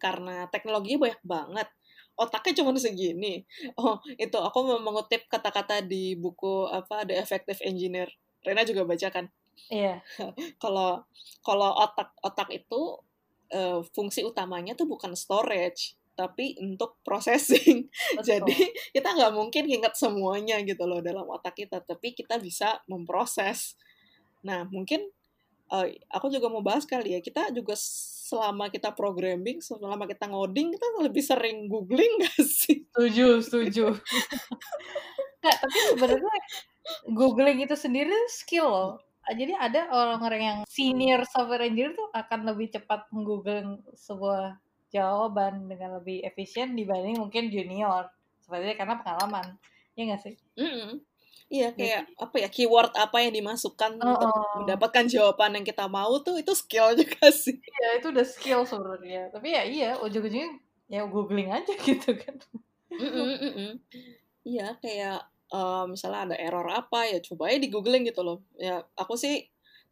karena 0.00 0.48
teknologinya 0.48 0.98
banyak 1.04 1.22
banget 1.26 1.68
otaknya 2.16 2.52
cuma 2.64 2.72
segini. 2.80 3.44
Oh 3.76 4.00
itu 4.16 4.38
aku 4.40 4.58
mau 4.64 4.80
mengutip 4.80 5.28
kata-kata 5.28 5.84
di 5.84 6.16
buku 6.16 6.64
apa 6.70 7.04
The 7.04 7.20
Effective 7.20 7.60
Engineer. 7.60 8.08
Rena 8.46 8.62
juga 8.62 8.86
baca 8.86 9.08
kan. 9.10 9.26
iya 9.66 9.98
Kalau 10.62 11.02
kalau 11.42 11.70
otak 11.82 12.14
otak 12.22 12.48
itu 12.54 13.02
eh, 13.50 13.82
fungsi 13.90 14.22
utamanya 14.22 14.78
tuh 14.78 14.86
bukan 14.86 15.18
storage 15.18 15.98
tapi 16.16 16.56
untuk 16.62 16.96
processing. 17.04 17.84
betul 18.16 18.24
Jadi 18.24 18.56
kita 18.96 19.12
nggak 19.12 19.32
mungkin 19.36 19.64
ingat 19.68 19.94
semuanya 20.00 20.64
gitu 20.64 20.88
loh 20.88 21.04
dalam 21.04 21.28
otak 21.28 21.52
kita, 21.60 21.84
tapi 21.84 22.16
kita 22.16 22.40
bisa 22.40 22.80
memproses. 22.88 23.76
Nah 24.40 24.64
mungkin 24.64 25.04
eh, 25.76 26.00
aku 26.08 26.32
juga 26.32 26.48
mau 26.48 26.64
bahas 26.64 26.88
kali 26.88 27.12
ya, 27.12 27.20
kita 27.20 27.52
juga 27.52 27.76
selama 28.26 28.72
kita 28.72 28.90
programming, 28.96 29.60
selama 29.62 30.08
kita 30.08 30.26
ngoding, 30.26 30.74
kita 30.74 30.86
lebih 31.04 31.22
sering 31.22 31.68
googling 31.68 32.10
nggak 32.18 32.40
sih? 32.42 32.88
setuju 32.96 33.44
setuju 33.44 33.84
Nggak, 35.46 35.56
tapi 35.62 35.78
sebenarnya 35.94 36.34
googling 37.14 37.58
itu 37.62 37.78
sendiri 37.78 38.14
skill 38.26 38.66
loh. 38.66 38.92
Jadi 39.26 39.54
ada 39.54 39.90
orang-orang 39.90 40.42
yang 40.42 40.58
senior 40.66 41.22
software 41.26 41.66
engineer 41.66 41.94
tuh 41.94 42.10
akan 42.14 42.46
lebih 42.46 42.70
cepat 42.74 43.10
menggoogle 43.10 43.82
sebuah 43.94 44.58
jawaban 44.90 45.66
dengan 45.66 45.98
lebih 45.98 46.22
efisien 46.22 46.74
dibanding 46.78 47.18
mungkin 47.18 47.50
junior. 47.50 48.06
Sepertinya 48.42 48.74
karena 48.78 48.94
pengalaman 49.02 49.46
ya 49.98 50.02
nggak 50.10 50.22
sih? 50.22 50.34
Mm-mm. 50.54 51.02
Iya 51.46 51.70
kayak 51.78 52.10
apa 52.18 52.36
ya 52.42 52.48
keyword 52.50 52.90
apa 52.98 53.22
yang 53.22 53.30
dimasukkan 53.34 54.02
Oh, 54.02 54.18
untuk 54.18 54.30
mendapatkan 54.66 55.06
jawaban 55.06 55.54
yang 55.58 55.66
kita 55.66 55.86
mau 55.86 56.18
tuh 56.22 56.42
itu 56.42 56.50
skill 56.58 56.94
juga 56.98 57.30
sih. 57.42 57.54
ya 57.58 57.98
itu 58.02 58.10
udah 58.10 58.26
skill 58.26 58.62
sebenarnya. 58.66 59.30
Tapi 59.30 59.54
ya 59.54 59.62
iya 59.62 59.90
ujung-ujungnya 60.02 60.58
ya 60.86 61.02
googling 61.06 61.50
aja 61.50 61.70
gitu 61.86 62.14
kan. 62.14 62.34
Mm-mm, 62.94 63.30
mm-mm. 63.42 63.70
Iya, 64.46 64.78
kayak 64.78 65.26
eh, 65.52 65.84
misalnya 65.90 66.20
ada 66.32 66.36
error 66.38 66.66
apa 66.70 67.06
ya 67.10 67.18
coba 67.22 67.50
aja 67.50 67.58
di 67.62 67.68
googling 67.72 68.04
gitu 68.08 68.22
loh. 68.26 68.42
Ya 68.58 68.82
aku 68.98 69.14
sih 69.18 69.46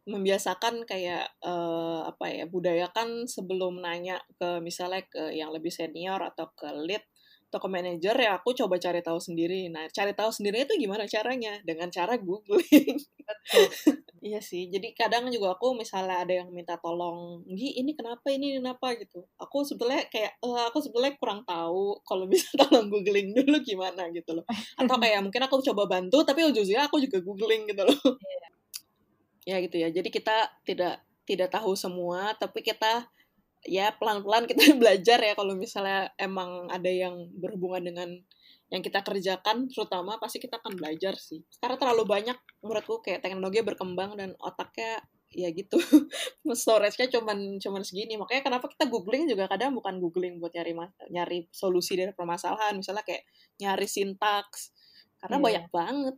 membiasakan 0.05 0.85
kayak 0.85 1.33
eh, 1.41 2.01
apa 2.05 2.25
ya 2.29 2.45
budayakan 2.45 3.25
sebelum 3.25 3.81
nanya 3.81 4.21
ke 4.37 4.61
misalnya 4.61 5.01
ke 5.09 5.33
yang 5.33 5.49
lebih 5.55 5.73
senior 5.73 6.21
atau 6.21 6.51
ke 6.53 6.69
lead 6.85 7.01
ke 7.51 7.67
manajer 7.71 8.15
ya 8.17 8.37
aku 8.37 8.51
coba 8.51 8.75
cari 8.81 8.99
tahu 8.99 9.19
sendiri. 9.21 9.71
Nah 9.71 9.87
cari 9.91 10.11
tahu 10.11 10.29
sendiri 10.33 10.67
itu 10.67 10.73
gimana 10.75 11.07
caranya? 11.07 11.59
Dengan 11.63 11.87
cara 11.93 12.19
googling. 12.19 12.99
betul 13.25 13.67
Iya 14.25 14.41
sih, 14.41 14.73
jadi 14.73 14.89
kadang 14.97 15.29
juga 15.29 15.53
aku 15.53 15.77
misalnya 15.77 16.25
ada 16.25 16.33
yang 16.33 16.49
minta 16.49 16.73
tolong, 16.81 17.45
Gi 17.45 17.77
ini 17.77 17.93
kenapa, 17.93 18.33
ini 18.33 18.57
kenapa 18.57 18.97
gitu. 18.97 19.21
Aku 19.37 19.61
sebetulnya 19.61 20.01
kayak, 20.09 20.41
eh, 20.41 20.61
aku 20.65 20.81
sebetulnya 20.81 21.13
kurang 21.21 21.45
tahu 21.45 22.01
kalau 22.01 22.25
bisa 22.25 22.49
tolong 22.65 22.89
googling 22.89 23.37
dulu 23.37 23.61
gimana 23.61 24.09
gitu 24.09 24.33
loh. 24.33 24.41
Atau 24.81 24.97
kayak 24.97 25.21
mungkin 25.21 25.45
aku 25.45 25.61
coba 25.61 25.85
bantu, 25.85 26.25
tapi 26.25 26.41
ujung-ujungnya 26.41 26.89
aku 26.89 26.97
juga 27.05 27.21
googling 27.21 27.69
gitu 27.69 27.85
loh. 27.85 28.01
ya 29.45 29.61
gitu 29.61 29.77
ya, 29.77 29.93
jadi 29.93 30.09
kita 30.09 30.65
tidak 30.65 31.05
tidak 31.29 31.53
tahu 31.53 31.77
semua, 31.77 32.33
tapi 32.33 32.65
kita 32.65 33.05
ya 33.65 33.91
pelan-pelan 33.97 34.45
kita 34.45 34.61
belajar 34.81 35.19
ya 35.21 35.33
kalau 35.33 35.57
misalnya 35.57 36.13
emang 36.21 36.69
ada 36.69 36.89
yang 36.89 37.29
berhubungan 37.35 37.83
dengan 37.83 38.09
yang 38.73 38.81
kita 38.81 39.05
kerjakan 39.05 39.69
terutama 39.69 40.17
pasti 40.17 40.41
kita 40.41 40.57
akan 40.57 40.73
belajar 40.77 41.13
sih. 41.21 41.45
Karena 41.61 41.77
terlalu 41.77 42.03
banyak 42.09 42.37
menurutku 42.65 43.01
kayak 43.05 43.21
teknologi 43.21 43.61
berkembang 43.61 44.17
dan 44.17 44.33
otaknya 44.41 45.05
ya 45.29 45.53
gitu. 45.53 45.77
Storage-nya 46.49 47.13
cuman 47.13 47.61
cuman 47.61 47.81
segini. 47.85 48.17
Makanya 48.17 48.41
kenapa 48.41 48.65
kita 48.73 48.89
googling 48.89 49.29
juga 49.29 49.45
kadang 49.45 49.77
bukan 49.77 50.01
googling 50.01 50.41
buat 50.41 50.49
nyari 50.49 50.73
nyari 51.13 51.45
solusi 51.53 51.93
dari 51.93 52.13
permasalahan. 52.17 52.73
Misalnya 52.73 53.05
kayak 53.05 53.23
nyari 53.61 53.85
sintaks. 53.85 54.73
Karena 55.21 55.37
Iya. 55.37 55.45
banyak 55.45 55.65
banget. 55.69 56.15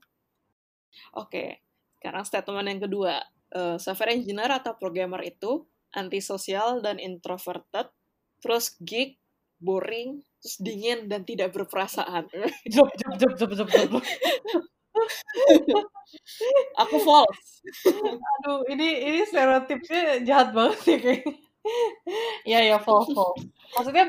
Oke 1.20 1.68
sekarang 1.98 2.24
statement 2.24 2.68
yang 2.70 2.82
kedua. 2.88 3.14
Eh, 3.52 3.78
software 3.82 4.16
engineer 4.16 4.52
atau 4.54 4.76
programmer 4.80 5.20
itu 5.28 5.68
antisosial 5.96 6.84
dan 6.84 6.98
introverted 6.98 7.90
terus 8.44 8.76
geek 8.84 9.18
boring 9.58 10.22
terus 10.42 10.58
dingin 10.62 11.10
dan 11.10 11.26
tidak 11.26 11.54
berperasaan. 11.54 12.30
Job 12.74 12.90
job 12.94 13.14
job 13.18 13.34
job 13.38 13.52
job 13.54 13.70
job 13.70 13.94
aku 16.78 16.96
false. 17.02 17.62
Aduh 17.86 18.66
ini 18.72 18.88
ini 19.14 19.22
stereotipnya 19.28 20.24
jahat 20.26 20.50
banget 20.54 20.80
ya 20.88 20.98
kayaknya. 21.02 21.34
Ya 22.48 22.60
ya 22.64 22.78
false 22.82 23.12
false. 23.12 23.44
Maksudnya 23.76 24.06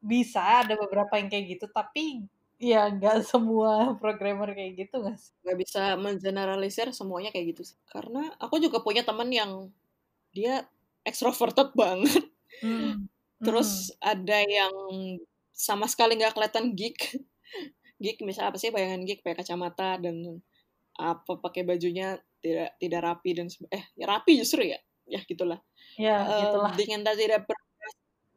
bisa 0.00 0.64
ada 0.64 0.74
beberapa 0.80 1.20
yang 1.20 1.28
kayak 1.28 1.58
gitu 1.58 1.66
tapi 1.68 2.24
ya 2.60 2.88
nggak 2.92 3.24
semua 3.24 3.96
programmer 4.00 4.52
kayak 4.52 4.86
gitu 4.86 5.00
nggak 5.00 5.16
sih? 5.18 5.32
Nggak 5.44 5.58
bisa 5.60 5.82
mengeneralisir 6.00 6.88
semuanya 6.96 7.30
kayak 7.34 7.56
gitu 7.56 7.62
sih. 7.74 7.78
Karena 7.88 8.30
aku 8.40 8.60
juga 8.62 8.80
punya 8.80 9.02
teman 9.04 9.28
yang 9.32 9.68
dia 10.30 10.64
extroverted 11.06 11.72
banget, 11.80 12.24
Hmm. 12.60 13.08
terus 13.40 13.88
ada 14.04 14.36
yang 14.44 14.74
sama 15.54 15.88
sekali 15.88 16.16
nggak 16.20 16.36
kelihatan 16.36 16.76
geek. 16.76 16.98
geek 18.02 18.20
misalnya 18.24 18.52
apa 18.52 18.58
sih? 18.60 18.68
Bayangan 18.72 19.04
geek 19.08 19.24
pakai 19.24 19.40
kacamata 19.44 19.96
dan 20.00 20.40
apa 21.00 21.40
pakai 21.40 21.64
bajunya 21.64 22.20
tidak 22.44 22.76
tidak 22.80 23.00
rapi 23.04 23.30
dan 23.36 23.46
eh 23.72 23.84
ya 23.96 24.04
rapi 24.08 24.36
justru 24.40 24.68
ya 24.68 24.76
ya 25.08 25.20
gitulah. 25.24 25.60
Ya 25.96 26.20
gitulah. 26.44 26.72
dingin 26.76 27.00
dan 27.04 27.16
tidak 27.16 27.48
ber, 27.48 27.56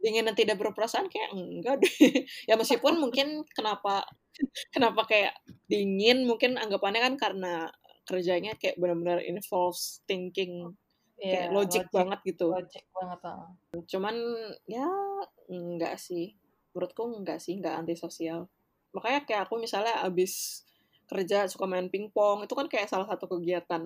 dingin 0.04 0.24
dan 0.28 0.36
tidak 0.36 0.56
berperasaan 0.60 1.08
kayak 1.12 1.32
enggak 1.36 1.76
deh. 1.84 1.94
Ya 2.50 2.56
meskipun 2.60 3.00
mungkin 3.00 3.44
kenapa 3.56 4.08
kenapa 4.72 5.04
kayak 5.08 5.34
dingin 5.68 6.24
mungkin 6.28 6.56
anggapannya 6.60 7.02
kan 7.12 7.16
karena 7.20 7.54
kerjanya 8.08 8.56
kayak 8.60 8.76
benar-benar 8.80 9.24
involves 9.24 10.04
thinking 10.08 10.76
ya 11.24 11.32
kayak 11.32 11.50
logic, 11.56 11.84
banget 11.88 12.20
gitu. 12.28 12.48
Logic 12.52 12.84
banget 12.92 13.20
ah. 13.24 13.48
cuman 13.88 14.16
ya 14.68 14.88
enggak 15.48 15.96
sih. 15.96 16.36
Menurutku 16.76 17.04
enggak 17.08 17.40
sih 17.40 17.56
enggak 17.56 17.80
antisosial. 17.80 18.52
Makanya 18.92 19.24
kayak 19.24 19.42
aku 19.48 19.56
misalnya 19.58 20.04
abis 20.04 20.64
kerja 21.08 21.48
suka 21.48 21.64
main 21.64 21.88
pingpong 21.88 22.44
itu 22.44 22.54
kan 22.56 22.68
kayak 22.68 22.92
salah 22.92 23.08
satu 23.08 23.26
kegiatan 23.28 23.84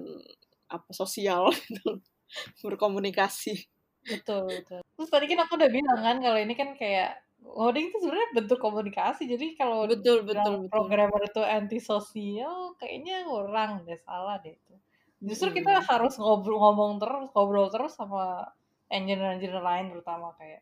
apa 0.68 0.92
sosial 0.92 1.54
gitu 1.70 2.02
berkomunikasi. 2.66 3.70
Betul 4.08 4.48
betul. 4.48 4.82
Terus 4.84 5.10
tadi 5.12 5.26
kan 5.30 5.40
aku 5.46 5.54
udah 5.60 5.72
bilang 5.72 6.00
kan 6.00 6.18
kalau 6.20 6.40
ini 6.40 6.54
kan 6.56 6.74
kayak 6.76 7.20
coding 7.44 7.92
itu 7.92 7.98
sebenarnya 8.02 8.30
bentuk 8.36 8.60
komunikasi. 8.60 9.24
Jadi 9.28 9.56
kalau 9.60 9.88
betul 9.88 10.24
betul 10.24 10.68
betul. 10.68 10.72
programmer 10.72 11.22
itu 11.24 11.42
antisosial 11.44 12.76
kayaknya 12.80 13.28
orang 13.28 13.84
deh 13.84 14.00
salah 14.04 14.40
deh 14.40 14.56
itu 14.56 14.74
justru 15.24 15.50
Mm-mm. 15.50 15.58
kita 15.64 15.74
harus 15.84 16.14
ngobrol 16.22 16.58
ngomong 16.62 17.02
terus 17.02 17.30
ngobrol 17.34 17.68
terus 17.74 17.94
sama 17.98 18.46
engineer-engineer 18.92 19.62
lain 19.64 19.86
terutama 19.94 20.34
kayak 20.38 20.62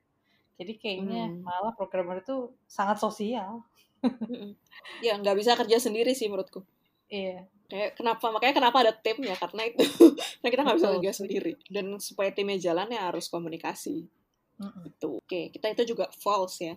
jadi 0.56 0.74
kayaknya 0.80 1.24
Hmm. 1.28 1.44
malah 1.44 1.74
programmer 1.76 2.24
itu 2.24 2.52
sangat 2.66 2.98
sosial 3.00 3.64
Mm-mm. 4.02 4.56
ya 5.06 5.18
nggak 5.20 5.36
bisa 5.36 5.58
kerja 5.60 5.78
sendiri 5.82 6.16
sih 6.16 6.32
menurutku 6.32 6.64
iya 7.12 7.46
kayak 7.68 7.98
kenapa 7.98 8.30
makanya 8.30 8.56
kenapa 8.62 8.78
ada 8.86 8.94
tim 8.94 9.18
ya 9.26 9.36
karena 9.36 9.62
itu 9.68 9.82
karena 10.40 10.50
kita 10.54 10.62
nggak 10.64 10.78
bisa 10.80 10.90
kerja 11.00 11.12
sendiri 11.14 11.54
dan 11.68 11.86
supaya 12.00 12.30
timnya 12.32 12.58
jalan 12.62 12.88
ya 12.94 13.10
harus 13.12 13.28
komunikasi 13.28 14.08
Mm-mm. 14.56 14.88
Itu. 14.88 15.20
Oke, 15.20 15.52
kita 15.52 15.68
itu 15.76 15.84
juga 15.92 16.08
false 16.16 16.64
ya. 16.64 16.76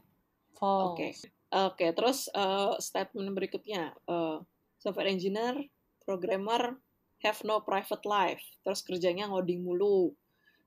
False. 0.59 0.99
Oke. 0.99 1.09
Oke, 1.49 1.87
terus 1.95 2.27
eh, 2.35 2.75
statement 2.83 3.31
berikutnya. 3.31 3.95
eh, 3.95 4.39
software 4.83 5.07
engineer, 5.07 5.63
programmer 6.03 6.75
have 7.23 7.39
no 7.43 7.63
private 7.63 8.05
life. 8.07 8.45
Terus 8.63 8.81
kerjanya 8.85 9.31
ngoding 9.31 9.63
mulu. 9.63 10.15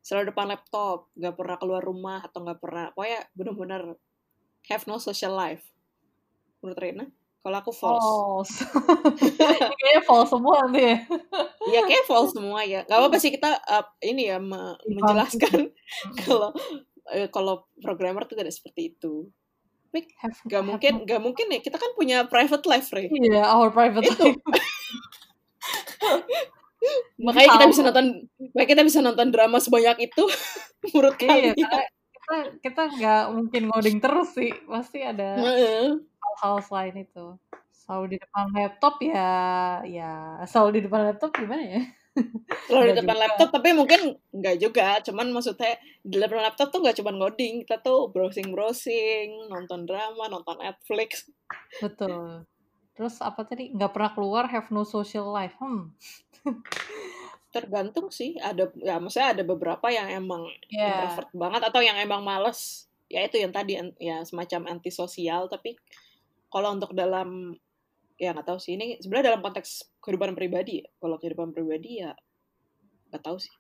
Selalu 0.02 0.34
depan 0.34 0.50
laptop, 0.50 1.14
nggak 1.14 1.36
pernah 1.38 1.58
keluar 1.62 1.82
rumah 1.86 2.26
atau 2.26 2.42
nggak 2.42 2.58
pernah, 2.58 2.90
pokoknya 2.98 3.22
benar-benar 3.38 3.82
have 4.66 4.86
no 4.90 4.98
social 4.98 5.38
life. 5.38 5.62
Menurut 6.62 6.80
Rena? 6.82 7.06
Kalau 7.42 7.58
aku 7.58 7.72
false. 7.74 8.06
False. 8.06 8.56
Kayaknya 9.82 10.04
false 10.06 10.30
semua 10.30 10.62
ya. 10.78 10.96
Iya 11.66 11.80
kayak 11.90 12.06
false 12.06 12.38
semua 12.38 12.62
ya. 12.62 12.86
Gak 12.86 12.98
apa-apa 13.02 13.18
sih 13.18 13.34
kita 13.34 13.58
uh, 13.66 13.86
ini 14.06 14.30
ya 14.30 14.38
me- 14.38 14.78
menjelaskan 14.86 15.74
kalau 16.22 16.54
eh, 17.10 17.34
kalau 17.34 17.66
programmer 17.82 18.30
tuh 18.30 18.38
tidak 18.38 18.54
seperti 18.54 18.94
itu. 18.94 19.26
Have, 19.92 20.38
Gak 20.48 20.64
mungkin, 20.64 21.04
gak 21.04 21.20
mungkin 21.20 21.50
ya. 21.52 21.60
Kita 21.66 21.82
kan 21.82 21.98
punya 21.98 22.30
private 22.30 22.64
life, 22.70 22.88
Ray. 22.94 23.10
Iya, 23.10 23.44
our 23.44 23.74
private 23.74 24.06
Itu. 24.06 24.38
life. 24.38 24.42
Makanya 27.26 27.50
kita 27.62 27.66
bisa 27.70 27.82
nonton, 27.86 28.06
makanya 28.58 28.70
kita 28.74 28.84
bisa 28.90 29.00
nonton 29.06 29.28
drama 29.30 29.58
sebanyak 29.62 30.10
itu. 30.10 30.24
Menurut 30.90 31.16
Iya, 31.22 31.54
kalian. 31.54 31.54
karena 31.54 31.80
kita 32.10 32.38
kita 32.66 32.82
nggak 32.98 33.24
mungkin 33.38 33.62
ngoding 33.70 33.98
terus 34.02 34.30
sih. 34.34 34.50
Pasti 34.66 35.06
ada 35.06 35.38
hal-hal 35.38 36.56
selain 36.66 36.96
itu. 37.06 37.38
Selalu 37.70 38.06
di 38.14 38.18
depan 38.18 38.46
laptop 38.54 38.96
ya, 39.02 39.34
ya 39.86 40.42
selalu 40.50 40.70
di 40.80 40.82
depan 40.90 41.02
laptop 41.14 41.30
gimana 41.38 41.64
ya? 41.66 41.84
Kalau 42.68 42.84
di 42.84 42.94
depan 42.98 43.16
juga. 43.16 43.24
laptop, 43.24 43.50
tapi 43.56 43.70
mungkin 43.72 44.02
nggak 44.36 44.58
juga. 44.60 45.00
Cuman 45.06 45.32
maksudnya 45.32 45.80
di 46.04 46.18
depan 46.18 46.44
laptop 46.44 46.68
tuh 46.74 46.80
nggak 46.84 46.98
cuman 46.98 47.16
ngoding. 47.22 47.64
Kita 47.64 47.80
tuh 47.80 48.12
browsing-browsing, 48.12 49.48
nonton 49.48 49.86
drama, 49.88 50.28
nonton 50.28 50.58
Netflix. 50.60 51.30
Betul. 51.80 52.44
Terus 52.96 53.20
apa 53.24 53.48
tadi? 53.48 53.72
Nggak 53.72 53.92
pernah 53.96 54.12
keluar, 54.14 54.44
have 54.52 54.68
no 54.70 54.84
social 54.84 55.32
life. 55.32 55.56
Hmm. 55.60 55.96
Tergantung 57.56 58.12
sih. 58.12 58.40
Ada, 58.40 58.72
ya 58.80 59.00
maksudnya 59.00 59.36
ada 59.36 59.44
beberapa 59.44 59.88
yang 59.92 60.08
emang 60.12 60.48
Ya. 60.72 61.08
introvert 61.08 61.30
banget 61.36 61.62
atau 61.68 61.82
yang 61.84 61.98
emang 62.00 62.24
males 62.24 62.88
ya 63.12 63.28
itu 63.28 63.44
yang 63.44 63.52
tadi 63.52 63.76
ya 64.00 64.24
semacam 64.24 64.72
antisosial 64.72 65.52
tapi 65.52 65.76
kalau 66.48 66.72
untuk 66.72 66.96
dalam 66.96 67.60
ya 68.16 68.32
nggak 68.32 68.48
tahu 68.48 68.56
sih 68.56 68.80
ini 68.80 68.96
sebenarnya 69.04 69.36
dalam 69.36 69.44
konteks 69.44 70.00
kehidupan 70.00 70.32
pribadi 70.32 70.80
ya 70.80 70.88
kalau 70.96 71.20
kehidupan 71.20 71.52
pribadi 71.52 72.00
ya 72.08 72.16
nggak 73.12 73.20
tahu 73.20 73.36
sih 73.36 73.52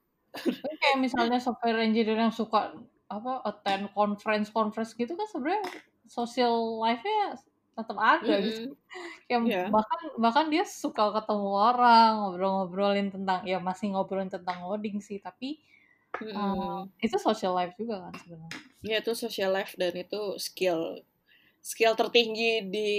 kayak 0.80 1.04
misalnya 1.04 1.44
software 1.44 1.84
engineer 1.84 2.16
yang 2.16 2.32
suka 2.32 2.72
apa 3.12 3.44
attend 3.44 3.92
conference 3.92 4.48
conference 4.48 4.96
gitu 4.96 5.20
kan 5.20 5.28
sebenarnya 5.28 5.68
social 6.08 6.80
life-nya 6.80 7.36
tetap 7.78 7.98
ada 8.00 8.36
gitu. 8.48 8.60
Mm-mm. 8.64 8.76
Kayak 9.28 9.42
Iya. 9.46 9.64
bahkan 9.76 10.00
bahkan 10.24 10.46
dia 10.54 10.64
suka 10.68 11.04
ketemu 11.18 11.50
orang, 11.70 12.10
ngobrol-ngobrolin 12.22 13.08
tentang 13.16 13.40
ya 13.52 13.58
masih 13.64 13.88
ngobrolin 13.96 14.32
tentang 14.32 14.58
ngoding 14.66 14.98
sih, 15.08 15.18
tapi 15.24 15.60
Mm-mm. 16.22 16.36
eh, 16.36 16.80
itu 17.06 17.18
social 17.28 17.54
life 17.58 17.74
juga 17.80 17.96
kan 18.10 18.14
sebenarnya. 18.22 18.62
ya 18.82 18.96
itu 19.02 19.12
social 19.14 19.52
life 19.54 19.74
dan 19.78 19.94
itu 19.94 20.22
skill 20.42 21.06
skill 21.62 21.94
tertinggi 22.00 22.66
di 22.74 22.90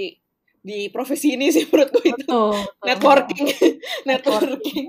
di 0.63 0.79
profesi 0.95 1.35
ini 1.37 1.51
sih 1.55 1.65
menurutku 1.71 2.01
itu 2.07 2.27
Betul. 2.29 2.53
betul. 2.83 2.89
networking 2.89 3.47
networking 4.09 4.87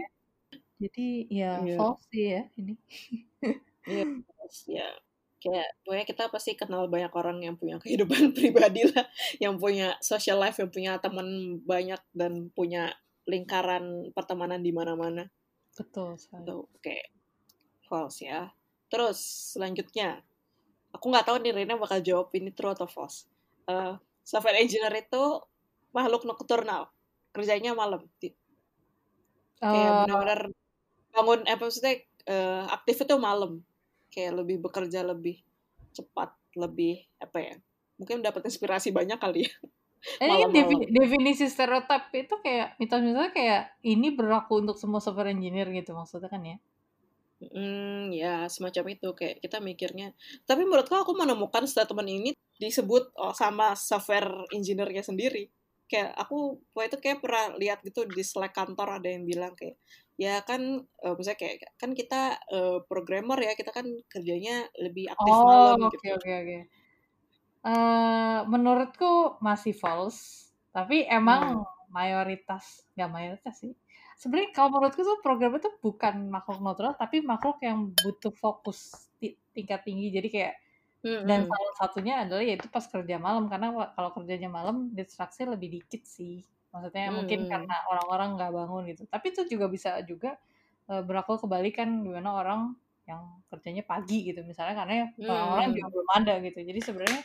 Jadi 0.81 1.07
ya 1.31 1.63
Iya. 1.63 1.73
false 1.75 2.03
sih 2.11 2.23
ya 2.35 2.41
ini. 2.59 2.73
Iya, 3.87 4.03
terus 4.27 4.57
ya 4.67 4.87
kayak 5.43 5.67
pokoknya 5.83 6.05
kita 6.07 6.23
pasti 6.31 6.51
kenal 6.55 6.87
banyak 6.87 7.11
orang 7.11 7.37
yang 7.43 7.55
punya 7.59 7.75
kehidupan 7.83 8.31
pribadi 8.37 8.87
lah, 8.87 9.05
yang 9.43 9.59
punya 9.59 9.99
social 9.99 10.39
life, 10.39 10.57
yang 10.61 10.71
punya 10.71 10.91
teman 11.03 11.59
banyak 11.67 11.99
dan 12.15 12.47
punya 12.55 12.95
lingkaran 13.27 14.11
pertemanan 14.15 14.63
di 14.63 14.71
mana-mana. 14.71 15.27
Betul 15.75 16.15
sekali. 16.15 16.47
Tuh, 16.47 16.63
oke, 16.71 16.97
false 17.87 18.23
ya. 18.23 18.47
Terus 18.91 19.19
selanjutnya, 19.57 20.21
aku 20.95 21.05
nggak 21.11 21.25
tahu 21.27 21.37
nih 21.43 21.53
Rina 21.53 21.75
bakal 21.75 21.99
jawab 21.99 22.31
ini 22.37 22.49
true 22.55 22.71
atau 22.71 22.87
false. 22.87 23.27
Eh, 23.67 23.93
software 24.23 24.59
engineer 24.63 24.93
itu 24.95 25.23
makhluk 25.95 26.23
nocturnal, 26.25 26.89
kerjanya 27.35 27.75
malam, 27.75 28.07
kayak 28.19 28.35
Eh, 29.63 29.89
benar-benar 30.03 30.39
bangun, 31.15 31.39
eh 31.47 31.55
maksudnya 31.55 31.93
eh, 32.27 32.63
aktif 32.75 32.95
itu 33.07 33.15
malam, 33.15 33.63
kayak 34.13 34.45
lebih 34.45 34.61
bekerja 34.61 35.01
lebih 35.01 35.41
cepat, 35.89 36.29
lebih 36.53 37.01
apa 37.17 37.37
ya? 37.41 37.55
Mungkin 37.97 38.21
dapat 38.21 38.45
inspirasi 38.49 38.93
banyak 38.93 39.17
kali 39.17 39.49
ya. 39.49 39.53
ini 40.19 40.29
malam-malam. 40.29 40.53
defi- 40.53 40.87
definisi 40.91 41.45
stereotip 41.47 42.11
itu 42.11 42.35
kayak 42.43 42.75
mitos-mitosnya 42.77 43.31
kayak 43.31 43.61
ini 43.87 44.11
berlaku 44.11 44.59
untuk 44.59 44.75
semua 44.75 44.99
software 44.99 45.31
engineer 45.31 45.67
gitu 45.71 45.95
maksudnya 45.95 46.29
kan 46.29 46.43
ya. 46.43 46.57
Hmm, 47.43 48.11
ya 48.15 48.47
semacam 48.47 48.95
itu 48.95 49.09
kayak 49.15 49.43
kita 49.43 49.57
mikirnya. 49.59 50.15
Tapi 50.47 50.63
menurutku 50.63 50.95
aku 50.95 51.11
menemukan 51.15 51.67
statement 51.67 52.07
ini 52.07 52.29
disebut 52.59 53.11
oh, 53.19 53.35
sama 53.35 53.75
software 53.75 54.47
engineer-nya 54.55 55.03
sendiri. 55.03 55.51
Kayak 55.93 56.11
aku 56.23 56.35
waktu 56.75 56.87
itu 56.91 56.97
kayak 57.05 57.19
pernah 57.23 57.45
lihat 57.61 57.79
gitu 57.87 58.01
di 58.15 58.23
Slack 58.25 58.53
kantor 58.57 58.87
ada 58.99 59.07
yang 59.13 59.23
bilang 59.31 59.53
kayak 59.59 59.77
ya 60.23 60.33
kan 60.49 60.61
eh, 61.05 61.13
misalnya 61.17 61.39
kayak 61.43 61.57
kan 61.81 61.91
kita 61.99 62.21
eh, 62.55 62.77
programmer 62.89 63.37
ya 63.47 63.53
kita 63.59 63.71
kan 63.77 63.85
kerjanya 64.11 64.53
lebih 64.85 65.05
aktif 65.15 65.37
Oh, 65.39 65.47
malam 65.51 65.79
oke 65.87 65.95
gitu. 65.95 66.17
oke 66.17 66.29
oke. 66.41 66.57
Eh, 67.63 68.39
menurutku 68.51 69.39
masih 69.39 69.71
false, 69.71 70.51
tapi 70.75 71.07
emang 71.07 71.63
mayoritas, 71.87 72.83
nggak 72.99 73.09
mayoritas 73.15 73.55
sih. 73.63 73.71
Sebenarnya 74.19 74.51
kalau 74.51 74.69
menurutku 74.75 75.01
tuh 75.07 75.19
program 75.23 75.55
itu 75.55 75.71
bukan 75.79 76.27
makhluk 76.27 76.59
natural, 76.59 76.93
tapi 76.99 77.23
makhluk 77.23 77.63
yang 77.63 77.87
butuh 78.03 78.35
fokus 78.35 79.07
ti- 79.15 79.39
tingkat 79.55 79.79
tinggi. 79.87 80.11
Jadi 80.11 80.27
kayak 80.27 80.53
dan 81.29 81.41
salah 81.49 81.73
satunya 81.79 82.13
adalah 82.23 82.43
yaitu 82.43 82.67
pas 82.75 82.83
kerja 82.93 83.15
malam 83.21 83.43
karena 83.51 83.67
wa- 83.77 83.91
kalau 83.95 84.11
kerjanya 84.17 84.49
malam 84.51 84.75
distraksi 84.97 85.41
lebih 85.47 85.69
dikit 85.81 86.03
sih. 86.07 86.43
Maksudnya 86.73 87.13
mungkin 87.17 87.39
karena 87.51 87.73
orang-orang 87.91 88.27
nggak 88.37 88.51
bangun 88.57 88.81
gitu. 88.91 89.03
Tapi 89.13 89.25
itu 89.35 89.41
juga 89.53 89.65
bisa 89.75 89.89
juga 90.09 90.29
eh, 90.91 91.01
berlaku 91.07 91.33
kebalikan 91.47 91.87
gimana 92.05 92.29
orang 92.39 92.61
yang 93.09 93.43
kerjanya 93.51 93.83
pagi 93.87 94.15
gitu 94.31 94.39
misalnya 94.47 94.75
karena 94.79 94.93
orang-orang 95.31 95.67
Hmm. 95.67 95.77
juga 95.77 95.87
belum 95.93 96.09
ada 96.17 96.33
gitu. 96.45 96.59
Jadi 96.69 96.79
sebenarnya 96.87 97.21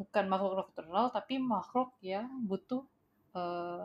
bukan 0.00 0.24
makhluk 0.32 0.52
nocturnal 0.58 1.04
tapi 1.16 1.34
makhluk 1.42 1.90
yang 2.04 2.26
butuh 2.50 2.82
eh, 3.36 3.82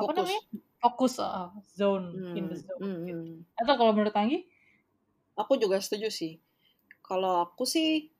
apa 0.00 0.10
Fokus. 0.10 0.16
namanya 0.16 0.40
fokus 0.82 1.14
eh, 1.20 1.48
zone 1.78 2.24
in 2.38 2.48
the 2.50 2.56
Hmm, 2.56 2.64
zone. 2.64 2.80
hmm, 2.80 2.94
gitu. 3.06 3.22
hmm. 3.24 3.44
Atau 3.60 3.74
kalau 3.80 3.92
menurut 3.96 4.14
Anggi? 4.16 4.48
Aku 5.38 5.56
juga 5.62 5.80
setuju 5.80 6.08
sih. 6.12 6.32
Kalau 7.04 7.42
aku 7.44 7.64
sih, 7.68 8.12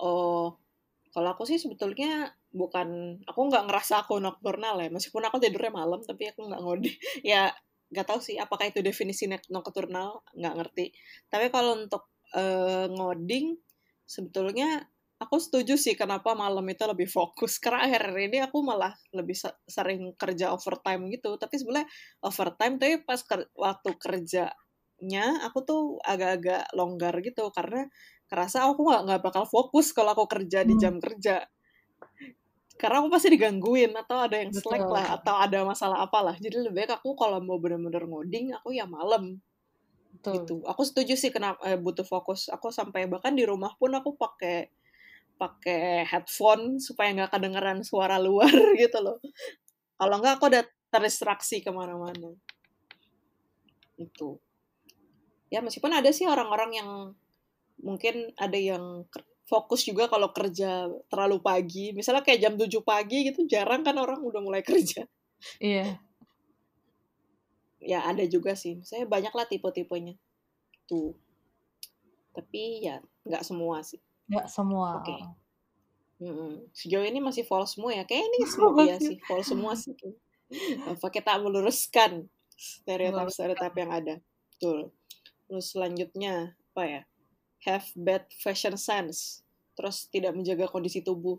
oh, 0.00 0.58
kalau 1.14 1.28
aku 1.34 1.44
sih 1.50 1.58
sebetulnya 1.58 2.30
bukan, 2.54 3.18
aku 3.26 3.40
nggak 3.50 3.64
ngerasa 3.70 4.06
aku 4.06 4.18
nocturnal 4.22 4.78
ya. 4.82 4.88
Meskipun 4.94 5.22
aku 5.26 5.38
tidurnya 5.42 5.72
malam, 5.74 6.00
tapi 6.06 6.30
aku 6.32 6.46
nggak 6.48 6.62
ngode. 6.62 6.92
Ya, 7.32 7.50
nggak 7.92 8.06
tahu 8.10 8.20
sih 8.22 8.36
apakah 8.38 8.70
itu 8.70 8.80
definisi 8.84 9.26
nocturnal, 9.50 10.22
nggak 10.38 10.54
ngerti. 10.58 10.86
Tapi 11.32 11.46
kalau 11.54 11.78
untuk 11.78 12.10
eh, 12.36 12.86
ngoding, 12.90 13.58
sebetulnya 14.06 14.82
aku 15.20 15.36
setuju 15.42 15.74
sih 15.76 15.94
kenapa 15.98 16.32
malam 16.38 16.64
itu 16.70 16.82
lebih 16.88 17.08
fokus. 17.10 17.58
Karena 17.62 17.86
akhir 17.90 18.02
ini 18.16 18.38
aku 18.42 18.58
malah 18.64 18.94
lebih 19.12 19.36
se- 19.36 19.58
sering 19.68 20.14
kerja 20.16 20.54
overtime 20.54 21.10
gitu. 21.12 21.36
Tapi 21.36 21.54
sebenarnya 21.60 21.88
overtime, 22.24 22.74
tapi 22.80 22.94
pas 23.04 23.20
ker- 23.26 23.50
waktu 23.58 23.90
kerjanya 24.00 25.24
aku 25.46 25.58
tuh 25.64 25.80
agak-agak 26.04 26.70
longgar 26.76 27.14
gitu 27.24 27.48
karena 27.56 27.86
kerasa 28.30 28.62
aku 28.70 28.86
nggak 28.86 29.02
nggak 29.10 29.20
bakal 29.26 29.44
fokus 29.44 29.90
kalau 29.90 30.14
aku 30.14 30.30
kerja 30.30 30.62
di 30.62 30.78
Hmm. 30.78 30.82
jam 30.82 30.94
kerja. 31.02 31.42
Karena 32.80 33.04
aku 33.04 33.12
pasti 33.12 33.28
digangguin 33.34 33.92
atau 33.92 34.24
ada 34.24 34.40
yang 34.40 34.54
slack 34.56 34.86
Betul. 34.88 34.94
lah 34.96 35.06
atau 35.20 35.34
ada 35.36 35.58
masalah 35.68 35.98
apalah. 36.00 36.32
Jadi 36.38 36.64
lebih 36.64 36.86
baik 36.86 37.02
aku 37.02 37.12
kalau 37.18 37.42
mau 37.44 37.60
bener-bener 37.60 38.08
ngoding 38.08 38.56
aku 38.56 38.72
ya 38.72 38.88
malam 38.88 39.36
Betul. 40.16 40.32
gitu. 40.40 40.54
Aku 40.64 40.82
setuju 40.86 41.12
sih 41.18 41.28
kenapa 41.28 41.60
eh, 41.68 41.76
butuh 41.76 42.06
fokus. 42.08 42.48
Aku 42.48 42.72
sampai 42.72 43.04
bahkan 43.04 43.36
di 43.36 43.44
rumah 43.44 43.76
pun 43.76 43.92
aku 43.92 44.16
pakai 44.16 44.72
pakai 45.36 46.08
headphone 46.08 46.80
supaya 46.80 47.12
nggak 47.12 47.32
kedengeran 47.36 47.84
suara 47.84 48.16
luar 48.16 48.48
gitu 48.80 48.96
loh. 49.04 49.20
Kalau 50.00 50.16
nggak 50.16 50.40
aku 50.40 50.48
udah 50.48 50.64
terdistraksi 50.88 51.60
ke 51.60 51.68
mana-mana. 51.74 52.32
Itu 54.00 54.40
ya 55.50 55.58
meskipun 55.60 55.90
ada 55.90 56.08
sih 56.14 56.30
orang-orang 56.30 56.70
yang 56.78 56.90
mungkin 57.80 58.32
ada 58.36 58.56
yang 58.56 59.04
fokus 59.48 59.82
juga 59.82 60.06
kalau 60.06 60.30
kerja 60.30 60.86
terlalu 61.10 61.42
pagi 61.42 61.90
misalnya 61.96 62.22
kayak 62.22 62.40
jam 62.40 62.54
7 62.54 62.70
pagi 62.86 63.26
gitu 63.32 63.44
jarang 63.50 63.82
kan 63.82 63.98
orang 63.98 64.22
udah 64.22 64.40
mulai 64.40 64.62
kerja 64.68 65.04
Iya. 65.56 65.96
ya 67.80 68.04
ada 68.04 68.22
juga 68.28 68.52
sih 68.52 68.84
saya 68.84 69.08
banyak 69.08 69.32
lah 69.32 69.48
tipe-tipenya 69.48 70.12
tuh 70.84 71.16
tapi 72.36 72.84
ya 72.84 73.00
nggak 73.24 73.42
semua 73.42 73.80
sih 73.80 73.98
Nggak 74.30 74.46
semua. 74.46 75.02
Oke. 75.02 75.16
Mm-mm. 76.22 76.70
Sejauh 76.70 77.02
ini 77.02 77.18
masih 77.18 77.42
false 77.42 77.74
semua 77.74 77.90
ya. 77.90 78.06
Kayak 78.06 78.30
ini 78.30 78.38
semua 78.54 78.82
ya 78.86 78.96
sih, 79.02 79.18
false 79.26 79.50
semua 79.50 79.74
sih. 79.74 79.90
Apa 80.86 81.10
kita 81.10 81.34
meluruskan 81.42 82.30
stereotip-stereotip 82.54 83.74
yang 83.74 83.90
ada. 83.90 84.14
Betul. 84.54 84.94
Terus 85.50 85.66
selanjutnya 85.74 86.54
apa 86.70 86.82
ya? 86.86 87.02
Have 87.66 87.86
bad 87.96 88.24
fashion 88.44 88.76
sense. 88.88 89.18
Terus 89.76 89.96
tidak 90.14 90.32
menjaga 90.36 90.66
kondisi 90.74 91.00
tubuh. 91.08 91.38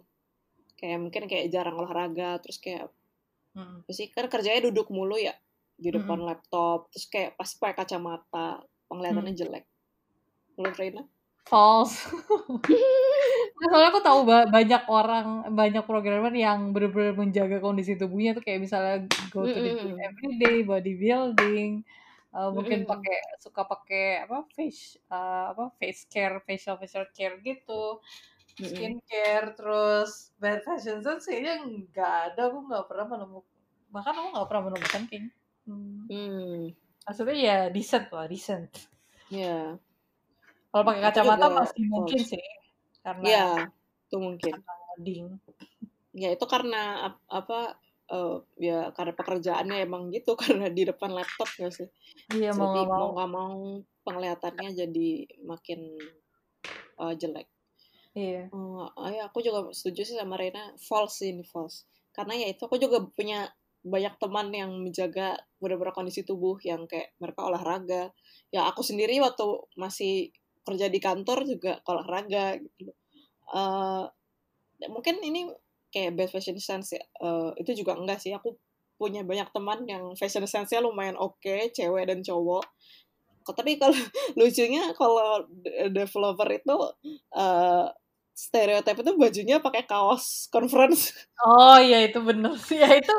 Kayak 0.79 0.99
mungkin 1.03 1.23
kayak 1.31 1.47
jarang 1.53 1.77
olahraga, 1.81 2.29
terus 2.43 2.57
kayak 2.63 2.89
Mm. 3.55 3.83
apa 3.85 3.91
sih 3.97 4.07
kan 4.15 4.25
kerjanya 4.33 4.61
duduk 4.69 4.87
mulu 4.95 5.17
ya 5.27 5.33
di 5.83 5.89
depan 5.97 6.19
Mm-mm. 6.19 6.27
laptop, 6.27 6.79
terus 6.93 7.05
kayak 7.13 7.31
pasti 7.39 7.55
pakai 7.61 7.75
kacamata, 7.81 8.47
penglihatannya 8.89 9.33
Mm. 9.33 9.37
jelek. 9.41 9.65
Menurut 10.57 10.77
Reina? 10.81 11.03
False. 11.45 12.07
Nah, 13.59 13.67
soalnya 13.69 13.89
aku 13.93 14.01
tahu 14.07 14.19
ba- 14.29 14.49
banyak 14.55 14.81
orang, 14.89 15.27
banyak 15.59 15.83
programmer 15.89 16.33
yang 16.45 16.59
benar-benar 16.73 17.13
menjaga 17.21 17.57
kondisi 17.65 17.93
tubuhnya 17.99 18.31
tuh 18.37 18.43
kayak 18.45 18.59
misalnya 18.65 18.95
go 19.33 19.45
to 19.53 19.59
the 19.65 19.71
gym 19.79 19.95
Mm-mm. 19.95 20.05
every 20.07 20.31
day, 20.41 20.55
bodybuilding, 20.69 21.71
uh, 22.35 22.49
mungkin 22.55 22.79
pakai 22.89 23.17
suka 23.43 23.61
pakai 23.67 24.25
apa 24.25 24.37
face 24.55 24.99
uh, 25.11 25.51
apa 25.55 25.63
face 25.79 26.03
care, 26.11 26.37
facial 26.47 26.75
facial 26.81 27.05
care 27.15 27.35
gitu, 27.43 27.99
skincare, 28.69 29.47
terus 29.57 30.11
bad 30.41 30.59
fashion 30.67 30.99
sense 31.05 31.25
kayaknya 31.29 31.53
nggak 31.65 32.13
ada, 32.33 32.41
aku 32.49 32.59
nggak 32.69 32.85
pernah 32.89 33.05
menemukan, 33.13 33.55
bahkan 33.93 34.13
aku 34.19 34.27
nggak 34.35 34.47
pernah 34.49 34.63
menemukan 34.69 35.03
kayaknya. 35.09 35.31
Hmm. 35.67 36.03
Hmm, 36.09 36.73
Maksudnya 37.05 37.35
ya 37.47 37.57
decent 37.75 38.07
lah, 38.15 38.25
decent. 38.31 38.69
ya. 39.29 39.79
Kalau 40.71 40.83
pakai 40.87 41.01
kacamata 41.07 41.47
masih 41.59 41.83
mungkin 41.93 42.19
sih, 42.31 42.43
karena 43.05 43.29
Ya, 43.31 43.45
itu 44.07 44.17
mungkin. 44.19 44.53
ngoding. 44.87 45.25
Ya 46.21 46.29
itu 46.35 46.45
karena 46.53 46.77
ap- 47.07 47.25
apa 47.39 47.79
eh, 48.11 48.37
ya 48.59 48.91
karena 48.91 49.13
pekerjaannya 49.15 49.77
emang 49.87 50.11
gitu 50.11 50.35
karena 50.41 50.67
di 50.67 50.83
depan 50.83 51.15
laptop 51.15 51.47
nggak 51.47 51.73
sih. 51.73 51.87
Iya 52.35 52.51
mau 52.53 52.75
Jadi 52.75 52.79
nggak 52.83 52.87
mau. 52.87 52.99
mau 52.99 53.09
nggak 53.15 53.31
mau 53.31 53.57
penglihatannya 54.03 54.69
jadi 54.75 55.09
makin 55.47 55.79
eh, 57.01 57.13
jelek. 57.15 57.47
Iya. 58.11 58.51
Oh, 58.51 58.91
ya 59.07 59.31
aku 59.31 59.39
juga 59.39 59.71
setuju 59.71 60.03
sih 60.03 60.17
sama 60.19 60.35
Rena 60.35 60.75
false 60.75 61.23
ini 61.23 61.47
false. 61.47 61.87
Karena 62.11 62.35
ya 62.35 62.47
itu 62.51 62.67
aku 62.67 62.75
juga 62.75 62.99
punya 63.07 63.47
banyak 63.81 64.19
teman 64.21 64.53
yang 64.53 64.71
menjaga 64.77 65.39
benar-benar 65.57 65.95
kondisi 65.95 66.21
tubuh 66.21 66.59
yang 66.61 66.85
kayak 66.91 67.15
mereka 67.23 67.47
olahraga. 67.47 68.11
Ya 68.51 68.67
aku 68.67 68.83
sendiri 68.83 69.15
waktu 69.23 69.47
masih 69.79 70.35
kerja 70.67 70.91
di 70.91 70.99
kantor 70.99 71.47
juga 71.47 71.79
olahraga 71.87 72.59
gitu. 72.59 72.91
Eh, 73.55 74.05
mungkin 74.91 75.23
ini 75.23 75.47
kayak 75.93 76.15
best 76.17 76.33
fashion 76.35 76.57
sense 76.59 76.95
ya. 76.97 77.03
Eh, 77.21 77.49
itu 77.61 77.83
juga 77.85 77.95
enggak 77.99 78.19
sih. 78.23 78.31
Aku 78.35 78.55
punya 78.99 79.21
banyak 79.25 79.49
teman 79.55 79.79
yang 79.89 80.03
fashion 80.19 80.45
sense-nya 80.45 80.79
lumayan 80.83 81.17
oke, 81.17 81.71
cewek 81.73 82.05
dan 82.09 82.21
cowok. 82.21 82.63
Kok- 83.45 83.57
Tapi 83.57 83.77
kalau 83.81 83.95
lucunya 84.39 84.93
kalau 84.93 85.45
de- 85.49 85.89
developer 85.93 86.47
itu 86.53 86.75
eh 87.35 87.85
stereotip 88.31 88.97
itu 89.03 89.11
bajunya 89.19 89.57
pakai 89.61 89.83
kaos 89.85 90.49
conference. 90.49 91.13
Oh 91.41 91.77
iya 91.81 92.05
itu 92.07 92.19
bener 92.21 92.53
sih. 92.61 92.77
Ya 92.83 92.89
itu 92.97 93.15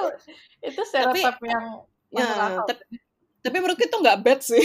itu 0.63 0.81
Tapi 0.83 1.21
stereotip 1.21 1.37
yang 1.43 1.67
ya, 2.13 2.27
tapi, 2.67 2.85
tapi 3.43 3.57
menurutku 3.59 3.85
itu 3.87 3.97
nggak 3.99 4.19
bad 4.23 4.41
sih. 4.43 4.65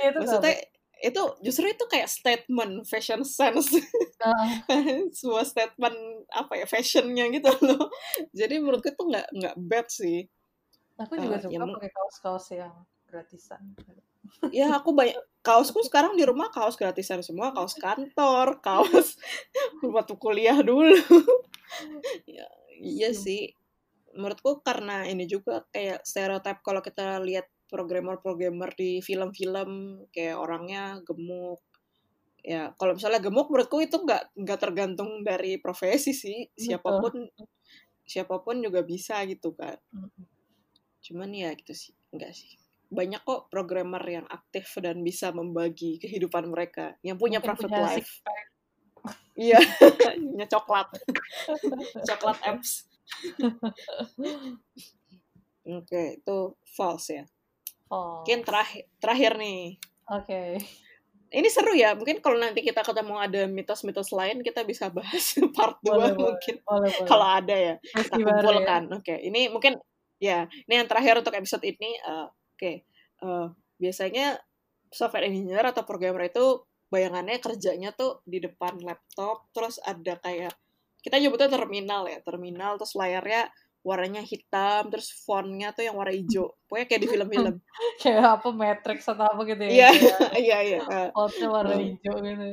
Iya 0.00 0.06
itu 0.12 0.18
Maksudnya 0.20 0.54
itu 1.02 1.22
justru 1.46 1.64
itu 1.70 1.84
kayak 1.90 2.08
statement 2.10 2.84
fashion 2.90 3.22
sense. 3.26 3.70
Nah, 4.20 4.62
Sebuah 5.18 5.44
statement 5.46 5.96
apa 6.32 6.52
ya 6.58 6.66
fashionnya 6.66 7.24
gitu 7.34 7.50
loh. 7.66 7.88
Jadi 8.34 8.54
menurutku 8.62 8.90
itu 8.92 9.02
nggak 9.06 9.26
nggak 9.34 9.56
bad 9.58 9.86
sih. 9.90 10.26
aku 10.98 11.14
juga 11.22 11.38
Eh, 11.38 11.42
suka 11.44 11.54
ya, 11.54 11.74
pakai 11.74 11.90
kaos-kaos 11.94 12.46
yang 12.58 12.74
gratisan. 13.08 13.62
ya 14.52 14.76
aku 14.76 14.92
banyak 14.92 15.16
kaosku 15.40 15.80
sekarang 15.88 16.12
di 16.18 16.24
rumah 16.28 16.48
kaos 16.52 16.76
gratisan 16.76 17.20
semua 17.24 17.52
kaos 17.56 17.72
kantor 17.76 18.60
kaos 18.60 19.16
waktu 19.96 20.14
kuliah 20.20 20.58
dulu 20.60 20.96
ya, 22.28 22.46
iya 22.80 23.10
sih 23.14 23.52
menurutku 24.16 24.60
karena 24.64 25.04
ini 25.08 25.24
juga 25.28 25.64
kayak 25.74 26.02
stereotip 26.04 26.58
kalau 26.66 26.80
kita 26.82 27.20
lihat 27.22 27.46
programmer-programmer 27.68 28.72
di 28.74 29.04
film-film 29.04 30.02
kayak 30.10 30.40
orangnya 30.40 30.98
gemuk. 31.04 31.60
Ya 32.40 32.72
kalau 32.80 32.96
misalnya 32.96 33.20
gemuk 33.20 33.52
menurutku 33.52 33.84
itu 33.84 34.00
nggak 34.00 34.32
nggak 34.34 34.58
tergantung 34.58 35.20
dari 35.20 35.60
profesi 35.60 36.16
sih. 36.16 36.48
Betul. 36.48 36.64
siapa 36.64 36.90
pun 36.98 37.14
siapa 38.08 38.40
pun 38.40 38.56
juga 38.64 38.80
bisa 38.80 39.20
gitu 39.28 39.52
kan. 39.52 39.76
Cuman 41.04 41.28
ya 41.36 41.52
gitu 41.52 41.76
sih 41.76 41.92
enggak 42.10 42.32
sih. 42.32 42.56
Banyak 42.88 43.20
kok 43.20 43.52
programmer 43.52 44.00
yang 44.08 44.24
aktif 44.32 44.72
dan 44.80 45.04
bisa 45.04 45.28
membagi 45.28 46.00
kehidupan 46.00 46.48
mereka. 46.48 46.96
Yang 47.04 47.20
punya 47.20 47.38
Mungkin 47.44 47.52
private 47.52 47.68
punya 47.68 47.84
life. 47.84 48.12
iya 49.36 49.60
punya 50.32 50.48
coklat. 50.48 50.88
Coklat 52.08 52.38
apps. 52.48 52.88
Oke 55.68 56.16
itu 56.16 56.56
false 56.64 57.12
ya 57.12 57.28
mungkin 58.12 58.38
False. 58.40 58.46
terakhir 58.46 58.82
terakhir 59.00 59.32
nih 59.40 59.62
Oke. 60.08 60.42
ini 61.28 61.48
seru 61.52 61.76
ya 61.76 61.92
mungkin 61.92 62.24
kalau 62.24 62.40
nanti 62.40 62.64
kita 62.64 62.80
ketemu 62.80 63.14
ada 63.20 63.40
mitos-mitos 63.48 64.10
lain 64.16 64.40
kita 64.40 64.64
bisa 64.64 64.88
bahas 64.88 65.36
part 65.56 65.76
2 65.84 65.92
Boleh, 65.92 66.12
boleh. 66.16 66.36
mungkin 66.36 66.56
Boleh, 66.64 66.90
boleh. 66.92 67.08
kalau 67.08 67.26
ada 67.28 67.56
ya 67.56 67.74
kita 67.82 68.16
ya. 68.16 68.24
kumpulkan. 68.24 68.82
Oke, 68.96 69.14
ini 69.20 69.48
mungkin 69.52 69.76
ya, 70.18 70.48
ini 70.66 70.72
yang 70.80 70.88
terakhir 70.88 71.20
untuk 71.20 71.34
episode 71.36 71.64
ini. 71.64 71.96
eh, 72.00 72.26
Oke, 72.56 72.72
eh, 73.22 73.46
biasanya 73.78 74.40
software 74.90 75.28
engineer 75.28 75.62
atau 75.68 75.84
programmer 75.84 76.26
itu 76.32 76.64
bayangannya 76.88 77.36
kerjanya 77.44 77.92
tuh 77.92 78.24
di 78.24 78.40
depan 78.40 78.80
laptop, 78.80 79.46
terus 79.52 79.76
ada 79.84 80.16
kayak 80.24 80.52
kita 81.04 81.20
nyebutnya 81.20 81.52
terminal 81.52 82.08
ya, 82.08 82.18
terminal 82.24 82.80
terus 82.80 82.96
layarnya 82.96 83.52
warnanya 83.88 84.20
hitam, 84.20 84.92
terus 84.92 85.08
fontnya 85.24 85.72
tuh 85.72 85.88
yang 85.88 85.96
warna 85.96 86.12
hijau, 86.12 86.52
pokoknya 86.68 86.86
kayak 86.86 87.02
di 87.02 87.08
film-film. 87.08 87.56
Kayak 88.02 88.38
apa 88.38 88.48
Matrix 88.52 89.08
atau 89.08 89.24
apa 89.26 89.40
gitu 89.48 89.62
ya. 89.64 89.70
Iya, 89.72 89.88
iya, 90.44 90.58
iya. 90.60 90.78
outnya 91.16 91.48
warna 91.48 91.74
hijau 91.80 92.14
gitu. 92.20 92.48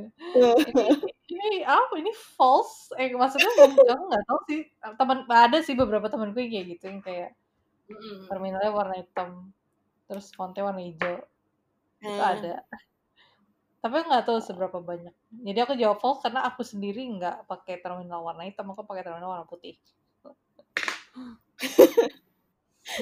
Ini, 1.27 1.35
ini 1.35 1.59
apa? 1.67 1.93
Ini 1.99 2.11
false? 2.15 2.95
Eh 2.95 3.11
maksudnya 3.13 3.51
aku 3.51 3.75
nggak 4.09 4.23
tahu 4.25 4.39
sih. 4.49 4.61
Teman 4.95 5.19
ada 5.27 5.59
sih 5.61 5.75
beberapa 5.75 6.07
temanku 6.09 6.39
yang 6.39 6.51
kayak 6.55 6.65
gitu 6.77 6.83
yang 6.89 7.01
kayak 7.03 7.29
Mm-mm. 7.85 8.25
terminalnya 8.31 8.71
warna 8.73 8.95
hitam, 8.97 9.53
terus 10.09 10.33
fontnya 10.33 10.65
warna 10.65 10.81
hijau. 10.81 11.21
Itu 12.01 12.09
Hmm. 12.09 12.21
ada. 12.21 12.55
Tapi 13.85 14.01
nggak 14.01 14.25
tahu 14.25 14.41
seberapa 14.41 14.81
banyak. 14.81 15.13
Jadi 15.45 15.59
aku 15.61 15.73
jawab 15.77 16.01
false 16.01 16.25
karena 16.25 16.41
aku 16.49 16.65
sendiri 16.65 17.05
nggak 17.05 17.45
pakai 17.45 17.77
terminal 17.85 18.25
warna 18.25 18.45
hitam, 18.49 18.65
aku 18.73 18.81
pakai 18.81 19.05
terminal 19.05 19.29
warna 19.29 19.45
putih. 19.45 19.77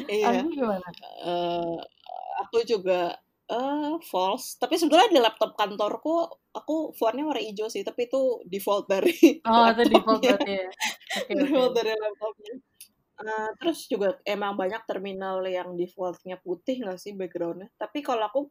Iya. 0.07 0.47
Gimana? 0.47 0.87
eh 1.27 1.75
aku 2.41 2.57
juga 2.63 3.19
eh 3.51 3.93
false 4.09 4.55
tapi 4.61 4.79
sebetulnya 4.79 5.11
di 5.11 5.19
laptop 5.19 5.51
kantorku 5.59 6.23
aku 6.55 6.95
fontnya 6.95 7.27
warna 7.27 7.43
hijau 7.43 7.67
sih 7.67 7.83
tapi 7.83 8.07
itu 8.07 8.39
default 8.47 8.87
dari 8.87 9.11
Oh, 9.49 9.67
itu 9.67 9.83
default 9.91 10.23
laptopnya 10.23 10.31
berarti 10.39 10.51
ya. 10.55 10.67
Oke. 11.19 11.33
default 11.35 11.71
dari 11.77 11.91
laptopnya 11.93 12.55
Eh, 13.23 13.49
terus 13.61 13.85
juga 13.87 14.17
emang 14.25 14.57
banyak 14.57 14.83
terminal 14.89 15.45
yang 15.45 15.77
defaultnya 15.77 16.35
putih 16.41 16.81
nggak 16.81 16.97
sih 16.97 17.13
backgroundnya 17.13 17.69
tapi 17.77 18.01
kalau 18.01 18.25
aku 18.25 18.41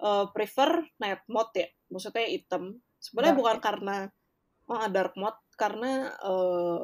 eh, 0.00 0.26
prefer 0.34 0.70
night 1.02 1.22
mode 1.26 1.52
ya 1.58 1.68
maksudnya 1.92 2.24
hitam 2.30 2.78
sebenarnya 3.02 3.34
bukan 3.36 3.58
karena 3.58 3.96
oh, 4.70 4.86
dark 4.94 5.14
mode 5.18 5.40
karena 5.58 5.90
eh, 6.22 6.80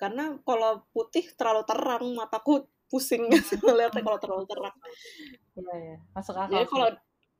karena 0.00 0.36
kalau 0.44 0.84
putih 0.94 1.24
terlalu 1.38 1.62
terang 1.68 2.04
mataku 2.16 2.64
pusing 2.86 3.26
ngeliatnya 3.64 4.02
kalau 4.06 4.18
terlalu 4.22 4.44
terang 4.48 4.76
Iya, 5.56 5.74
iya. 5.80 5.96
Masuk 6.14 6.36
akal 6.36 6.52
jadi 6.52 6.66
kalau 6.68 6.88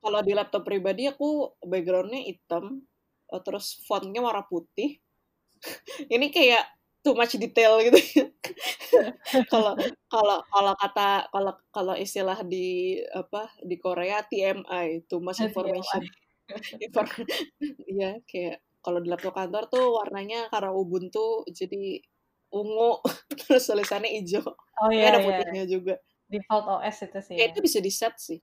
kalau 0.02 0.20
di 0.24 0.32
laptop 0.36 0.62
pribadi 0.64 1.04
aku 1.10 1.52
backgroundnya 1.64 2.22
hitam, 2.24 2.84
eh, 3.32 3.40
terus 3.44 3.80
fontnya 3.84 4.20
warna 4.24 4.44
putih. 4.46 5.00
Ini 6.14 6.26
kayak 6.32 6.64
too 7.04 7.14
much 7.14 7.34
detail 7.38 7.78
gitu. 7.86 7.98
Kalau 9.52 9.74
kalau 10.08 10.38
kalau 10.48 10.72
kata 10.78 11.26
kalau 11.34 11.52
kalau 11.74 11.94
istilah 11.98 12.38
di 12.46 12.98
apa 13.10 13.50
di 13.62 13.76
Korea 13.78 14.22
TMI, 14.22 15.02
too 15.10 15.18
much 15.22 15.38
TMI. 15.42 15.46
information. 15.50 16.02
Infor- 16.82 17.26
Iya 17.86 18.10
kayak 18.30 18.56
kalau 18.84 18.98
di 19.02 19.08
laptop 19.10 19.34
kantor 19.34 19.64
tuh 19.70 19.84
warnanya 19.98 20.46
karena 20.52 20.70
Ubuntu 20.74 21.42
jadi 21.50 21.98
ungu 22.52 23.02
terus 23.40 23.66
tulisannya 23.66 24.10
hijau. 24.22 24.46
Oh 24.82 24.90
iya, 24.92 25.10
ada 25.14 25.18
iya. 25.20 25.26
putihnya 25.26 25.64
juga. 25.66 25.94
Default 26.26 26.66
OS 26.66 26.96
itu 27.06 27.18
sih 27.22 27.34
Ya 27.38 27.46
ya. 27.46 27.54
itu 27.54 27.58
bisa 27.62 27.78
di 27.78 27.92
set 27.94 28.14
sih. 28.18 28.40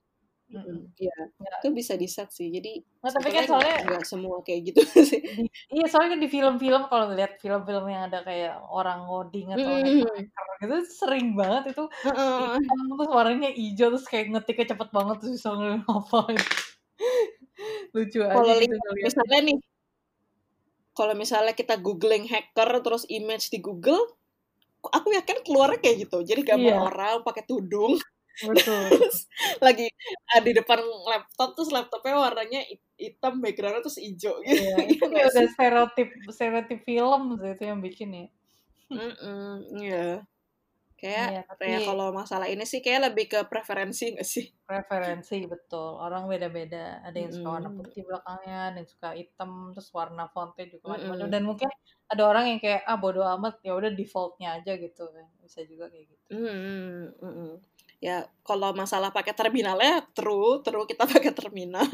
Iya, 0.54 1.16
Nggak 1.42 1.56
itu 1.66 1.68
bisa 1.74 1.94
di 1.98 2.06
set 2.06 2.30
sih. 2.30 2.48
Jadi 2.54 2.78
nggak, 3.02 3.12
tapi 3.18 3.30
kan 3.34 3.44
soalnya 3.50 3.76
nggak 3.90 4.04
semua 4.06 4.38
kayak 4.46 4.70
gitu 4.70 4.82
sih. 5.10 5.22
di 5.24 5.44
iya, 5.74 5.86
soalnya 5.90 6.14
kan 6.16 6.22
di 6.22 6.30
film-film 6.30 6.82
kalau 6.88 7.06
ngeliat 7.10 7.42
film-film 7.42 7.86
yang 7.90 8.06
ada 8.12 8.22
kayak 8.22 8.62
orang 8.70 9.10
ngoding 9.10 9.50
atau 9.58 9.66
Mm-mm. 9.66 10.06
hacker 10.06 10.48
gitu 10.62 10.78
sering 10.94 11.34
banget 11.34 11.74
itu 11.74 11.84
Heeh. 12.06 12.54
hitam 12.62 12.80
terus 12.94 13.10
warnanya 13.10 13.50
hijau 13.50 13.88
terus 13.98 14.06
kayak 14.06 14.30
ngetiknya 14.30 14.78
cepet 14.78 14.90
banget 14.94 15.16
terus 15.26 15.32
bisa 15.42 15.50
ngehafalin. 15.58 16.38
Lucu 17.94 18.20
aja 18.26 18.34
Kalau 18.38 18.54
gitu 18.58 18.74
lihat 18.78 19.06
misalnya 19.06 19.40
nih, 19.50 19.58
kalau 20.94 21.14
misalnya 21.14 21.54
kita 21.54 21.78
googling 21.78 22.26
hacker 22.30 22.70
terus 22.86 23.04
image 23.10 23.50
di 23.50 23.60
Google, 23.60 24.02
aku 24.84 25.14
yakin 25.16 25.42
keluarnya 25.46 25.80
kayak 25.82 26.08
gitu. 26.10 26.22
Jadi 26.22 26.42
gambar 26.46 26.74
Iya. 26.74 26.82
orang 26.90 27.16
pakai 27.26 27.44
tudung, 27.46 27.98
Betul. 28.42 28.90
terus 28.90 29.30
lagi 29.62 29.88
ah, 30.34 30.42
di 30.42 30.52
depan 30.58 30.80
laptop 30.82 31.54
terus 31.54 31.70
laptopnya 31.70 32.18
warnanya 32.18 32.62
hit- 32.66 32.94
hitam 32.98 33.40
backgroundnya 33.42 33.82
terus 33.86 34.00
hijau 34.02 34.42
gitu. 34.42 34.64
Iya, 34.64 34.76
itu 34.92 35.04
Iya 35.06 35.10
kayak 35.14 35.28
udah 35.34 35.46
stereotip 35.54 36.10
stereotip 36.34 36.80
film 36.84 37.22
sih 37.38 37.52
itu 37.54 37.64
yang 37.64 37.80
bikin 37.82 38.10
ya. 38.14 38.26
Mm-mm, 38.94 39.54
Iya. 39.82 40.08
Kayak 41.04 41.52
ya 41.60 41.80
kalau 41.84 42.16
masalah 42.16 42.48
ini 42.48 42.64
sih 42.64 42.80
kayak 42.80 43.12
lebih 43.12 43.26
ke 43.28 43.40
preferensi 43.52 44.16
nggak 44.16 44.24
sih? 44.24 44.48
preferensi 44.64 45.44
betul. 45.44 46.00
Orang 46.00 46.32
beda-beda. 46.32 47.04
Ada 47.04 47.18
yang 47.20 47.32
suka 47.36 47.60
warna 47.60 47.70
Mm-mm. 47.76 47.80
putih 47.84 48.02
belakangnya, 48.08 48.58
ada 48.72 48.78
yang 48.80 48.88
suka 48.88 49.10
hitam, 49.12 49.52
terus 49.76 49.92
warna 49.92 50.32
fontnya 50.32 50.66
juga 50.72 50.96
macam-macam. 50.96 51.28
Mm-mm. 51.28 51.34
Dan 51.36 51.44
mungkin 51.44 51.70
ada 52.08 52.24
orang 52.24 52.46
yang 52.56 52.60
kayak 52.64 52.88
ah 52.88 52.96
bodo 52.96 53.20
amat 53.20 53.60
ya 53.68 53.76
udah 53.76 53.92
defaultnya 53.92 54.56
aja 54.56 54.80
gitu 54.80 55.04
kan. 55.12 55.28
Bisa 55.44 55.60
juga 55.68 55.92
kayak 55.92 56.06
gitu. 56.08 56.28
Mm, 56.32 57.20
mm-mm. 57.20 57.52
Ya, 58.00 58.28
kalau 58.48 58.72
masalah 58.72 59.12
pakai 59.12 59.36
terminalnya 59.36 60.08
true, 60.16 60.64
true 60.64 60.88
kita 60.88 61.04
pakai 61.20 61.36
terminal. 61.36 61.88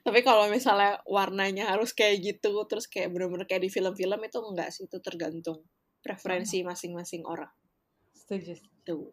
Tapi 0.00 0.24
kalau 0.24 0.48
misalnya 0.48 1.04
warnanya 1.04 1.68
harus 1.68 1.92
kayak 1.92 2.20
gitu, 2.24 2.64
terus 2.64 2.88
kayak 2.88 3.12
bener-bener 3.12 3.44
kayak 3.44 3.64
di 3.64 3.68
film-film 3.68 4.20
itu 4.24 4.40
enggak 4.40 4.72
sih, 4.72 4.88
itu 4.88 4.96
tergantung 5.04 5.60
preferensi 6.00 6.64
masing-masing 6.64 7.28
orang. 7.28 7.52
Setuju. 8.22 8.54
Tuh. 8.86 9.10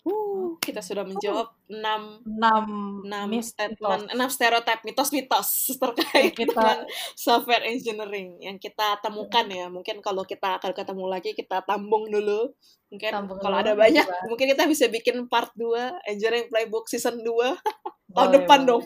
Uh, 0.00 0.56
kita 0.64 0.80
sudah 0.80 1.04
menjawab 1.04 1.52
6 1.68 1.76
Enam 2.24 2.64
6 3.04 3.28
mitos 3.28 3.52
statement, 3.52 4.08
6 4.08 4.16
stereotip, 4.32 4.80
mitos-mitos 4.80 5.48
terkait 5.82 6.32
kita 6.32 6.56
dengan 6.56 6.78
software 7.12 7.68
engineering 7.68 8.40
yang 8.40 8.56
kita 8.56 8.96
temukan 9.04 9.44
ya. 9.44 9.68
Mungkin 9.68 10.00
kalau 10.00 10.24
kita 10.24 10.56
akan 10.56 10.72
ketemu 10.72 11.04
lagi, 11.04 11.36
kita 11.36 11.60
tambung 11.68 12.08
dulu. 12.08 12.48
Mungkin 12.88 13.12
sambung 13.12 13.38
kalau 13.44 13.60
ada 13.60 13.76
banyak, 13.76 14.02
dibahas. 14.02 14.26
mungkin 14.32 14.46
kita 14.56 14.64
bisa 14.66 14.88
bikin 14.88 15.28
part 15.28 15.52
2 15.52 16.08
Engineering 16.08 16.48
Playbook 16.48 16.88
season 16.88 17.20
2 17.20 17.28
tahun 18.16 18.28
Boleh, 18.32 18.32
depan 18.40 18.60
dong. 18.64 18.82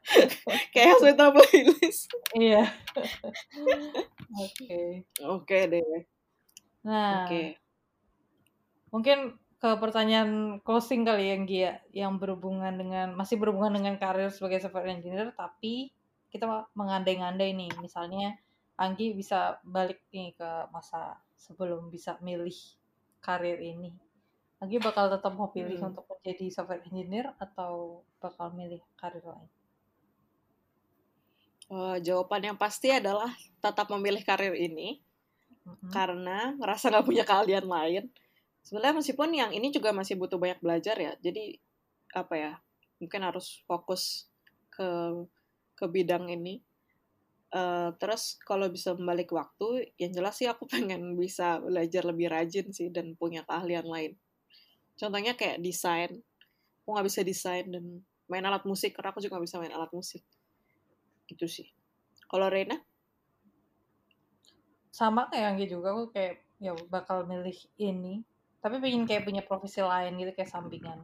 Kayak 0.76 0.88
Haswita 0.96 1.26
Playlist. 1.32 2.12
Iya. 2.36 2.68
Oke. 4.36 5.08
Oke 5.24 5.58
deh. 5.72 6.04
Nah, 6.84 7.24
Oke. 7.24 7.56
Mungkin 8.94 9.18
ke 9.60 9.70
pertanyaan 9.76 10.60
closing 10.64 11.02
kali 11.04 11.24
ya, 11.30 11.36
Gia, 11.50 11.72
yang 11.92 12.12
berhubungan 12.20 12.72
dengan 12.80 13.12
masih 13.12 13.36
berhubungan 13.40 13.76
dengan 13.76 13.94
karir 14.00 14.30
sebagai 14.32 14.58
software 14.64 14.88
engineer, 14.88 15.32
tapi 15.36 15.92
kita 16.32 16.46
mengandai-ngandai 16.78 17.50
nih, 17.56 17.72
misalnya 17.82 18.38
Anggi 18.80 19.12
bisa 19.12 19.60
balik 19.60 20.00
nih 20.08 20.32
ke 20.32 20.50
masa 20.72 21.20
sebelum 21.36 21.92
bisa 21.92 22.16
milih 22.24 22.56
karir 23.20 23.60
ini. 23.60 23.92
Anggi 24.56 24.80
bakal 24.80 25.12
tetap 25.12 25.36
mau 25.36 25.52
pilih 25.52 25.76
Hmm. 25.76 25.92
untuk 25.92 26.08
menjadi 26.08 26.48
software 26.48 26.80
engineer 26.88 27.36
atau 27.36 28.00
bakal 28.24 28.56
milih 28.56 28.80
karir 28.96 29.20
lain? 29.20 29.50
Eh, 31.70 31.96
jawaban 32.02 32.42
yang 32.42 32.58
pasti 32.58 32.90
adalah 32.90 33.30
tetap 33.62 33.86
memilih 33.94 34.24
karir 34.26 34.56
ini 34.58 34.98
Mhm. 35.68 35.92
karena 35.92 36.56
ngerasa 36.58 36.90
nggak 36.90 37.06
punya 37.06 37.24
keahlian 37.28 37.66
lain. 37.68 38.04
Sebenarnya 38.64 39.00
meskipun 39.00 39.30
yang 39.32 39.50
ini 39.50 39.72
juga 39.72 39.90
masih 39.90 40.20
butuh 40.20 40.36
banyak 40.36 40.60
belajar 40.60 40.96
ya. 40.96 41.12
Jadi 41.18 41.58
apa 42.14 42.34
ya? 42.36 42.52
Mungkin 43.00 43.20
harus 43.24 43.64
fokus 43.64 44.28
ke 44.68 44.88
ke 45.74 45.84
bidang 45.88 46.28
ini. 46.28 46.60
Eh, 47.50 47.90
terus 47.98 48.38
kalau 48.46 48.70
bisa 48.70 48.94
membalik 48.94 49.34
waktu, 49.34 49.90
yang 49.98 50.14
jelas 50.14 50.38
sih 50.38 50.46
aku 50.46 50.68
pengen 50.72 51.18
bisa 51.18 51.58
belajar 51.58 52.06
lebih 52.06 52.30
rajin 52.30 52.70
sih 52.70 52.94
dan 52.94 53.18
punya 53.18 53.42
keahlian 53.42 53.86
lain. 53.88 54.12
Contohnya 54.94 55.34
kayak 55.34 55.58
desain. 55.58 56.22
Aku 56.84 56.94
nggak 56.94 57.06
bisa 57.08 57.20
desain 57.26 57.66
dan 57.66 58.04
main 58.30 58.44
alat 58.46 58.62
musik 58.62 58.94
karena 58.94 59.10
aku 59.10 59.18
juga 59.18 59.38
nggak 59.38 59.46
bisa 59.50 59.58
main 59.58 59.74
alat 59.74 59.90
musik. 59.90 60.22
Gitu 61.26 61.46
sih. 61.50 61.66
Kalau 62.30 62.46
Rena? 62.46 62.78
Sama 64.94 65.26
kayak 65.30 65.56
Anggi 65.56 65.66
juga, 65.66 65.94
aku 65.94 66.14
kayak 66.14 66.44
ya 66.62 66.76
bakal 66.86 67.26
milih 67.26 67.56
ini. 67.80 68.22
Tapi 68.60 68.76
pengen 68.82 69.04
kayak 69.08 69.24
punya 69.26 69.42
profesi 69.44 69.80
lain 69.80 70.12
gitu 70.20 70.32
kayak 70.36 70.50
sampingan. 70.52 71.00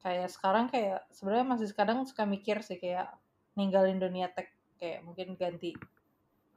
Kayak 0.00 0.28
sekarang 0.32 0.66
kayak 0.72 1.04
sebenarnya 1.12 1.46
masih 1.48 1.68
kadang 1.76 2.04
suka 2.08 2.24
mikir 2.24 2.64
sih 2.64 2.80
kayak 2.80 3.12
ninggalin 3.56 4.00
dunia 4.00 4.32
tech 4.32 4.48
kayak 4.80 5.04
mungkin 5.04 5.36
ganti 5.36 5.76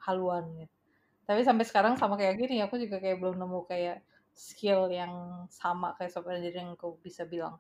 haluan 0.06 0.46
gitu. 0.60 0.76
Tapi 1.24 1.42
sampai 1.48 1.66
sekarang 1.68 1.94
sama 1.96 2.16
kayak 2.20 2.36
gini 2.40 2.60
aku 2.64 2.76
juga 2.80 3.00
kayak 3.00 3.20
belum 3.20 3.40
nemu 3.40 3.60
kayak 3.68 3.98
skill 4.36 4.92
yang 4.92 5.46
sama 5.48 5.96
kayak 5.96 6.12
software 6.12 6.40
engineer 6.40 6.68
yang 6.68 6.72
aku 6.76 7.00
bisa 7.00 7.24
bilang 7.24 7.56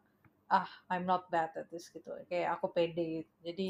ah 0.51 0.67
I'm 0.91 1.07
not 1.07 1.27
bad 1.31 1.55
at 1.55 1.67
this 1.71 1.87
gitu. 1.91 2.11
Kayak 2.27 2.59
aku 2.59 2.71
pede 2.75 3.23
gitu. 3.23 3.33
Jadi 3.43 3.67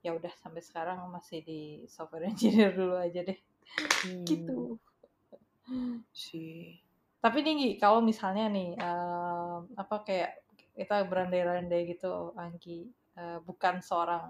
ya 0.00 0.16
udah 0.16 0.32
sampai 0.40 0.64
sekarang 0.64 1.00
masih 1.12 1.40
di 1.44 1.60
software 1.88 2.28
engineer 2.32 2.72
dulu 2.72 2.96
aja 3.00 3.20
deh. 3.24 3.38
Hmm, 4.04 4.24
Gitu. 4.28 4.76
sih. 6.12 6.80
Tapi 7.20 7.38
nih 7.44 7.76
kalau 7.82 8.00
misalnya 8.10 8.44
nih 8.56 8.68
em, 8.80 9.58
apa 9.82 9.96
kayak 10.06 10.30
kita 10.78 10.96
berandai-andai 11.10 11.82
gitu 11.92 12.12
Anggi 12.44 12.78
eh, 13.20 13.38
bukan 13.48 13.74
seorang 13.88 14.24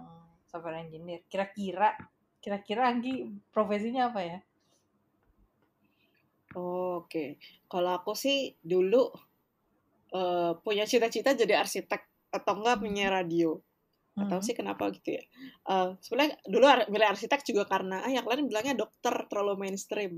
software 0.49 0.79
engineer. 0.83 1.21
Kira-kira 1.31 1.89
kira-kira 2.43 2.81
Anggi 2.91 3.13
profesinya 3.53 4.01
apa 4.11 4.21
ya? 4.29 4.37
Oh, 6.59 6.91
Oke, 7.03 7.25
kalau 7.71 7.91
aku 7.97 8.11
sih 8.23 8.37
dulu 8.71 9.01
eh, 10.19 10.51
punya 10.63 10.83
cita-cita 10.91 11.31
jadi 11.35 11.53
arsitek 11.63 12.01
atau 12.31 12.53
enggak 12.59 12.77
penyiar 12.83 13.11
radio. 13.23 13.59
Gak 14.19 14.27
tahu 14.31 14.41
Hmm. 14.41 14.47
sih 14.47 14.55
kenapa 14.59 14.83
gitu 14.95 15.09
ya. 15.17 15.23
Eh, 15.73 15.89
sebenarnya 16.03 16.35
dulu 16.53 16.65
ar- 16.67 16.89
milih 16.93 17.07
arsitek 17.13 17.41
juga 17.49 17.63
karena 17.73 18.03
ah 18.07 18.11
yang 18.11 18.27
lain 18.27 18.47
bilangnya 18.51 18.75
dokter 18.83 19.15
terlalu 19.31 19.55
mainstream. 19.67 20.13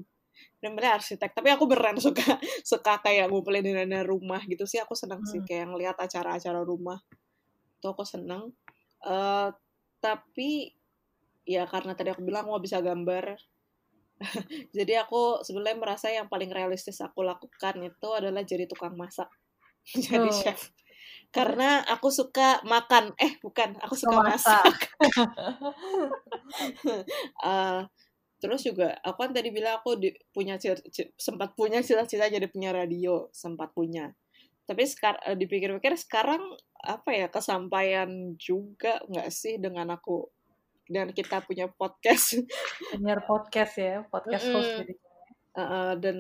Milih 0.64 0.92
arsitek, 0.96 1.36
tapi 1.36 1.52
aku 1.52 1.68
beneran 1.68 2.00
suka 2.00 2.24
suka 2.72 3.04
kayak 3.04 3.28
ngumpulin 3.30 3.64
dana 3.68 4.02
rumah 4.06 4.42
gitu 4.48 4.64
sih. 4.64 4.80
Aku 4.82 4.96
seneng 4.96 5.22
sih 5.28 5.40
Hmm. 5.40 5.48
kayak 5.48 5.68
ngeliat 5.72 5.98
acara-acara 6.00 6.62
rumah. 6.64 7.00
Itu 7.80 7.88
aku 7.94 8.04
seneng. 8.08 8.54
Eh, 9.06 9.50
tapi 10.04 10.52
ya 11.48 11.64
karena 11.68 11.94
tadi 11.98 12.10
aku 12.14 12.24
bilang 12.24 12.48
aku 12.48 12.64
bisa 12.64 12.80
gambar, 12.84 13.36
jadi 14.78 15.04
aku 15.06 15.44
sebenarnya 15.46 15.78
merasa 15.80 16.08
yang 16.14 16.28
paling 16.32 16.50
realistis 16.54 17.00
aku 17.04 17.22
lakukan 17.26 17.76
itu 17.84 18.08
adalah 18.14 18.44
jadi 18.46 18.66
tukang 18.70 18.96
masak, 18.96 19.30
jadi 20.08 20.30
Oh, 20.30 20.32
chef. 20.32 20.72
Karena 21.34 21.84
aku 21.90 22.10
suka 22.14 22.62
makan, 22.66 23.14
eh 23.20 23.38
bukan, 23.44 23.78
aku 23.84 23.96
suka 24.00 24.22
masak. 24.24 24.64
masak. 24.66 24.94
Eh, 27.44 27.82
terus 28.44 28.60
juga 28.68 29.00
aku 29.00 29.24
kan 29.24 29.32
tadi 29.32 29.56
bilang 29.56 29.80
aku 29.80 29.96
di- 29.96 30.20
punya 30.36 30.60
sempat 31.16 31.56
punya 31.56 31.80
cita-cita 31.80 32.28
jadi 32.28 32.44
penyiar 32.52 32.76
radio, 32.84 33.32
sempat 33.32 33.72
punya. 33.72 34.12
Tapi 34.68 34.84
sekarang 34.84 35.40
dipikir-pikir 35.40 35.96
sekarang 35.96 36.44
apa 36.84 37.16
ya 37.16 37.32
kesampaian 37.32 38.36
juga 38.36 39.00
nggak 39.08 39.32
sih 39.32 39.56
dengan 39.56 39.96
aku 39.96 40.28
dan 40.92 41.16
kita 41.16 41.40
punya 41.48 41.72
podcast 41.72 42.44
Penyiar 42.92 43.24
podcast 43.24 43.74
ya, 43.80 43.96
podcast 44.12 44.46
host 44.52 44.72
jadi. 44.84 44.94
Uh, 45.56 45.94
dan 46.02 46.18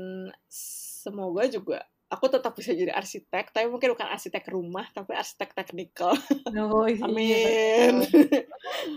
semoga 1.04 1.44
juga 1.52 1.84
aku 2.08 2.30
tetap 2.30 2.54
bisa 2.54 2.72
jadi 2.78 2.94
arsitek, 2.94 3.50
tapi 3.50 3.66
mungkin 3.66 3.98
bukan 3.98 4.06
arsitek 4.06 4.46
rumah, 4.54 4.86
tapi 4.94 5.18
arsitek 5.18 5.58
teknikal. 5.58 6.14
Oh, 6.54 6.86
iya 6.86 7.02
Amin. 7.10 8.06
betul. 8.06 8.46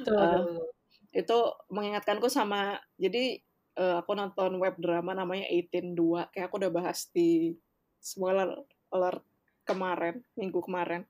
Betul, 0.05 0.21
Uh. 0.21 0.76
Itu 1.17 1.39
mengingatkanku 1.73 2.29
sama, 2.29 2.77
jadi 3.01 3.41
uh, 3.81 4.05
aku 4.05 4.13
nonton 4.13 4.61
web 4.61 4.77
drama 4.77 5.17
namanya 5.17 5.49
182, 5.49 6.29
kayak 6.29 6.47
aku 6.53 6.57
udah 6.61 6.73
bahas 6.73 7.09
di 7.09 7.57
spoiler 7.97 8.53
alert 8.93 9.25
kemarin, 9.65 10.21
minggu 10.37 10.61
kemarin, 10.61 11.09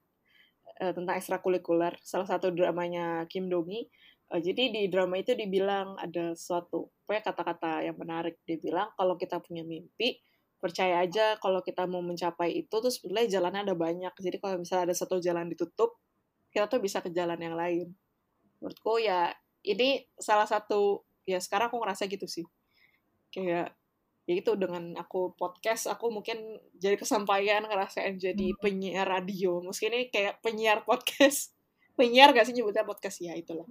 uh, 0.78 0.94
tentang 0.94 1.18
ekstrakurikuler, 1.18 1.98
salah 2.06 2.30
satu 2.30 2.54
dramanya 2.54 3.26
Kim 3.26 3.50
Dongi. 3.50 3.90
Uh, 4.30 4.38
jadi 4.38 4.70
di 4.70 4.82
drama 4.86 5.18
itu 5.18 5.34
dibilang 5.34 5.98
ada 5.98 6.38
suatu, 6.38 6.94
pokoknya 7.02 7.22
kata-kata 7.26 7.72
yang 7.82 7.98
menarik. 7.98 8.38
Dia 8.46 8.62
bilang 8.62 8.94
kalau 8.94 9.18
kita 9.18 9.42
punya 9.42 9.66
mimpi, 9.66 10.22
percaya 10.62 11.02
aja 11.02 11.34
kalau 11.42 11.66
kita 11.66 11.82
mau 11.90 12.00
mencapai 12.00 12.54
itu, 12.54 12.74
terus 12.78 13.02
sebenarnya 13.02 13.42
jalannya 13.42 13.60
ada 13.66 13.74
banyak. 13.74 14.14
Jadi 14.22 14.36
kalau 14.38 14.62
misalnya 14.62 14.94
ada 14.94 14.96
satu 14.96 15.18
jalan 15.18 15.50
ditutup, 15.50 15.98
kita 16.54 16.70
tuh 16.70 16.78
bisa 16.78 17.02
ke 17.02 17.10
jalan 17.10 17.42
yang 17.42 17.58
lain 17.58 17.90
menurutku 18.60 18.98
ya 19.00 19.32
ini 19.66 20.06
salah 20.16 20.46
satu 20.46 21.02
ya 21.26 21.42
sekarang 21.42 21.68
aku 21.74 21.82
ngerasa 21.82 22.06
gitu 22.06 22.30
sih. 22.30 22.46
Kayak 23.34 23.74
ya 24.26 24.34
itu 24.34 24.52
dengan 24.58 24.94
aku 24.98 25.38
podcast 25.38 25.86
aku 25.86 26.10
mungkin 26.10 26.58
jadi 26.74 26.98
kesampaian 26.98 27.62
ngerasain 27.62 28.18
jadi 28.18 28.54
Hmm. 28.54 28.58
penyiar 28.62 29.06
radio. 29.06 29.58
Mungkin 29.60 29.90
ini 29.90 30.06
kayak 30.08 30.38
penyiar 30.40 30.86
podcast. 30.86 31.50
Penyiar 31.98 32.36
gak 32.36 32.44
sih 32.44 32.52
nyebutnya 32.52 32.84
podcast? 32.84 33.24
Ya 33.24 33.32
itulah. 33.32 33.64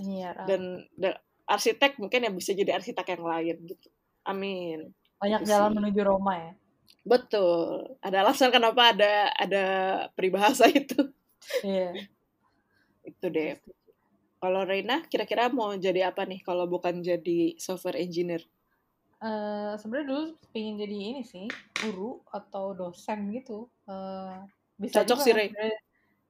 Penyiaran 0.00 0.48
dan, 0.48 0.62
dan 0.96 1.12
arsitek 1.44 2.00
mungkin 2.00 2.24
yang 2.24 2.32
bisa 2.32 2.56
jadi 2.56 2.72
arsitek 2.72 3.04
yang 3.14 3.24
lain 3.28 3.56
gitu. 3.68 3.88
Amin. 4.24 4.90
Banyak 5.20 5.44
itu 5.44 5.50
jalan 5.52 5.70
sih. 5.70 5.76
menuju 5.76 6.00
Roma 6.02 6.32
ya. 6.40 6.52
Betul. 7.04 7.94
Ada 8.00 8.24
alasan 8.24 8.48
kenapa 8.48 8.96
ada 8.96 9.28
ada 9.36 9.64
peribahasa 10.16 10.66
itu. 10.72 11.12
Iya. 11.62 12.08
Itu 13.04 13.26
deh 13.28 13.60
kalau 14.46 14.62
Reina 14.62 15.02
kira-kira 15.10 15.50
mau 15.50 15.74
jadi 15.74 16.14
apa 16.14 16.22
nih 16.22 16.46
kalau 16.46 16.70
bukan 16.70 17.02
jadi 17.02 17.58
software 17.58 17.98
engineer? 17.98 18.46
Eh, 19.18 19.74
sebenarnya 19.74 20.06
dulu 20.06 20.22
pengen 20.54 20.78
jadi 20.78 20.94
ini 20.94 21.22
sih 21.26 21.50
guru 21.82 22.22
atau 22.30 22.78
dosen 22.78 23.34
gitu. 23.34 23.66
Eh, 23.90 24.38
bisa 24.78 25.02
Cocok 25.02 25.18
sih, 25.18 25.34
Rey. 25.34 25.50
sebenarnya 25.50 25.78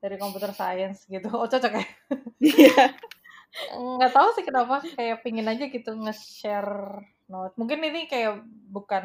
dari 0.01 0.17
computer 0.17 0.51
science 0.57 1.05
gitu. 1.05 1.29
Oh 1.29 1.45
cocok 1.45 1.73
ya? 1.77 1.85
Iya. 2.41 2.85
Nggak 4.01 4.13
tahu 4.17 4.29
sih 4.33 4.45
kenapa 4.49 4.81
kayak 4.81 5.21
pingin 5.21 5.49
aja 5.49 5.69
gitu 5.69 5.93
nge-share 5.93 7.05
note 7.27 7.57
mungkin 7.59 7.83
ini 7.83 8.07
kayak 8.07 8.45
bukan 8.71 9.05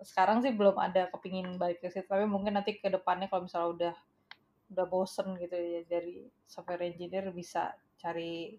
sekarang 0.00 0.40
sih 0.40 0.52
belum 0.52 0.78
ada 0.80 1.10
kepingin 1.12 1.58
balik 1.60 1.80
ke 1.84 1.90
situ 1.92 2.06
tapi 2.08 2.24
mungkin 2.24 2.56
nanti 2.56 2.78
ke 2.80 2.88
depannya 2.88 3.28
kalau 3.28 3.44
misalnya 3.44 3.68
udah 3.68 3.94
udah 4.74 4.86
bosen 4.90 5.38
gitu 5.38 5.54
ya 5.54 5.80
dari 5.86 6.26
software 6.44 6.82
engineer 6.84 7.30
bisa 7.30 7.72
cari 7.96 8.58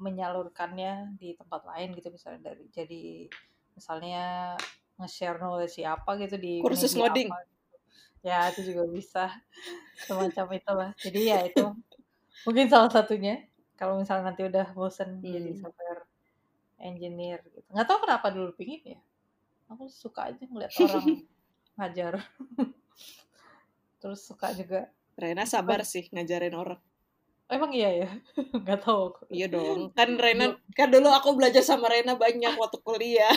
menyalurkannya 0.00 1.18
di 1.20 1.36
tempat 1.36 1.60
lain 1.68 1.92
gitu 1.92 2.08
misalnya 2.08 2.54
dari 2.54 2.64
jadi 2.72 3.28
misalnya 3.76 4.56
nge-share 4.96 5.36
knowledge 5.36 5.76
siapa 5.76 6.16
gitu 6.16 6.36
di 6.40 6.64
Kursus 6.64 6.96
ngoding. 6.96 7.28
apa 7.28 7.44
gitu. 7.44 7.76
ya 8.24 8.38
itu 8.48 8.60
juga 8.72 8.82
bisa 8.88 9.24
semacam 10.08 10.46
itulah 10.56 10.90
jadi 10.96 11.20
ya 11.20 11.38
itu 11.44 11.64
mungkin 12.48 12.66
salah 12.72 12.88
satunya 12.88 13.44
kalau 13.76 14.00
misalnya 14.00 14.32
nanti 14.32 14.44
udah 14.48 14.72
bosen 14.72 15.20
jadi 15.20 15.52
Hmm. 15.52 15.60
software 15.68 16.02
engineer 16.80 17.44
gitu 17.44 17.68
nggak 17.68 17.84
tahu 17.84 17.98
kenapa 18.08 18.26
dulu 18.32 18.56
pingin 18.56 18.96
ya 18.96 19.00
aku 19.68 19.84
suka 19.92 20.32
aja 20.32 20.40
ngeliat 20.48 20.72
orang 20.80 21.04
ngajar 21.76 22.24
terus 24.00 24.24
suka 24.24 24.52
juga 24.56 24.88
Reina 25.20 25.44
sabar 25.44 25.84
sih 25.84 26.08
ngajarin 26.10 26.56
orang. 26.56 26.80
Emang 27.50 27.74
iya 27.74 28.06
ya? 28.06 28.08
Nggak 28.62 28.80
tahu. 28.86 29.10
Aku. 29.10 29.22
iya 29.28 29.50
dong. 29.50 29.90
Kan 29.98 30.14
Reina 30.22 30.54
kan 30.72 30.86
dulu 30.86 31.10
aku 31.10 31.34
belajar 31.34 31.66
sama 31.66 31.90
Reina 31.90 32.14
banyak 32.14 32.54
waktu 32.54 32.78
kuliah. 32.80 33.34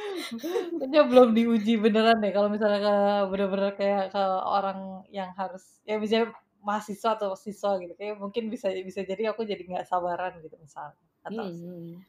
Kayaknya 0.80 1.02
belum 1.04 1.36
diuji 1.36 1.76
beneran 1.76 2.24
deh 2.24 2.32
kalau 2.32 2.48
misalnya 2.48 2.80
ke 2.80 2.96
bener-bener 3.28 3.72
kayak 3.76 4.04
ke 4.16 4.24
orang 4.48 5.04
yang 5.12 5.28
harus 5.36 5.84
ya 5.84 6.00
misalnya 6.00 6.32
mahasiswa 6.64 7.20
atau 7.20 7.36
siswa 7.36 7.76
gitu. 7.84 7.92
Kayak 8.00 8.16
mungkin 8.16 8.48
bisa 8.48 8.72
bisa 8.80 9.04
jadi 9.04 9.36
aku 9.36 9.44
jadi 9.44 9.60
nggak 9.60 9.84
sabaran 9.84 10.40
gitu 10.40 10.56
misalnya. 10.56 10.96
Atau 11.24 11.44
Hmm. 11.44 12.00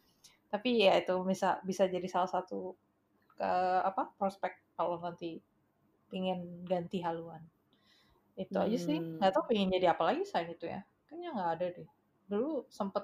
tapi 0.52 0.88
ya 0.88 0.96
itu 0.96 1.12
bisa 1.28 1.60
bisa 1.68 1.84
jadi 1.84 2.08
salah 2.08 2.32
satu 2.32 2.80
ke 3.36 3.52
apa 3.84 4.16
prospek 4.16 4.56
kalau 4.80 4.96
nanti 5.04 5.44
pingin 6.08 6.64
ganti 6.64 7.04
haluan 7.04 7.44
itu 8.36 8.58
aja 8.60 8.78
sih. 8.78 8.98
Hmm. 9.00 9.18
nggak 9.20 9.32
tahu 9.36 9.44
pengen 9.52 9.70
jadi 9.76 9.88
apa 9.96 10.04
lagi 10.12 10.22
selain 10.28 10.50
itu 10.56 10.66
ya. 10.68 10.82
Kayaknya 11.08 11.30
nggak 11.36 11.50
ada 11.56 11.66
deh. 11.76 11.88
Dulu 12.32 12.52
sempet 12.70 13.04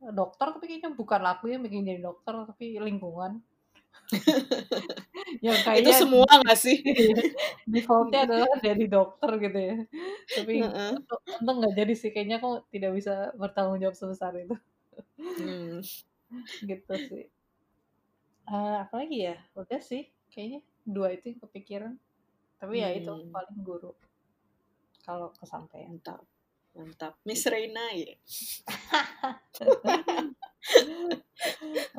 dokter 0.00 0.46
tapi 0.56 0.64
kayaknya 0.68 0.90
bukan 0.96 1.22
aku 1.28 1.44
yang 1.52 1.60
bikin 1.66 1.84
jadi 1.84 2.00
dokter 2.00 2.34
tapi 2.48 2.80
lingkungan. 2.80 3.44
Itu 5.44 5.50
kayaknya 5.66 5.92
semua 5.94 6.26
gak 6.46 6.58
sih? 6.58 6.76
Defaultnya 7.72 8.26
adalah 8.26 8.50
dari 8.62 8.84
dokter 8.90 9.30
gitu 9.44 9.58
ya. 9.58 9.76
Tapi 10.30 10.54
untung 10.62 11.20
untung 11.40 11.56
nggak 11.62 11.74
jadi 11.78 11.92
sih. 11.94 12.10
Kayaknya 12.14 12.36
aku 12.42 12.50
tidak 12.74 12.90
bisa 12.98 13.14
bertanggung 13.38 13.78
jawab 13.82 13.96
sebesar 13.98 14.32
itu. 14.38 14.56
Hmm. 15.18 15.80
gitu 16.70 16.94
sih. 17.10 17.24
Eh, 18.50 18.76
apa 18.84 18.94
lagi 19.00 19.18
ya? 19.28 19.36
Udah 19.58 19.80
sih 19.80 20.02
kayaknya. 20.32 20.60
Dua 20.86 21.08
itu 21.14 21.24
yang 21.34 21.40
kepikiran. 21.44 21.92
Tapi 22.60 22.74
ya 22.82 22.90
itu 22.94 23.10
Hmm. 23.10 23.30
paling 23.34 23.58
guru 23.64 23.90
kalau 25.04 25.32
kesampaian. 25.36 25.90
Mantap. 25.90 26.24
Mantap. 26.76 27.18
Miss 27.26 27.46
Reina 27.50 27.90
ya. 27.92 28.14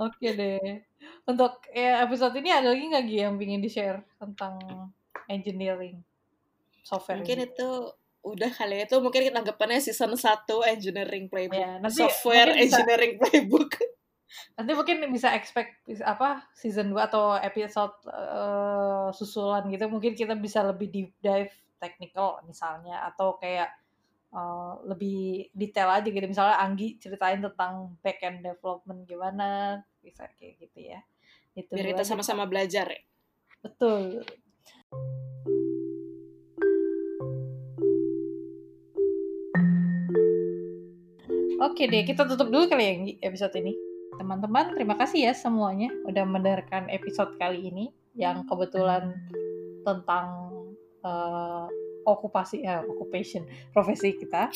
Oke 0.05 0.27
deh. 0.33 0.81
Untuk 1.27 1.53
ya, 1.73 2.05
episode 2.05 2.35
ini 2.39 2.51
ada 2.53 2.71
lagi 2.71 2.87
nggak 2.87 3.05
Gi 3.05 3.17
yang 3.25 3.35
ingin 3.37 3.61
di 3.61 3.69
share 3.69 4.01
tentang 4.17 4.57
engineering? 5.27 6.01
Software 6.81 7.21
mungkin 7.21 7.45
ini? 7.45 7.51
itu 7.51 7.69
udah 8.21 8.53
kali 8.53 8.77
ya. 8.77 8.85
itu 8.85 8.95
mungkin 9.01 9.21
kita 9.25 9.41
anggapannya 9.41 9.81
season 9.81 10.13
1 10.13 10.45
engineering 10.77 11.25
playbook. 11.25 11.57
Ya 11.57 11.81
nanti 11.81 12.05
software 12.05 12.53
bisa, 12.53 12.77
engineering 12.77 13.17
playbook. 13.17 13.81
Nanti 14.55 14.71
mungkin 14.77 14.97
bisa 15.09 15.33
expect 15.33 15.81
apa 16.05 16.45
season 16.53 16.93
2 16.93 17.01
atau 17.01 17.33
episode 17.41 17.97
eh, 18.07 19.09
susulan 19.17 19.65
gitu. 19.73 19.89
Mungkin 19.89 20.13
kita 20.13 20.37
bisa 20.37 20.61
lebih 20.61 20.87
deep 20.93 21.11
dive 21.17 21.49
technical 21.81 22.37
misalnya 22.45 23.01
atau 23.09 23.41
kayak 23.41 23.73
eh, 24.29 24.73
lebih 24.85 25.49
detail 25.57 25.89
aja 25.89 26.05
gitu. 26.05 26.25
Misalnya 26.29 26.61
Anggi 26.61 27.01
ceritain 27.01 27.41
tentang 27.41 27.97
back 28.05 28.21
end 28.21 28.45
development 28.45 29.09
gimana 29.09 29.81
bisa 30.05 30.29
kayak 30.37 30.61
gitu 30.61 30.93
ya. 30.93 31.01
Itu 31.57 31.73
biar 31.73 31.97
kita 31.97 32.05
sama-sama 32.05 32.45
belajar 32.45 32.85
ya. 32.85 33.01
Betul. 33.65 34.21
Oke 41.61 41.85
deh, 41.85 42.01
kita 42.01 42.25
tutup 42.25 42.49
dulu 42.49 42.65
kali 42.65 42.83
ya 42.89 42.93
episode 43.29 43.53
ini. 43.53 43.77
Teman-teman, 44.17 44.73
terima 44.73 44.97
kasih 44.97 45.29
ya 45.29 45.33
semuanya 45.37 45.93
udah 46.09 46.25
mendengarkan 46.25 46.89
episode 46.89 47.37
kali 47.37 47.69
ini 47.69 47.93
yang 48.17 48.49
kebetulan 48.49 49.13
tentang 49.85 50.49
eh, 51.01 51.65
okupasi, 52.05 52.65
eh, 52.65 52.81
occupation, 52.85 53.45
profesi 53.73 54.17
kita. 54.17 54.49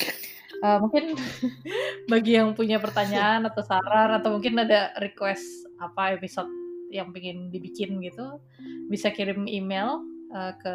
Eh, 0.56 0.78
mungkin 0.80 1.12
bagi 2.12 2.38
yang 2.38 2.56
punya 2.56 2.80
pertanyaan 2.80 3.44
atau 3.44 3.60
saran 3.60 4.16
atau 4.16 4.32
mungkin 4.38 4.56
ada 4.56 4.94
request 5.04 5.44
apa 5.76 6.16
episode 6.16 6.48
yang 6.88 7.12
pengen 7.12 7.52
dibikin 7.52 8.00
gitu, 8.00 8.40
bisa 8.88 9.12
kirim 9.12 9.44
email 9.44 10.00
eh, 10.32 10.52
ke 10.56 10.74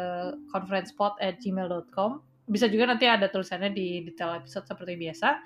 conferencepod@gmail.com. 0.54 2.22
Bisa 2.46 2.66
juga 2.68 2.90
nanti 2.90 3.06
ada 3.10 3.26
tulisannya 3.30 3.74
di 3.74 4.06
detail 4.06 4.38
episode 4.38 4.66
seperti 4.66 4.98
biasa. 4.98 5.40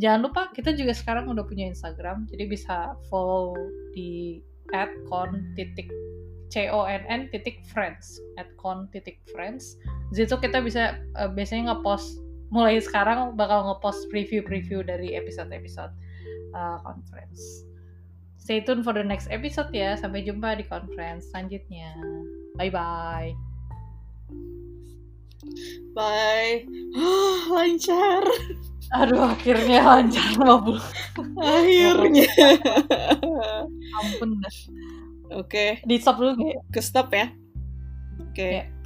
Jangan 0.00 0.20
lupa 0.22 0.42
kita 0.54 0.72
juga 0.72 0.96
sekarang 0.96 1.28
udah 1.28 1.44
punya 1.44 1.68
Instagram, 1.68 2.24
jadi 2.30 2.48
bisa 2.48 2.96
follow 3.12 3.52
di 3.92 4.40
@con 5.10 5.34
titik 5.58 5.90
c 6.50 6.66
o 6.68 6.84
n 6.84 7.02
n 7.06 7.20
titik 7.30 7.62
friends 7.70 8.18
@con 8.58 8.90
titik 8.90 9.22
friends. 9.30 9.78
Di 10.10 10.26
situ 10.26 10.34
kita 10.36 10.58
bisa 10.60 10.98
eh, 11.16 11.30
biasanya 11.30 11.74
ngepost 11.74 12.18
mulai 12.50 12.82
sekarang 12.82 13.38
bakal 13.38 13.70
ngepost 13.70 14.10
preview-preview 14.10 14.82
dari 14.82 15.14
episode-episode 15.14 15.94
eh, 16.52 16.78
conference. 16.82 17.64
Stay 18.42 18.58
tune 18.66 18.82
for 18.82 18.90
the 18.90 19.06
next 19.06 19.30
episode 19.30 19.70
ya. 19.70 19.94
Sampai 19.94 20.26
jumpa 20.26 20.58
di 20.58 20.66
conference 20.66 21.30
selanjutnya. 21.30 21.94
Bye 22.58 22.74
bye. 22.74 23.30
bye 25.96 26.62
lancar 27.50 28.22
Aduh, 28.90 29.22
akhirnya 29.22 29.86
lancar 29.86 30.34
mabul. 30.34 30.82
akhirnya 31.38 32.26
Ampun 34.02 34.42
dah. 34.42 34.56
Oke. 35.32 35.64
Di 35.86 35.96
stop 35.98 36.16
dulu 36.18 36.30
nggak 36.38 36.74
ke 36.74 36.80
stop 36.82 37.08
ya. 37.14 37.30
Oke. 38.20 38.48
Ya. 38.60 38.79